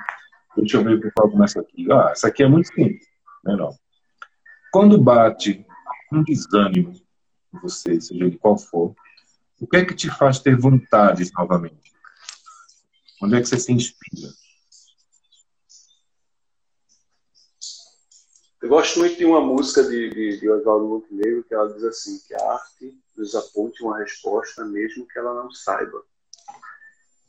Deixa 0.55 0.77
eu 0.77 0.83
ver 0.83 1.01
por 1.01 1.11
qual 1.13 1.31
começa 1.31 1.59
aqui. 1.59 1.91
Ah, 1.91 2.09
essa 2.11 2.27
aqui 2.27 2.43
é 2.43 2.47
muito 2.47 2.67
simples. 2.67 3.05
Né, 3.43 3.55
não? 3.55 3.75
Quando 4.71 5.01
bate 5.01 5.65
um 6.11 6.23
desânimo 6.23 6.93
em 7.53 7.59
você, 7.59 7.99
seja 7.99 8.23
ele 8.23 8.37
qual 8.37 8.57
for, 8.57 8.95
o 9.59 9.67
que 9.67 9.77
é 9.77 9.85
que 9.85 9.95
te 9.95 10.09
faz 10.09 10.39
ter 10.39 10.55
vontade 10.57 11.29
novamente? 11.37 11.93
Onde 13.21 13.35
é 13.35 13.41
que 13.41 13.47
você 13.47 13.57
se 13.57 13.71
inspira? 13.71 14.29
Eu 18.61 18.69
gosto 18.69 18.99
muito 18.99 19.17
de 19.17 19.25
uma 19.25 19.41
música 19.41 19.83
de, 19.83 20.09
de, 20.09 20.39
de 20.39 20.49
Oswaldo 20.49 20.87
Montenegro 20.87 21.43
que 21.43 21.53
ela 21.53 21.71
diz 21.71 21.83
assim, 21.83 22.19
que 22.27 22.33
a 22.33 22.53
arte 22.53 23.04
nos 23.15 23.35
aponte 23.35 23.83
uma 23.83 23.99
resposta 23.99 24.65
mesmo 24.65 25.07
que 25.07 25.17
ela 25.17 25.33
não 25.33 25.51
saiba. 25.51 26.03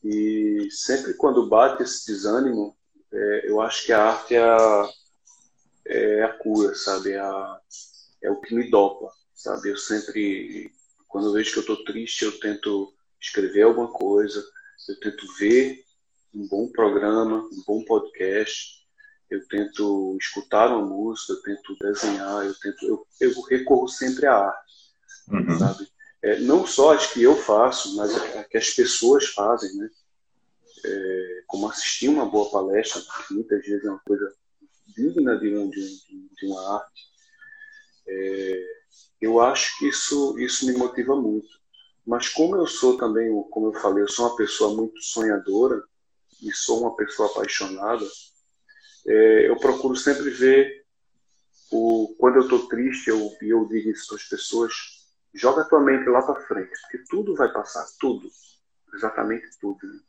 E 0.03 0.68
sempre 0.70 1.14
quando 1.14 1.49
bate 1.49 1.82
esse 1.82 2.07
desânimo, 2.07 2.76
é, 3.12 3.49
eu 3.51 3.61
acho 3.61 3.84
que 3.84 3.93
a 3.93 4.05
arte 4.05 4.34
é 4.34 4.43
a, 4.43 4.91
é 5.87 6.22
a 6.22 6.32
cura, 6.32 6.74
sabe? 6.74 7.12
É, 7.12 7.18
a, 7.18 7.61
é 8.22 8.30
o 8.30 8.41
que 8.41 8.55
me 8.55 8.70
dopa, 8.70 9.11
sabe? 9.34 9.70
Eu 9.70 9.76
sempre, 9.76 10.72
quando 11.09 11.28
eu 11.28 11.32
vejo 11.32 11.53
que 11.53 11.59
eu 11.59 11.62
estou 11.62 11.84
triste, 11.84 12.24
eu 12.24 12.39
tento 12.39 12.93
escrever 13.20 13.62
alguma 13.62 13.89
coisa, 13.89 14.45
eu 14.89 15.01
tento 15.01 15.26
ver 15.39 15.84
um 16.34 16.47
bom 16.47 16.68
programa, 16.68 17.39
um 17.53 17.62
bom 17.66 17.84
podcast, 17.84 18.76
eu 19.30 19.47
tento 19.49 20.16
escutar 20.20 20.68
uma 20.68 20.87
música, 20.87 21.32
eu 21.32 21.43
tento 21.43 21.76
desenhar, 21.80 22.45
eu 22.45 22.55
tento, 22.61 22.87
eu, 22.87 23.07
eu 23.20 23.41
recorro 23.43 23.89
sempre 23.89 24.26
à 24.26 24.34
arte, 24.34 24.65
uhum. 25.30 25.58
sabe? 25.58 25.88
É, 26.22 26.40
não 26.40 26.66
só 26.66 26.94
as 26.94 27.12
que 27.12 27.22
eu 27.22 27.36
faço, 27.36 27.96
mas 27.96 28.14
as 28.14 28.46
que 28.48 28.56
as 28.56 28.70
pessoas 28.70 29.26
fazem, 29.26 29.74
né? 29.76 29.90
É, 30.84 31.42
como 31.46 31.68
assistir 31.68 32.08
uma 32.08 32.26
boa 32.26 32.50
palestra, 32.50 33.02
que 33.26 33.34
muitas 33.34 33.64
vezes 33.64 33.84
é 33.84 33.90
uma 33.90 34.00
coisa 34.00 34.32
digna 34.96 35.38
de, 35.38 35.54
um, 35.54 35.68
de, 35.70 35.98
de 36.34 36.46
uma 36.46 36.76
arte. 36.76 37.02
É, 38.06 38.62
eu 39.20 39.40
acho 39.40 39.78
que 39.78 39.88
isso, 39.88 40.38
isso 40.38 40.66
me 40.66 40.72
motiva 40.72 41.16
muito. 41.16 41.48
Mas 42.06 42.28
como 42.28 42.56
eu 42.56 42.66
sou 42.66 42.96
também, 42.96 43.30
como 43.50 43.68
eu 43.68 43.80
falei, 43.80 44.04
eu 44.04 44.08
sou 44.08 44.28
uma 44.28 44.36
pessoa 44.36 44.74
muito 44.74 45.02
sonhadora 45.02 45.82
e 46.40 46.52
sou 46.52 46.80
uma 46.80 46.94
pessoa 46.94 47.28
apaixonada, 47.28 48.06
é, 49.06 49.48
eu 49.48 49.56
procuro 49.56 49.96
sempre 49.96 50.30
ver 50.30 50.84
o, 51.70 52.14
quando 52.18 52.36
eu 52.36 52.42
estou 52.42 52.68
triste, 52.68 53.08
eu, 53.08 53.32
eu 53.42 53.66
digo 53.66 53.90
isso 53.90 54.06
para 54.08 54.16
as 54.16 54.24
pessoas, 54.24 54.72
joga 55.37 55.62
a 55.62 55.64
tua 55.64 55.80
mente 55.80 56.09
lá 56.09 56.22
para 56.22 56.41
frente, 56.43 56.72
porque 56.82 57.05
tudo 57.09 57.34
vai 57.34 57.53
passar, 57.53 57.84
tudo, 58.01 58.28
exatamente 58.95 59.47
tudo. 59.61 59.78
Né? 59.82 60.01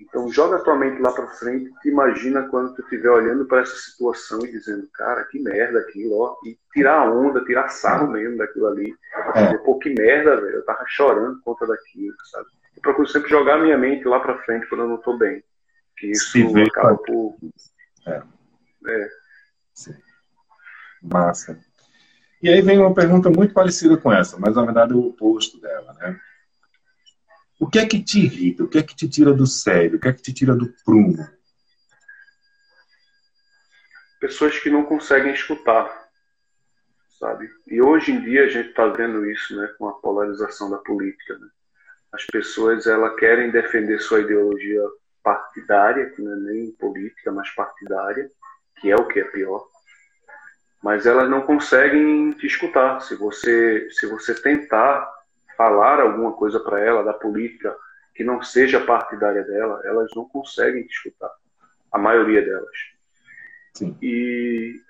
Então, 0.00 0.30
joga 0.30 0.56
a 0.56 0.60
tua 0.60 0.76
mente 0.76 1.00
lá 1.00 1.12
para 1.12 1.26
frente, 1.26 1.72
te 1.80 1.88
imagina 1.88 2.48
quando 2.48 2.74
tu 2.74 2.82
estiver 2.82 3.10
olhando 3.10 3.46
para 3.46 3.62
essa 3.62 3.74
situação 3.74 4.44
e 4.44 4.52
dizendo, 4.52 4.88
cara, 4.94 5.24
que 5.24 5.40
merda 5.40 5.80
aquilo, 5.80 6.18
ó, 6.18 6.36
e 6.44 6.56
tirar 6.72 7.00
a 7.00 7.10
onda, 7.10 7.44
tirar 7.44 7.68
sarro 7.68 8.08
mesmo 8.08 8.36
daquilo 8.36 8.68
ali. 8.68 8.94
É. 9.34 9.46
Dizer, 9.46 9.58
Pô, 9.64 9.78
que 9.78 9.90
merda, 9.90 10.40
velho, 10.40 10.56
eu 10.56 10.64
tava 10.64 10.84
chorando 10.86 11.36
por 11.42 11.56
conta 11.56 11.66
daquilo, 11.66 12.14
sabe? 12.30 12.46
Eu 12.76 12.82
procuro 12.82 13.08
sempre 13.08 13.28
jogar 13.28 13.56
a 13.56 13.62
minha 13.62 13.76
mente 13.76 14.06
lá 14.06 14.20
para 14.20 14.38
frente 14.44 14.68
quando 14.68 14.82
eu 14.82 14.88
não 14.88 14.98
tô 14.98 15.18
bem. 15.18 15.42
Que 15.96 16.12
isso 16.12 16.38
acaba 16.68 16.96
por. 16.96 17.36
É. 18.06 18.22
é. 18.86 19.08
Sim. 19.74 19.96
Massa. 21.02 21.58
E 22.42 22.48
aí 22.48 22.62
vem 22.62 22.78
uma 22.78 22.94
pergunta 22.94 23.28
muito 23.30 23.52
parecida 23.52 23.96
com 23.96 24.12
essa, 24.12 24.38
mas 24.38 24.54
na 24.54 24.64
verdade 24.64 24.92
é 24.92 24.96
o 24.96 25.08
oposto 25.08 25.60
dela, 25.60 25.92
né? 25.94 26.20
O 27.58 27.68
que 27.68 27.80
é 27.80 27.86
que 27.86 28.00
te 28.02 28.20
irrita? 28.20 28.62
O 28.62 28.68
que 28.68 28.78
é 28.78 28.82
que 28.82 28.94
te 28.94 29.08
tira 29.08 29.34
do 29.34 29.46
sério? 29.46 29.96
O 29.96 30.00
que 30.00 30.06
é 30.06 30.12
que 30.12 30.22
te 30.22 30.32
tira 30.32 30.54
do 30.54 30.72
prumo? 30.84 31.28
Pessoas 34.20 34.58
que 34.58 34.70
não 34.70 34.84
conseguem 34.84 35.32
escutar, 35.32 36.08
sabe? 37.18 37.50
E 37.66 37.82
hoje 37.82 38.12
em 38.12 38.20
dia 38.20 38.44
a 38.44 38.48
gente 38.48 38.68
está 38.68 38.86
vendo 38.86 39.26
isso, 39.26 39.56
né, 39.56 39.66
com 39.76 39.88
a 39.88 39.94
polarização 39.94 40.70
da 40.70 40.78
política. 40.78 41.36
Né? 41.36 41.48
As 42.12 42.24
pessoas 42.26 42.86
ela 42.86 43.16
querem 43.16 43.50
defender 43.50 44.00
sua 44.00 44.20
ideologia 44.20 44.82
partidária, 45.22 46.10
que 46.10 46.22
não 46.22 46.32
é 46.32 46.36
nem 46.36 46.70
política, 46.72 47.32
mas 47.32 47.50
partidária, 47.50 48.30
que 48.80 48.90
é 48.90 48.96
o 48.96 49.06
que 49.08 49.20
é 49.20 49.24
pior. 49.24 49.66
Mas 50.82 51.06
elas 51.06 51.28
não 51.28 51.42
conseguem 51.42 52.32
te 52.32 52.46
escutar. 52.46 53.00
Se 53.00 53.14
você 53.16 53.88
se 53.90 54.06
você 54.06 54.34
tentar 54.34 55.10
falar 55.56 56.00
alguma 56.00 56.32
coisa 56.32 56.60
para 56.60 56.80
ela 56.80 57.02
da 57.02 57.12
política 57.12 57.76
que 58.14 58.22
não 58.22 58.42
seja 58.42 58.80
partidária 58.80 59.42
dela, 59.42 59.80
elas 59.84 60.10
não 60.14 60.24
conseguem 60.28 60.84
escutar, 60.86 61.30
a 61.92 61.98
maioria 61.98 62.42
delas. 62.42 62.76
Sim. 63.74 63.96
E 64.02 64.80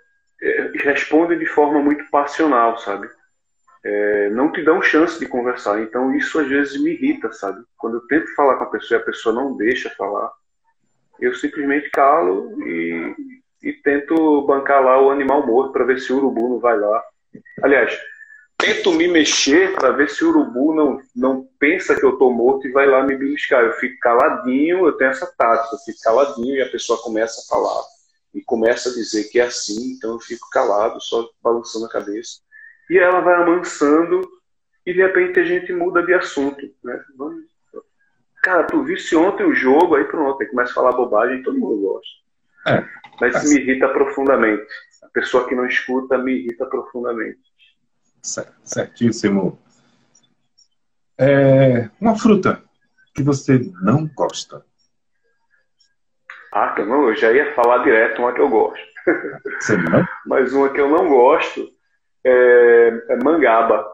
é, 0.40 0.70
respondem 0.84 1.38
de 1.38 1.46
forma 1.46 1.80
muito 1.80 2.08
passional, 2.10 2.78
sabe? 2.78 3.08
É, 3.84 4.30
não 4.30 4.50
te 4.50 4.62
dão 4.62 4.82
chance 4.82 5.18
de 5.18 5.26
conversar. 5.26 5.80
Então 5.82 6.14
isso 6.14 6.38
às 6.38 6.48
vezes 6.48 6.80
me 6.80 6.90
irrita, 6.92 7.32
sabe? 7.32 7.62
Quando 7.76 7.96
eu 7.96 8.06
tento 8.06 8.34
falar 8.34 8.56
com 8.56 8.64
a 8.64 8.70
pessoa 8.70 8.98
e 8.98 9.02
a 9.02 9.06
pessoa 9.06 9.34
não 9.34 9.56
deixa 9.56 9.90
falar, 9.90 10.30
eu 11.20 11.34
simplesmente 11.34 11.90
calo 11.90 12.62
e, 12.66 13.14
e 13.62 13.72
tento 13.72 14.42
bancar 14.42 14.82
lá 14.82 15.00
o 15.00 15.10
animal 15.10 15.46
morto 15.46 15.72
para 15.72 15.84
ver 15.84 15.98
se 15.98 16.12
o 16.12 16.16
urubu 16.16 16.48
não 16.48 16.58
vai 16.58 16.78
lá. 16.78 17.02
Aliás, 17.62 17.98
tento 18.56 18.92
me 18.92 19.08
mexer 19.08 19.74
para 19.74 19.90
ver 19.90 20.08
se 20.10 20.24
o 20.24 20.30
urubu 20.30 20.74
não, 20.74 21.00
não 21.14 21.48
pensa 21.58 21.94
que 21.94 22.04
eu 22.04 22.14
estou 22.14 22.32
morto 22.32 22.66
e 22.66 22.72
vai 22.72 22.86
lá 22.86 23.02
me 23.02 23.16
beliscar. 23.16 23.64
Eu 23.64 23.72
fico 23.74 23.98
caladinho, 24.00 24.86
eu 24.86 24.92
tenho 24.92 25.10
essa 25.10 25.26
tática, 25.26 25.74
eu 25.74 25.78
fico 25.80 26.00
caladinho 26.02 26.56
e 26.56 26.62
a 26.62 26.70
pessoa 26.70 27.02
começa 27.02 27.40
a 27.40 27.54
falar 27.54 27.82
e 28.34 28.42
começa 28.42 28.90
a 28.90 28.92
dizer 28.94 29.24
que 29.24 29.40
é 29.40 29.44
assim, 29.44 29.92
então 29.92 30.12
eu 30.12 30.20
fico 30.20 30.48
calado, 30.50 31.00
só 31.00 31.28
balançando 31.42 31.86
a 31.86 31.90
cabeça. 31.90 32.40
E 32.90 32.98
ela 32.98 33.20
vai 33.20 33.34
amansando 33.34 34.20
e 34.86 34.92
de 34.92 35.00
repente 35.00 35.40
a 35.40 35.44
gente 35.44 35.72
muda 35.72 36.02
de 36.02 36.14
assunto. 36.14 36.60
Né? 36.82 37.04
Cara, 38.42 38.64
tu 38.64 38.82
viste 38.84 39.16
ontem 39.16 39.44
o 39.44 39.54
jogo, 39.54 39.96
aí 39.96 40.04
pronto, 40.04 40.40
aí 40.40 40.48
começa 40.48 40.72
a 40.72 40.74
falar 40.74 40.92
bobagem 40.92 41.40
e 41.40 41.42
todo 41.42 41.58
mundo 41.58 41.80
gosta. 41.80 42.27
É, 42.66 42.84
Mas 43.20 43.42
isso 43.42 43.54
me 43.54 43.60
irrita 43.60 43.88
profundamente. 43.88 44.66
A 45.02 45.08
pessoa 45.08 45.46
que 45.48 45.54
não 45.54 45.66
escuta 45.66 46.18
me 46.18 46.32
irrita 46.32 46.66
profundamente. 46.66 47.40
Certíssimo. 48.64 49.58
É, 51.18 51.88
uma 52.00 52.16
fruta 52.16 52.62
que 53.14 53.22
você 53.22 53.60
não 53.82 54.08
gosta. 54.14 54.64
Ah, 56.52 56.74
não, 56.78 57.08
eu 57.08 57.16
já 57.16 57.32
ia 57.32 57.54
falar 57.54 57.84
direto 57.84 58.20
uma 58.20 58.32
que 58.32 58.40
eu 58.40 58.48
gosto. 58.48 58.86
Mas 60.26 60.52
uma 60.52 60.68
que 60.70 60.80
eu 60.80 60.88
não 60.88 61.08
gosto 61.08 61.68
é, 62.24 62.88
é 63.10 63.16
mangaba. 63.22 63.86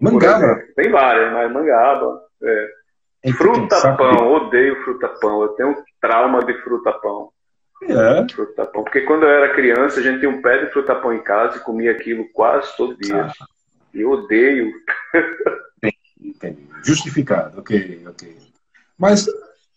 Mangaba? 0.00 0.62
Tem 0.76 0.90
várias, 0.90 1.32
mas 1.32 1.52
mangaba. 1.52 2.22
É. 2.42 3.32
Fruta-pão, 3.32 4.32
odeio 4.32 4.82
fruta-pão. 4.84 5.42
Eu 5.42 5.48
tenho 5.48 5.70
um 5.70 5.84
trauma 6.00 6.44
de 6.44 6.54
fruta-pão. 6.62 7.32
É. 7.82 8.32
Fruta-pão. 8.32 8.84
Porque 8.84 9.02
quando 9.02 9.24
eu 9.24 9.30
era 9.30 9.54
criança, 9.54 10.00
a 10.00 10.02
gente 10.02 10.18
tinha 10.18 10.30
um 10.30 10.42
pé 10.42 10.64
de 10.64 10.72
fruta-pão 10.72 11.12
em 11.12 11.22
casa 11.22 11.58
e 11.58 11.60
comia 11.60 11.92
aquilo 11.92 12.28
quase 12.32 12.76
todo 12.76 12.98
dia. 12.98 13.26
Ah. 13.26 13.46
Eu 13.94 14.10
odeio. 14.10 14.72
Entendi. 16.20 16.68
Justificado, 16.84 17.60
ok, 17.60 18.02
ok. 18.06 18.36
Mas, 18.98 19.26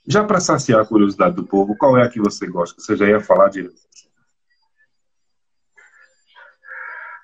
já 0.08 0.24
para 0.24 0.40
saciar 0.40 0.82
a 0.82 0.86
curiosidade 0.86 1.36
do 1.36 1.46
povo, 1.46 1.76
qual 1.78 1.98
é 1.98 2.04
a 2.04 2.10
que 2.10 2.20
você 2.20 2.48
gosta? 2.48 2.82
Você 2.82 2.96
já 2.96 3.08
ia 3.08 3.20
falar 3.20 3.50
de. 3.50 3.70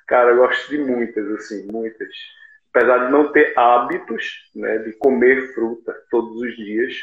Cara, 0.07 0.31
eu 0.31 0.37
gosto 0.37 0.69
de 0.69 0.77
muitas, 0.77 1.29
assim, 1.31 1.67
muitas. 1.71 2.09
Apesar 2.73 3.05
de 3.05 3.11
não 3.11 3.31
ter 3.31 3.57
hábitos 3.57 4.51
né, 4.55 4.77
de 4.79 4.93
comer 4.93 5.53
fruta 5.53 5.93
todos 6.11 6.39
os 6.39 6.55
dias, 6.55 6.93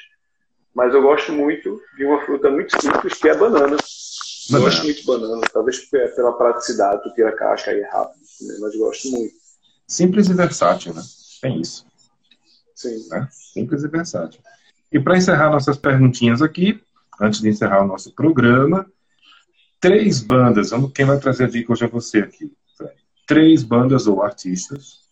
mas 0.74 0.92
eu 0.92 1.02
gosto 1.02 1.32
muito 1.32 1.80
de 1.96 2.04
uma 2.04 2.24
fruta 2.24 2.50
muito 2.50 2.80
simples, 2.80 3.14
que 3.14 3.28
é 3.28 3.32
a 3.32 3.38
banana. 3.38 3.76
Eu 4.50 4.60
gosto 4.60 4.82
muito 4.84 5.00
de 5.00 5.06
banana, 5.06 5.40
talvez 5.52 5.78
pela 5.88 6.32
praticidade, 6.32 7.02
tu 7.02 7.14
tira 7.14 7.30
a 7.30 7.36
casca 7.36 7.70
aí 7.70 7.80
é 7.80 7.90
rápido, 7.90 8.20
né, 8.42 8.56
mas 8.60 8.76
gosto 8.76 9.10
muito. 9.10 9.34
Simples 9.86 10.28
e 10.28 10.34
versátil, 10.34 10.94
né? 10.94 11.02
Tem 11.40 11.60
isso. 11.60 11.86
Sim. 12.74 13.08
Né? 13.08 13.28
Simples 13.30 13.84
e 13.84 13.88
versátil. 13.88 14.40
E 14.92 15.00
para 15.00 15.16
encerrar 15.16 15.50
nossas 15.50 15.76
perguntinhas 15.76 16.42
aqui, 16.42 16.80
antes 17.20 17.40
de 17.40 17.48
encerrar 17.48 17.82
o 17.82 17.86
nosso 17.86 18.12
programa, 18.12 18.86
três 19.80 20.20
bandas. 20.20 20.70
Quem 20.94 21.04
vai 21.04 21.18
trazer 21.18 21.44
a 21.44 21.48
dica 21.48 21.72
hoje 21.72 21.84
é 21.84 21.88
você 21.88 22.18
aqui. 22.18 22.52
Três 23.26 23.62
bandas 23.62 24.06
ou 24.06 24.22
artistas 24.22 25.04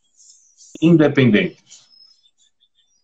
independentes. 0.80 1.82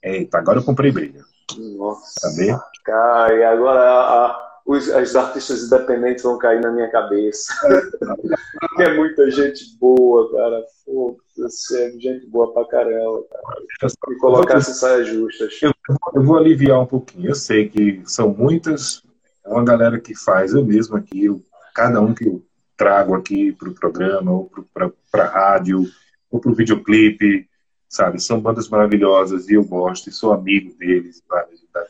Eita, 0.02 0.38
agora 0.38 0.59
eu 0.59 0.64
comprei 0.64 0.90
briga. 0.90 1.24
Nossa. 1.57 2.14
Tá 2.20 2.70
Cara, 2.84 3.34
e 3.34 3.44
agora 3.44 3.80
a, 3.80 4.49
os, 4.66 4.88
os 4.88 5.16
artistas 5.16 5.64
independentes 5.64 6.22
vão 6.22 6.38
cair 6.38 6.61
na 6.61 6.70
minha 6.70 6.90
cabeça. 6.90 7.55
é 8.78 8.94
muita 8.94 9.30
gente 9.30 9.76
boa, 9.78 10.30
cara. 10.30 10.62
Pô, 10.84 11.16
é 11.38 11.90
gente 11.99 12.26
boa 12.26 12.53
pra 12.53 12.66
caramba, 12.66 13.24
cara. 13.30 13.92
E 14.11 14.16
colocar 14.16 14.59
essas 14.59 14.78
saias 14.78 15.09
justas. 15.09 15.59
Eu, 15.62 15.72
eu, 16.14 16.22
vou 16.22 16.36
aliviar 16.36 16.80
um 16.80 16.86
pouquinho. 16.86 17.30
Eu 17.30 17.34
sei 17.34 17.68
que 17.68 18.03
são 18.05 18.28
muitas, 18.28 19.03
é 19.44 19.49
uma 19.49 19.64
galera 19.64 19.99
que 19.99 20.14
faz, 20.14 20.53
eu 20.53 20.64
mesmo 20.64 20.96
aqui, 20.96 21.24
eu, 21.24 21.42
cada 21.74 22.01
um 22.01 22.14
que 22.14 22.26
eu 22.26 22.42
trago 22.76 23.14
aqui 23.14 23.53
para 23.53 23.70
o 23.70 23.74
programa, 23.74 24.32
ou 24.32 24.51
para 24.72 25.24
a 25.24 25.26
rádio, 25.26 25.84
ou 26.30 26.40
para 26.40 26.51
o 26.51 26.55
videoclipe, 26.55 27.49
sabe? 27.89 28.20
São 28.22 28.41
bandas 28.41 28.68
maravilhosas 28.68 29.49
e 29.49 29.55
eu 29.55 29.64
gosto, 29.64 30.09
e 30.09 30.12
sou 30.12 30.32
amigo 30.32 30.76
deles, 30.76 31.22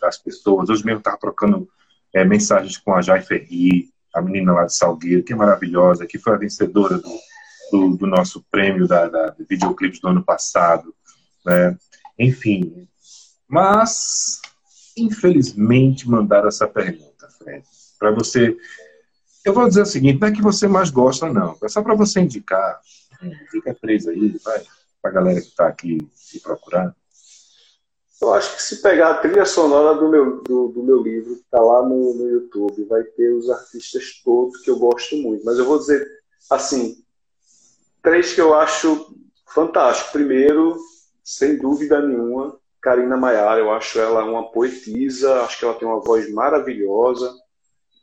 das 0.01 0.19
pessoas. 0.19 0.69
Hoje 0.69 0.85
mesmo 0.85 0.99
estava 0.99 1.19
trocando 1.19 1.69
é, 2.15 2.25
mensagens 2.25 2.77
com 2.79 2.95
a 2.95 3.03
Jai 3.03 3.21
Ferri, 3.23 3.91
a 4.15 4.23
menina 4.23 4.53
lá 4.53 4.65
de 4.65 4.75
Salgueiro, 4.75 5.23
que 5.23 5.33
é 5.33 5.37
maravilhosa, 5.37 6.07
que 6.07 6.19
foi 6.19 6.35
a 6.35 6.39
vencedora 6.39 6.99
do, 6.99 7.19
do, 7.71 7.97
do 7.97 8.07
nosso 8.07 8.45
prêmio 8.51 8.87
da, 8.87 9.09
da 9.09 9.35
videoclipes 9.49 10.01
do 10.01 10.09
ano 10.09 10.23
passado. 10.23 10.95
Né? 11.45 11.77
Enfim, 12.19 12.89
mas 13.49 14.41
infelizmente 14.97 16.09
mandaram 16.09 16.49
essa 16.49 16.67
pergunta, 16.67 17.29
Fred, 17.39 17.65
para 17.99 18.11
você. 18.11 18.57
Eu 19.45 19.55
vou 19.55 19.69
dizer 19.69 19.83
o 19.83 19.87
seguinte: 19.87 20.21
não 20.21 20.29
é 20.29 20.33
que 20.33 20.43
você 20.43 20.67
mais 20.67 20.91
gosta, 20.91 21.33
não. 21.33 21.57
É 21.63 21.69
só 21.69 21.83
para 21.83 21.95
você 21.95 22.21
indicar. 22.21 22.81
Fica 23.51 23.75
três 23.75 24.07
aí, 24.07 24.37
vai, 24.45 24.63
para 25.01 25.11
a 25.11 25.15
galera 25.15 25.41
que 25.41 25.49
está 25.49 25.67
aqui 25.67 25.99
te 26.29 26.41
procurando. 26.41 26.95
Eu 28.21 28.35
acho 28.35 28.57
que 28.57 28.63
se 28.63 28.83
pegar 28.83 29.11
a 29.11 29.19
trilha 29.19 29.45
sonora 29.45 29.97
do 29.97 30.09
meu, 30.09 30.43
do, 30.43 30.69
do 30.69 30.83
meu 30.83 31.01
livro, 31.01 31.37
que 31.37 31.43
está 31.43 31.61
lá 31.61 31.83
no, 31.83 32.15
no 32.15 32.29
YouTube, 32.29 32.85
vai 32.85 33.05
ter 33.05 33.31
os 33.31 33.49
artistas 33.49 34.21
todos 34.25 34.61
que 34.61 34.71
eu 34.71 34.79
gosto 34.79 35.17
muito. 35.17 35.45
Mas 35.45 35.57
eu 35.57 35.65
vou 35.65 35.79
dizer, 35.79 36.05
assim, 36.51 37.05
três 38.03 38.35
que 38.35 38.41
eu 38.41 38.55
acho 38.55 39.15
fantástico. 39.47 40.11
Primeiro, 40.13 40.77
sem 41.23 41.59
dúvida 41.59 42.01
nenhuma, 42.01 42.59
Karina 42.81 43.17
Maiara. 43.17 43.61
Eu 43.61 43.71
acho 43.71 44.01
ela 44.01 44.25
uma 44.25 44.51
poetisa, 44.51 45.43
acho 45.43 45.59
que 45.59 45.65
ela 45.65 45.75
tem 45.75 45.87
uma 45.87 46.01
voz 46.01 46.29
maravilhosa. 46.33 47.33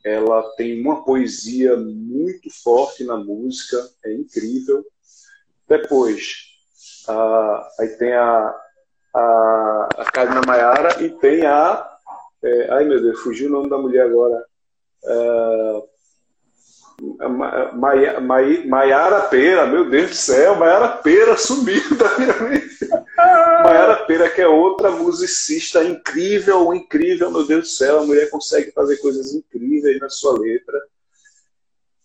Ela 0.02 0.42
tem 0.56 0.80
uma 0.80 1.04
poesia 1.04 1.76
muito 1.76 2.48
forte 2.62 3.04
na 3.04 3.18
música, 3.18 3.76
é 4.04 4.14
incrível. 4.14 4.82
Depois, 5.68 6.55
uh, 7.08 7.64
aí 7.78 7.88
tem 7.96 8.12
a 8.12 8.54
a, 9.16 9.88
a 9.98 10.04
Karina 10.04 10.42
Maiara 10.46 11.02
e 11.02 11.10
tem 11.10 11.46
a. 11.46 11.88
É, 12.42 12.74
ai 12.74 12.84
meu 12.84 13.00
Deus, 13.00 13.20
fugiu 13.20 13.48
o 13.48 13.52
nome 13.52 13.70
da 13.70 13.78
mulher 13.78 14.06
agora. 14.06 14.44
É, 15.04 15.82
Maia, 17.74 18.20
Maiara 18.20 19.22
Pera, 19.22 19.66
meu 19.66 19.88
Deus 19.88 20.10
do 20.10 20.16
céu, 20.16 20.56
Maiara 20.56 20.88
Pera 20.98 21.36
sumiu 21.36 21.82
da 21.96 22.18
minha 22.18 22.32
vida. 22.32 23.06
Maiara 23.64 23.96
Pera, 24.04 24.30
que 24.30 24.40
é 24.40 24.48
outra 24.48 24.90
musicista 24.90 25.82
incrível, 25.84 26.72
incrível, 26.74 27.30
meu 27.30 27.46
Deus 27.46 27.64
do 27.64 27.70
céu, 27.70 28.00
a 28.00 28.06
mulher 28.06 28.30
consegue 28.30 28.70
fazer 28.72 28.98
coisas 28.98 29.32
incríveis 29.34 29.98
na 29.98 30.08
sua 30.08 30.38
letra. 30.38 30.80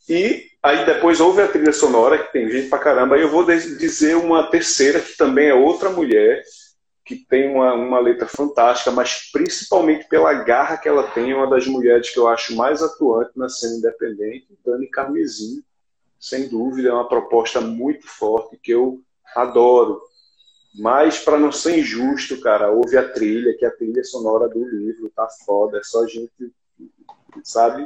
E 0.10 0.51
aí 0.62 0.86
depois 0.86 1.20
houve 1.20 1.42
a 1.42 1.48
trilha 1.48 1.74
sonora, 1.74 2.18
que 2.18 2.32
tem 2.32 2.50
gente 2.50 2.70
pra 2.70 2.80
caramba, 2.80 3.18
e 3.18 3.22
eu 3.22 3.30
vou 3.30 3.46
dizer 3.46 4.16
uma 4.16 4.50
terceira, 4.50 5.00
que 5.00 5.18
também 5.18 5.50
é 5.50 5.54
outra 5.54 5.90
mulher, 5.90 6.44
que 7.04 7.16
tem 7.16 7.50
uma, 7.50 7.74
uma 7.74 8.00
letra 8.00 8.28
fantástica, 8.28 8.92
mas 8.92 9.32
principalmente 9.32 10.08
pela 10.08 10.34
garra 10.34 10.78
que 10.78 10.88
ela 10.88 11.08
tem, 11.12 11.32
é 11.32 11.36
uma 11.36 11.50
das 11.50 11.68
mulheres 11.68 12.10
que 12.10 12.20
eu 12.20 12.28
acho 12.28 12.56
mais 12.56 12.82
atuante 12.82 13.32
na 13.36 13.50
cena 13.50 13.76
independente, 13.76 14.48
Dani 14.64 14.88
Carmesim, 14.88 15.64
sem 16.20 16.48
dúvida, 16.48 16.90
é 16.90 16.94
uma 16.94 17.10
proposta 17.10 17.60
muito 17.60 18.08
forte 18.08 18.56
que 18.62 18.72
eu 18.72 19.02
adoro. 19.36 20.00
Mas, 20.76 21.20
para 21.20 21.38
não 21.38 21.52
ser 21.52 21.80
injusto, 21.80 22.40
cara, 22.40 22.72
ouve 22.72 22.98
a 22.98 23.10
trilha, 23.10 23.58
que 23.58 23.66
é 23.66 23.68
a 23.68 23.76
trilha 23.76 24.04
sonora 24.04 24.48
do 24.48 24.64
livro, 24.64 25.12
tá 25.14 25.28
foda, 25.46 25.80
é 25.80 25.84
só 25.84 26.06
gente, 26.08 26.32
sabe? 27.44 27.86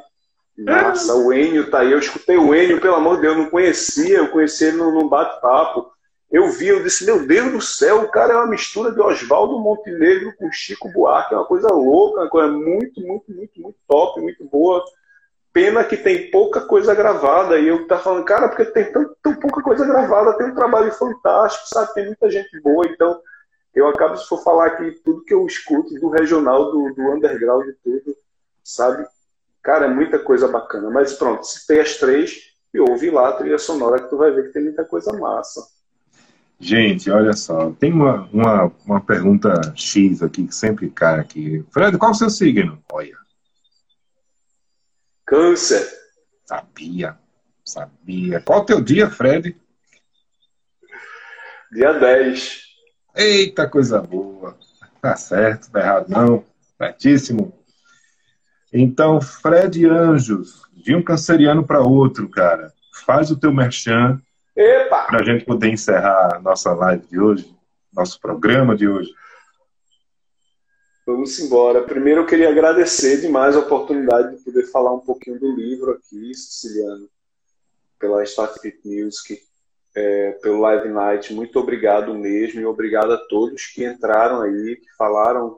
Nossa, 0.58 1.14
o 1.16 1.34
Enio 1.34 1.70
tá 1.70 1.80
aí, 1.80 1.92
eu 1.92 2.00
escutei 2.00 2.38
o 2.38 2.56
Enio, 2.56 2.80
pelo 2.80 2.96
amor 2.96 3.18
de 3.18 3.24
Deus, 3.24 3.36
eu 3.36 3.44
não 3.44 3.50
conhecia, 3.50 4.18
eu 4.20 4.30
conheci 4.30 4.66
ele 4.66 4.78
num 4.78 5.10
bate-papo, 5.10 5.92
eu 6.32 6.50
vi, 6.50 6.68
eu 6.68 6.82
disse, 6.82 7.06
meu 7.06 7.26
Deus 7.26 7.52
do 7.52 7.62
céu, 7.62 8.02
o 8.02 8.12
cara 8.12 8.34
é 8.34 8.36
uma 8.38 8.48
mistura 8.48 8.92
de 8.92 9.00
Oswaldo 9.00 9.60
Montenegro 9.60 10.34
com 10.38 10.52
Chico 10.52 10.90
Buarque, 10.90 11.34
é 11.34 11.38
uma 11.38 11.46
coisa 11.46 11.68
louca, 11.68 12.22
uma 12.22 12.30
coisa 12.30 12.52
muito, 12.52 13.02
muito, 13.02 13.32
muito, 13.32 13.62
muito 13.62 13.78
top, 13.88 14.22
muito 14.22 14.44
boa. 14.46 14.84
Pena 15.54 15.84
que 15.84 15.96
tem 15.96 16.30
pouca 16.32 16.62
coisa 16.62 16.94
gravada, 16.94 17.58
e 17.60 17.68
eu 17.68 17.88
tá 17.88 17.98
falando, 17.98 18.26
cara, 18.26 18.50
porque 18.50 18.66
tem 18.66 18.92
tão, 18.92 19.10
tão 19.22 19.36
pouca 19.36 19.62
coisa 19.62 19.86
gravada, 19.86 20.38
tem 20.38 20.48
um 20.48 20.56
trabalho 20.56 20.92
fantástico, 20.92 21.70
sabe? 21.70 21.94
Tem 21.94 22.06
muita 22.08 22.30
gente 22.30 22.60
boa, 22.60 22.86
então 22.88 23.22
eu 23.74 23.88
acabo, 23.88 24.18
se 24.18 24.28
for 24.28 24.44
falar 24.44 24.68
aqui, 24.68 24.92
tudo 25.04 25.24
que 25.24 25.34
eu 25.34 25.46
escuto 25.46 25.94
do 25.96 26.10
regional, 26.10 26.72
do, 26.72 26.94
do 26.94 27.12
underground, 27.12 27.66
de 27.66 27.74
tudo, 27.84 28.18
sabe? 28.64 29.06
Cara, 29.66 29.86
é 29.86 29.90
muita 29.90 30.20
coisa 30.20 30.48
bacana. 30.48 30.92
Mas 30.92 31.14
pronto, 31.14 31.44
se 31.44 31.66
tem 31.66 31.80
as 31.80 31.98
três, 31.98 32.54
e 32.72 32.80
ouve 32.80 33.10
lá 33.10 33.30
a 33.30 33.34
trilha 33.34 33.58
sonora 33.58 34.00
que 34.00 34.10
tu 34.10 34.16
vai 34.16 34.30
ver 34.30 34.44
que 34.44 34.54
tem 34.54 34.62
muita 34.62 34.86
coisa 34.86 35.12
massa. 35.14 35.66
Gente, 36.60 37.10
olha 37.10 37.34
só, 37.34 37.72
tem 37.72 37.92
uma, 37.92 38.30
uma, 38.32 38.72
uma 38.86 39.02
pergunta 39.02 39.74
X 39.76 40.22
aqui 40.22 40.46
que 40.46 40.54
sempre 40.54 40.90
cai 40.92 41.20
aqui. 41.20 41.66
Fred, 41.72 41.98
qual 41.98 42.12
é 42.12 42.14
o 42.14 42.18
seu 42.18 42.30
signo? 42.30 42.82
Olha. 42.92 43.18
Câncer. 45.26 45.84
Sabia, 46.46 47.18
sabia. 47.66 48.40
Qual 48.42 48.60
é 48.60 48.62
o 48.62 48.66
teu 48.66 48.82
dia, 48.82 49.10
Fred? 49.10 49.60
Dia 51.72 51.92
10. 51.94 52.62
Eita, 53.16 53.68
coisa 53.68 54.00
boa. 54.00 54.56
Tá 55.02 55.16
certo, 55.16 55.72
tá 55.72 55.80
errado 55.80 56.10
não. 56.10 56.46
Certíssimo. 56.78 57.65
Então, 58.78 59.22
Fred 59.22 59.86
Anjos, 59.86 60.64
de 60.74 60.94
um 60.94 61.02
canceriano 61.02 61.66
para 61.66 61.80
outro, 61.80 62.28
cara. 62.28 62.74
Faz 63.06 63.32
o 63.32 63.40
teu 63.40 63.54
merchan! 63.54 64.22
Para 64.90 65.22
a 65.22 65.24
gente 65.24 65.46
poder 65.46 65.70
encerrar 65.70 66.42
nossa 66.42 66.74
live 66.74 67.08
de 67.08 67.18
hoje, 67.18 67.56
nosso 67.94 68.20
programa 68.20 68.76
de 68.76 68.86
hoje. 68.86 69.14
Vamos 71.08 71.40
embora. 71.40 71.84
Primeiro 71.84 72.22
eu 72.22 72.26
queria 72.26 72.50
agradecer 72.50 73.22
demais 73.22 73.56
a 73.56 73.60
oportunidade 73.60 74.36
de 74.36 74.44
poder 74.44 74.64
falar 74.64 74.94
um 74.94 75.00
pouquinho 75.00 75.40
do 75.40 75.56
livro 75.56 75.92
aqui, 75.92 76.34
Siciliano, 76.34 77.08
pela 77.98 78.24
Starfit 78.24 78.78
Music, 78.84 79.42
é, 79.96 80.32
pelo 80.42 80.60
Live 80.60 80.90
Night. 80.90 81.34
Muito 81.34 81.58
obrigado 81.62 82.14
mesmo 82.14 82.60
e 82.60 82.66
obrigado 82.66 83.14
a 83.14 83.18
todos 83.30 83.68
que 83.68 83.86
entraram 83.86 84.42
aí, 84.42 84.76
que 84.76 84.94
falaram 84.98 85.58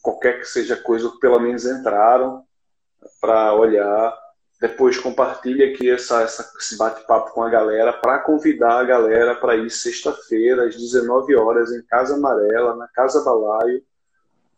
qualquer 0.00 0.38
que 0.38 0.44
seja 0.44 0.76
coisa, 0.76 1.08
ou 1.08 1.18
pelo 1.18 1.40
menos 1.40 1.64
entraram 1.66 2.44
para 3.20 3.54
olhar. 3.54 4.16
Depois 4.60 4.96
compartilha 4.98 5.72
aqui 5.72 5.90
essa, 5.90 6.22
essa 6.22 6.52
esse 6.56 6.76
bate-papo 6.76 7.32
com 7.32 7.42
a 7.42 7.50
galera 7.50 7.92
para 7.92 8.20
convidar 8.20 8.78
a 8.78 8.84
galera 8.84 9.34
para 9.34 9.56
ir 9.56 9.70
sexta-feira, 9.70 10.66
às 10.66 10.76
19 10.76 11.34
horas, 11.34 11.72
em 11.72 11.82
Casa 11.82 12.14
Amarela, 12.14 12.76
na 12.76 12.86
Casa 12.88 13.24
Balaio, 13.24 13.82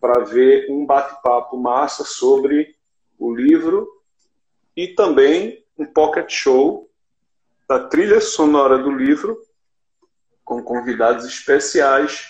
para 0.00 0.22
ver 0.22 0.70
um 0.70 0.84
bate-papo 0.84 1.56
massa 1.56 2.04
sobre 2.04 2.76
o 3.18 3.34
livro 3.34 3.88
e 4.76 4.88
também 4.88 5.64
um 5.78 5.86
pocket 5.86 6.30
show 6.30 6.88
da 7.68 7.88
trilha 7.88 8.20
sonora 8.20 8.78
do 8.78 8.90
livro, 8.90 9.38
com 10.44 10.62
convidados 10.62 11.24
especiais. 11.24 12.26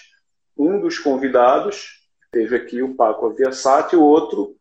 Um 0.56 0.80
dos 0.80 0.98
convidados 0.98 2.08
teve 2.30 2.56
aqui 2.56 2.82
o 2.82 2.94
Paco 2.94 3.26
Aviasati, 3.26 3.96
o 3.96 4.02
outro, 4.02 4.56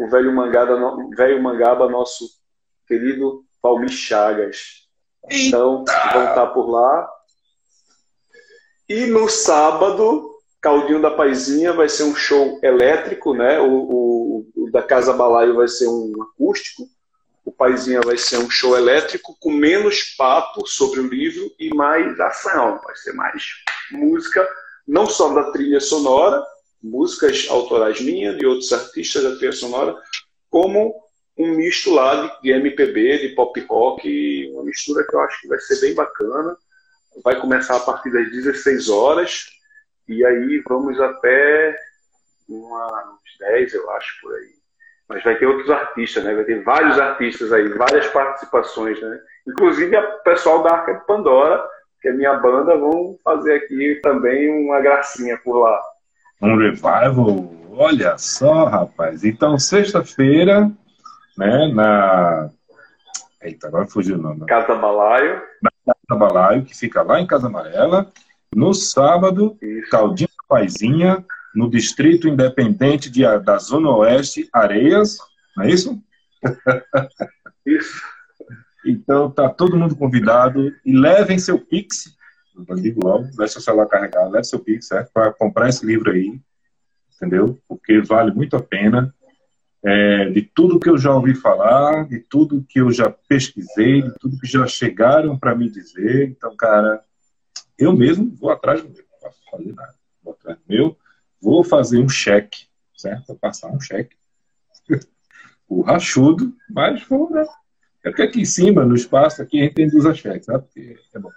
o 0.00 0.08
velho 0.08 0.34
Mangaba, 0.34 0.96
velho 1.14 1.42
Mangaba 1.42 1.86
nosso 1.86 2.26
querido 2.88 3.44
Palmi 3.60 3.90
Chagas. 3.90 4.88
Então, 5.30 5.84
vão 6.12 6.24
estar 6.24 6.46
por 6.54 6.70
lá. 6.70 7.06
E 8.88 9.04
no 9.04 9.28
sábado, 9.28 10.38
Caldinho 10.58 11.02
da 11.02 11.10
Paizinha 11.10 11.74
vai 11.74 11.86
ser 11.86 12.04
um 12.04 12.14
show 12.14 12.58
elétrico, 12.62 13.34
né? 13.34 13.60
O, 13.60 13.72
o, 13.72 14.46
o, 14.56 14.70
da 14.70 14.82
Casa 14.82 15.12
Balaio 15.12 15.56
vai 15.56 15.68
ser 15.68 15.86
um 15.86 16.14
acústico. 16.22 16.88
O 17.44 17.52
Paizinha 17.52 18.00
vai 18.00 18.16
ser 18.16 18.38
um 18.38 18.48
show 18.48 18.74
elétrico 18.74 19.36
com 19.38 19.52
menos 19.52 20.14
papo 20.16 20.66
sobre 20.66 21.00
o 21.00 21.06
livro 21.06 21.52
e 21.58 21.68
mais 21.74 22.18
ação. 22.18 22.80
Vai 22.82 22.96
ser 22.96 23.12
mais 23.12 23.44
música, 23.92 24.48
não 24.88 25.04
só 25.04 25.34
da 25.34 25.50
trilha 25.52 25.78
sonora, 25.78 26.42
músicas 26.82 27.46
autorais 27.50 28.00
minhas, 28.00 28.36
de 28.38 28.46
outros 28.46 28.72
artistas 28.72 29.22
da 29.22 29.36
trilha 29.36 29.52
sonora, 29.52 29.96
como 30.48 30.94
um 31.36 31.54
misto 31.54 31.94
lá 31.94 32.26
de, 32.26 32.42
de, 32.42 32.50
MPB, 32.52 33.18
de 33.18 33.28
pop 33.30 33.58
rock, 33.68 34.50
uma 34.52 34.64
mistura 34.64 35.06
que 35.06 35.14
eu 35.14 35.20
acho 35.20 35.40
que 35.40 35.48
vai 35.48 35.58
ser 35.58 35.80
bem 35.80 35.94
bacana. 35.94 36.56
Vai 37.24 37.40
começar 37.40 37.76
a 37.76 37.80
partir 37.80 38.10
das 38.10 38.30
16 38.30 38.88
horas 38.88 39.46
e 40.08 40.24
aí 40.24 40.62
vamos 40.68 41.00
até 41.00 41.76
uma, 42.48 43.14
uns 43.14 43.38
10, 43.38 43.74
eu 43.74 43.90
acho, 43.92 44.20
por 44.20 44.34
aí. 44.34 44.50
Mas 45.08 45.24
vai 45.24 45.38
ter 45.38 45.46
outros 45.46 45.70
artistas, 45.70 46.22
né? 46.22 46.34
Vai 46.34 46.44
ter 46.44 46.62
vários 46.62 46.98
artistas 46.98 47.52
aí, 47.52 47.68
várias 47.70 48.06
participações, 48.08 49.00
né? 49.00 49.20
Inclusive 49.46 49.96
o 49.96 50.22
pessoal 50.22 50.62
da 50.62 50.72
Arca 50.72 50.94
de 50.94 51.06
Pandora, 51.06 51.64
que 52.00 52.08
é 52.08 52.12
minha 52.12 52.34
banda, 52.34 52.76
vão 52.76 53.16
fazer 53.24 53.54
aqui 53.54 53.98
também 54.02 54.48
uma 54.64 54.80
gracinha 54.80 55.38
por 55.38 55.58
lá. 55.58 55.80
Um 56.40 56.56
revival? 56.56 57.52
Olha 57.72 58.16
só, 58.18 58.64
rapaz. 58.64 59.24
Então, 59.24 59.58
sexta-feira, 59.58 60.70
né, 61.36 61.68
na. 61.68 62.50
Eita, 63.42 63.68
agora 63.68 63.86
fugiu 63.86 64.16
o 64.16 64.22
nome. 64.22 64.46
Casa 64.46 64.74
Balaio. 64.74 65.40
Na 65.62 65.70
Casa 65.86 66.18
Balaio, 66.18 66.64
que 66.64 66.76
fica 66.76 67.02
lá 67.02 67.20
em 67.20 67.26
Casa 67.26 67.46
Amarela. 67.46 68.10
No 68.54 68.74
sábado, 68.74 69.56
Isso. 69.62 69.90
Caldinho 69.90 70.28
Paizinha, 70.48 71.24
no 71.54 71.70
Distrito 71.70 72.28
Independente 72.28 73.08
de, 73.08 73.22
da 73.40 73.58
Zona 73.58 73.90
Oeste, 73.90 74.48
Areias. 74.52 75.16
Não 75.56 75.64
é 75.64 75.70
isso? 75.70 76.02
Isso. 77.64 78.02
Então 78.82 79.30
tá 79.30 79.48
todo 79.48 79.76
mundo 79.76 79.94
convidado 79.94 80.74
e 80.86 80.96
levem 80.96 81.38
seu 81.38 81.58
Pix, 81.58 82.16
digo 82.80 83.04
logo, 83.04 83.24
leve 83.38 83.48
seu 83.48 83.60
celular 83.60 83.86
carregado, 83.86 84.30
leve 84.30 84.44
seu 84.44 84.58
Pix, 84.58 84.86
certo? 84.86 85.10
Para 85.12 85.32
comprar 85.32 85.68
esse 85.68 85.84
livro 85.84 86.10
aí, 86.10 86.40
entendeu? 87.14 87.58
Porque 87.68 88.00
vale 88.00 88.32
muito 88.32 88.56
a 88.56 88.62
pena. 88.62 89.14
É, 89.82 90.28
de 90.28 90.42
tudo 90.42 90.78
que 90.78 90.90
eu 90.90 90.98
já 90.98 91.14
ouvi 91.14 91.34
falar, 91.34 92.06
de 92.06 92.20
tudo 92.20 92.64
que 92.68 92.80
eu 92.80 92.92
já 92.92 93.10
pesquisei, 93.10 94.02
de 94.02 94.12
tudo 94.18 94.38
que 94.38 94.46
já 94.46 94.66
chegaram 94.66 95.38
para 95.38 95.54
me 95.54 95.70
dizer. 95.70 96.28
Então, 96.28 96.54
cara, 96.54 97.02
eu 97.78 97.96
mesmo 97.96 98.30
vou 98.36 98.50
atrás 98.50 98.82
do 98.82 98.90
meu, 98.90 99.02
não 99.10 99.18
posso 99.18 99.40
fazer 99.50 99.72
nada. 99.72 99.94
Vou 100.22 100.34
atrás 100.34 100.58
do 100.58 100.64
meu, 100.68 100.96
vou 101.40 101.64
fazer 101.64 101.98
um 101.98 102.08
cheque, 102.08 102.66
certo? 102.96 103.28
Vou 103.28 103.36
passar 103.36 103.70
um 103.70 103.80
cheque. 103.80 104.14
o 105.66 105.80
rachudo, 105.80 106.54
mas 106.68 107.02
vou, 107.04 107.30
né? 107.30 107.46
É 108.04 108.10
porque 108.10 108.22
aqui 108.22 108.40
em 108.40 108.46
cima, 108.46 108.84
no 108.84 108.94
espaço, 108.94 109.42
aqui 109.42 109.60
a 109.60 109.64
gente 109.64 109.74
tem 109.74 109.88
duas 109.88 110.06
aspectos, 110.06 110.46
sabe? 110.46 110.64
Porque 110.64 110.96
é 111.14 111.18
bom. 111.18 111.30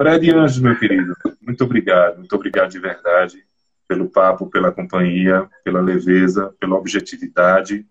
Fred 0.00 0.30
Anjos, 0.34 0.58
meu 0.60 0.78
querido, 0.78 1.14
muito 1.42 1.62
obrigado, 1.62 2.16
muito 2.16 2.34
obrigado 2.34 2.70
de 2.70 2.78
verdade 2.78 3.44
pelo 3.86 4.08
papo, 4.08 4.46
pela 4.46 4.72
companhia, 4.72 5.46
pela 5.62 5.82
leveza, 5.82 6.54
pela 6.58 6.76
objetividade. 6.76 7.86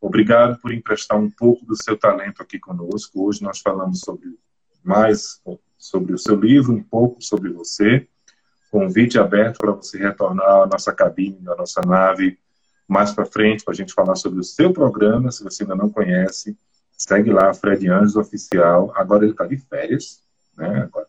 Obrigado 0.00 0.60
por 0.60 0.72
emprestar 0.72 1.16
um 1.16 1.30
pouco 1.30 1.64
do 1.64 1.80
seu 1.80 1.96
talento 1.96 2.42
aqui 2.42 2.58
conosco. 2.58 3.24
Hoje 3.24 3.44
nós 3.44 3.60
falamos 3.60 4.00
sobre 4.00 4.36
mais 4.82 5.40
sobre 5.78 6.14
o 6.14 6.18
seu 6.18 6.34
livro, 6.34 6.72
um 6.72 6.82
pouco 6.82 7.22
sobre 7.22 7.52
você. 7.52 8.08
Convite 8.68 9.16
aberto 9.16 9.58
para 9.58 9.70
você 9.70 9.98
retornar 9.98 10.62
à 10.62 10.66
nossa 10.66 10.92
cabine, 10.92 11.38
à 11.46 11.54
nossa 11.54 11.80
nave, 11.80 12.40
mais 12.88 13.12
para 13.12 13.24
frente 13.24 13.62
para 13.62 13.72
a 13.72 13.76
gente 13.76 13.94
falar 13.94 14.16
sobre 14.16 14.40
o 14.40 14.44
seu 14.44 14.72
programa. 14.72 15.30
Se 15.30 15.44
você 15.44 15.62
ainda 15.62 15.76
não 15.76 15.90
conhece, 15.90 16.58
segue 16.90 17.30
lá, 17.30 17.54
Fred 17.54 17.88
Anjos 17.88 18.16
Oficial. 18.16 18.92
Agora 18.96 19.22
ele 19.22 19.30
está 19.30 19.46
de 19.46 19.58
férias, 19.58 20.24
né? 20.56 20.82
Agora 20.82 21.06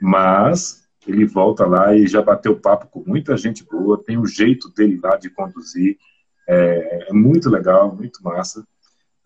Mas 0.00 0.84
ele 1.06 1.26
volta 1.26 1.66
lá 1.66 1.94
e 1.94 2.06
já 2.06 2.22
bateu 2.22 2.58
papo 2.58 2.86
com 2.86 3.04
muita 3.06 3.36
gente 3.36 3.64
boa. 3.64 4.02
Tem 4.02 4.18
o 4.18 4.26
jeito 4.26 4.68
dele 4.70 4.98
lá 5.02 5.16
de 5.16 5.30
conduzir. 5.30 5.98
É, 6.48 7.08
é 7.10 7.12
muito 7.12 7.50
legal, 7.50 7.94
muito 7.94 8.22
massa. 8.22 8.66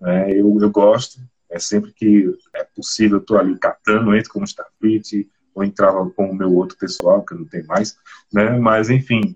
É, 0.03 0.33
eu, 0.33 0.59
eu 0.61 0.71
gosto. 0.71 1.21
É 1.51 1.59
sempre 1.59 1.93
que 1.93 2.31
é 2.55 2.63
possível, 2.65 3.17
eu 3.17 3.23
estou 3.23 3.39
ali 3.39 3.59
catando, 3.59 4.15
entro 4.15 4.31
como 4.31 4.45
Starfleet, 4.45 5.27
ou 5.55 5.65
entrava 5.65 6.09
com 6.11 6.31
o 6.31 6.35
meu 6.35 6.53
outro 6.55 6.77
pessoal, 6.77 7.25
que 7.25 7.35
não 7.35 7.47
tem 7.47 7.65
mais, 7.65 7.97
né? 8.33 8.51
Mas, 8.59 8.91
enfim, 8.91 9.35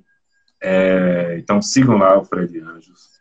é, 0.63 1.37
então 1.39 1.63
sigam 1.63 1.97
lá 1.97 2.19
o 2.19 2.25
Fred 2.25 2.61
Anjos. 2.61 3.13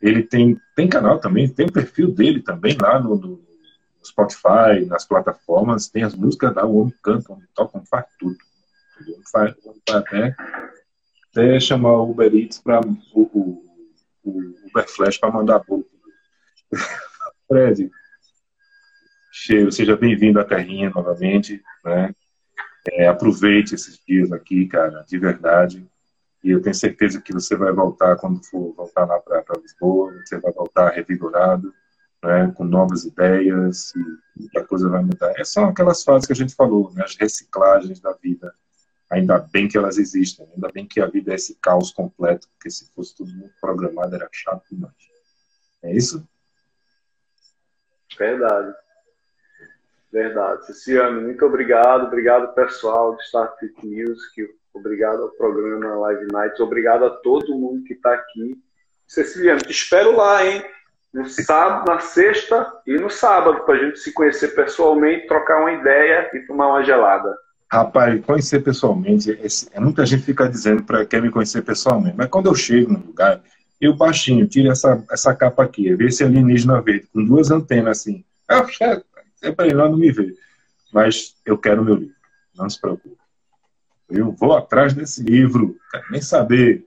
Ele 0.00 0.22
tem, 0.22 0.60
tem 0.76 0.86
canal 0.86 1.18
também, 1.18 1.48
tem 1.48 1.66
o 1.66 1.72
perfil 1.72 2.12
dele 2.12 2.42
também 2.42 2.76
lá 2.80 3.00
no, 3.00 3.16
no 3.16 3.45
Spotify, 4.06 4.84
nas 4.86 5.04
plataformas, 5.04 5.88
tem 5.88 6.02
as 6.02 6.14
músicas 6.14 6.54
da 6.54 6.64
O 6.64 6.76
Homem 6.78 6.94
Canta, 7.02 7.32
onde 7.32 7.46
toca, 7.54 7.82
faz 7.90 8.06
tudo. 8.18 8.36
Ele 9.00 9.16
faz, 9.30 9.54
faz 9.62 10.04
até, 10.04 10.34
até 11.30 11.60
chamar 11.60 11.92
o 11.92 12.10
Uber 12.10 12.34
Eats 12.34 12.58
para 12.58 12.80
o, 12.80 12.96
o, 13.14 13.64
o 14.24 14.54
Uber 14.68 14.88
Flash 14.88 15.18
para 15.18 15.30
mandar 15.30 15.60
bolo. 15.60 15.86
Fred, 17.48 17.90
cheiro, 19.30 19.70
seja 19.70 19.96
bem-vindo 19.96 20.40
à 20.40 20.44
terrinha 20.44 20.90
novamente, 20.90 21.62
né? 21.84 22.14
É, 22.92 23.08
aproveite 23.08 23.74
esses 23.74 24.00
dias 24.06 24.32
aqui, 24.32 24.66
cara, 24.66 25.04
de 25.06 25.18
verdade. 25.18 25.86
E 26.42 26.50
eu 26.50 26.62
tenho 26.62 26.74
certeza 26.74 27.20
que 27.20 27.32
você 27.32 27.56
vai 27.56 27.72
voltar 27.72 28.16
quando 28.16 28.44
for 28.44 28.72
voltar 28.74 29.04
lá 29.04 29.18
para 29.18 29.60
Lisboa, 29.60 30.12
você 30.24 30.38
vai 30.38 30.52
voltar 30.52 30.90
revigorado, 30.90 31.72
né, 32.26 32.52
com 32.54 32.64
novas 32.64 33.04
ideias, 33.04 33.92
e 34.36 34.58
a 34.58 34.64
coisa 34.64 34.88
vai 34.88 35.02
mudar. 35.02 35.32
É 35.38 35.44
só 35.44 35.64
aquelas 35.64 36.02
fases 36.02 36.26
que 36.26 36.32
a 36.32 36.36
gente 36.36 36.54
falou, 36.54 36.92
né, 36.92 37.04
as 37.04 37.16
reciclagens 37.16 38.00
da 38.00 38.12
vida. 38.12 38.54
Ainda 39.08 39.38
bem 39.38 39.68
que 39.68 39.78
elas 39.78 39.98
existem, 39.98 40.48
ainda 40.52 40.68
bem 40.72 40.86
que 40.86 41.00
a 41.00 41.06
vida 41.06 41.32
é 41.32 41.36
esse 41.36 41.56
caos 41.62 41.92
completo, 41.92 42.48
porque 42.50 42.68
se 42.68 42.92
fosse 42.92 43.14
tudo 43.14 43.32
muito 43.32 43.54
programado 43.60 44.14
era 44.14 44.28
chato 44.32 44.64
demais. 44.70 44.94
É 45.82 45.94
isso? 45.94 46.26
Verdade. 48.18 48.74
Verdade. 50.10 50.66
Ciciano, 50.66 51.20
muito 51.20 51.44
obrigado. 51.44 52.06
Obrigado, 52.06 52.54
pessoal 52.54 53.14
do 53.14 53.22
Starfit 53.22 53.74
News, 53.86 54.20
Obrigado 54.74 55.22
ao 55.22 55.30
programa 55.30 55.94
Live 56.00 56.26
Nights. 56.30 56.60
Obrigado 56.60 57.06
a 57.06 57.10
todo 57.10 57.56
mundo 57.56 57.84
que 57.84 57.94
está 57.94 58.12
aqui. 58.12 58.60
Ceciliano, 59.06 59.60
te 59.60 59.70
espero 59.70 60.14
lá, 60.14 60.44
hein? 60.44 60.62
No 61.16 61.26
sábado, 61.26 61.90
na 61.90 61.98
sexta 61.98 62.70
e 62.86 62.98
no 62.98 63.08
sábado, 63.08 63.64
para 63.64 63.74
a 63.74 63.78
gente 63.78 63.98
se 63.98 64.12
conhecer 64.12 64.48
pessoalmente, 64.48 65.26
trocar 65.26 65.62
uma 65.62 65.72
ideia 65.72 66.28
e 66.34 66.40
tomar 66.40 66.68
uma 66.68 66.84
gelada. 66.84 67.34
Rapaz, 67.72 68.22
conhecer 68.22 68.62
pessoalmente, 68.62 69.32
é, 69.72 69.80
muita 69.80 70.04
gente 70.04 70.24
fica 70.24 70.46
dizendo 70.46 70.82
para 70.82 71.06
quer 71.06 71.22
me 71.22 71.30
conhecer 71.30 71.62
pessoalmente, 71.62 72.14
mas 72.18 72.28
quando 72.28 72.48
eu 72.48 72.54
chego 72.54 72.92
no 72.92 72.98
lugar, 72.98 73.40
eu 73.80 73.96
baixinho, 73.96 74.46
tiro 74.46 74.70
essa, 74.70 75.02
essa 75.10 75.34
capa 75.34 75.64
aqui, 75.64 75.94
ver 75.94 76.08
esse 76.08 76.22
alienígena 76.22 76.82
verde, 76.82 77.08
com 77.10 77.24
duas 77.24 77.50
antenas 77.50 77.98
assim. 77.98 78.22
É 79.42 79.50
para 79.50 79.66
ele 79.66 79.74
lá 79.74 79.88
não 79.88 79.96
me 79.96 80.12
ver. 80.12 80.34
Mas 80.92 81.34
eu 81.46 81.56
quero 81.56 81.82
meu 81.82 81.94
livro, 81.94 82.14
não 82.54 82.68
se 82.68 82.78
preocupe. 82.78 83.16
Eu 84.10 84.32
vou 84.32 84.54
atrás 84.54 84.92
desse 84.92 85.22
livro, 85.22 85.78
quero 85.90 86.04
nem 86.10 86.20
saber. 86.20 86.84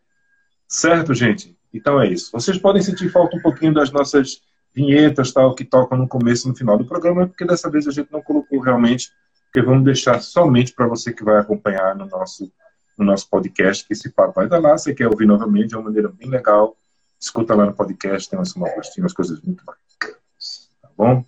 Certo, 0.67 1.15
gente? 1.15 1.57
Então 1.73 2.01
é 2.01 2.07
isso. 2.07 2.31
Vocês 2.31 2.57
podem 2.57 2.81
sentir 2.81 3.09
falta 3.09 3.37
um 3.37 3.41
pouquinho 3.41 3.73
das 3.73 3.91
nossas 3.91 4.41
vinhetas, 4.73 5.31
tal, 5.31 5.55
que 5.55 5.65
tocam 5.65 5.97
no 5.97 6.07
começo 6.07 6.47
e 6.47 6.49
no 6.49 6.55
final 6.55 6.77
do 6.77 6.85
programa, 6.85 7.27
porque 7.27 7.45
dessa 7.45 7.69
vez 7.69 7.87
a 7.87 7.91
gente 7.91 8.11
não 8.11 8.21
colocou 8.21 8.59
realmente, 8.59 9.11
porque 9.45 9.65
vamos 9.65 9.83
deixar 9.83 10.21
somente 10.21 10.73
para 10.73 10.87
você 10.87 11.13
que 11.13 11.23
vai 11.23 11.37
acompanhar 11.37 11.95
no 11.95 12.05
nosso, 12.05 12.51
no 12.97 13.05
nosso 13.05 13.29
podcast, 13.29 13.85
que 13.85 13.93
esse 13.93 14.09
papo 14.09 14.33
vai 14.35 14.47
dar 14.47 14.59
lá. 14.59 14.77
Você 14.77 14.93
quer 14.93 15.07
ouvir 15.07 15.25
novamente 15.25 15.69
de 15.69 15.75
uma 15.75 15.85
maneira 15.85 16.09
bem 16.09 16.29
legal, 16.29 16.75
escuta 17.19 17.55
lá 17.55 17.65
no 17.65 17.73
podcast, 17.73 18.29
tem 18.29 18.37
umas 18.37 18.49
sonoplastia, 18.49 19.03
umas 19.03 19.13
coisas 19.13 19.41
muito 19.41 19.63
bacanas. 19.65 20.69
Tá 20.81 20.89
bom? 20.95 21.25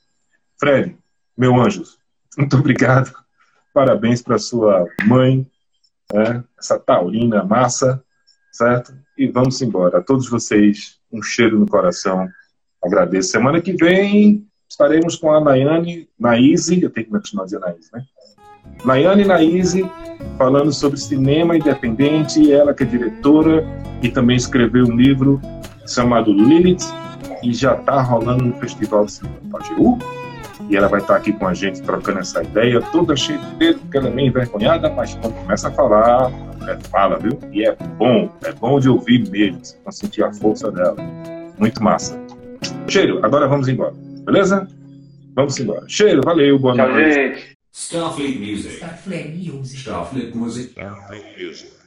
Fred, 0.59 0.95
meu 1.37 1.59
anjo, 1.59 1.83
muito 2.37 2.57
obrigado. 2.57 3.11
Parabéns 3.73 4.21
para 4.21 4.37
sua 4.37 4.85
mãe, 5.05 5.47
né? 6.13 6.43
essa 6.59 6.77
taurina 6.77 7.43
massa, 7.43 8.03
certo? 8.51 8.93
E 9.17 9.27
vamos 9.27 9.61
embora. 9.61 9.99
A 9.99 10.01
todos 10.01 10.29
vocês, 10.29 10.97
um 11.11 11.21
cheiro 11.21 11.59
no 11.59 11.67
coração. 11.67 12.27
Agradeço. 12.83 13.29
Semana 13.29 13.61
que 13.61 13.73
vem 13.73 14.45
estaremos 14.69 15.15
com 15.15 15.31
a 15.31 15.39
Nayane 15.39 16.07
Naíse, 16.19 16.81
eu 16.81 16.89
tenho 16.89 17.05
que 17.05 17.11
continuar 17.11 17.45
dizendo 17.45 17.61
Naíse, 17.61 17.89
né? 17.93 18.03
Nayane 18.85 19.25
Naíse, 19.25 19.89
falando 20.37 20.71
sobre 20.71 20.97
cinema 20.97 21.57
independente, 21.57 22.51
ela 22.51 22.73
que 22.73 22.83
é 22.83 22.85
diretora 22.85 23.65
e 24.01 24.09
também 24.09 24.37
escreveu 24.37 24.85
um 24.85 24.95
livro 24.95 25.41
chamado 25.85 26.31
Lilith, 26.31 26.85
e 27.43 27.53
já 27.53 27.75
está 27.75 28.01
rolando 28.01 28.45
no 28.45 28.53
Festival 28.59 29.05
de 29.05 29.13
Cinema 29.13 29.39
Pajeú 29.51 29.97
e 30.69 30.75
ela 30.75 30.87
vai 30.87 30.99
estar 31.01 31.15
aqui 31.15 31.33
com 31.33 31.47
a 31.47 31.53
gente 31.53 31.81
trocando 31.81 32.19
essa 32.19 32.43
ideia, 32.43 32.81
toda 32.91 33.15
cheia 33.15 33.37
de 33.39 33.55
dedo, 33.55 33.79
porque 33.79 33.97
ela 33.97 34.07
é 34.07 34.11
meio 34.11 34.27
envergonhada, 34.29 34.89
mas 34.89 35.15
quando 35.15 35.33
começa 35.35 35.67
a 35.67 35.71
falar, 35.71 36.31
é, 36.67 36.77
fala, 36.89 37.17
viu? 37.17 37.37
E 37.51 37.65
é 37.65 37.75
bom, 37.97 38.29
é 38.43 38.51
bom 38.53 38.79
de 38.79 38.89
ouvir 38.89 39.29
mesmo, 39.29 39.63
você 39.63 39.77
vai 39.83 39.93
sentir 39.93 40.23
a 40.23 40.33
força 40.33 40.71
dela. 40.71 40.95
Muito 41.57 41.81
massa. 41.83 42.19
Cheiro, 42.87 43.19
agora 43.23 43.47
vamos 43.47 43.67
embora, 43.67 43.93
beleza? 44.25 44.67
Vamos 45.35 45.59
embora. 45.59 45.83
Cheiro, 45.87 46.21
valeu, 46.23 46.59
boa 46.59 46.75
Tchau, 46.75 46.89
noite. 46.89 47.13
gente. 47.13 47.51
Starfleet 47.73 48.37
Music. 48.37 48.75
Starfleet 48.75 49.29
Music. 49.29 49.79
Starfleet 49.79 50.35
Music. 50.35 50.71
Starfleet 50.71 51.23
Music. 51.45 51.80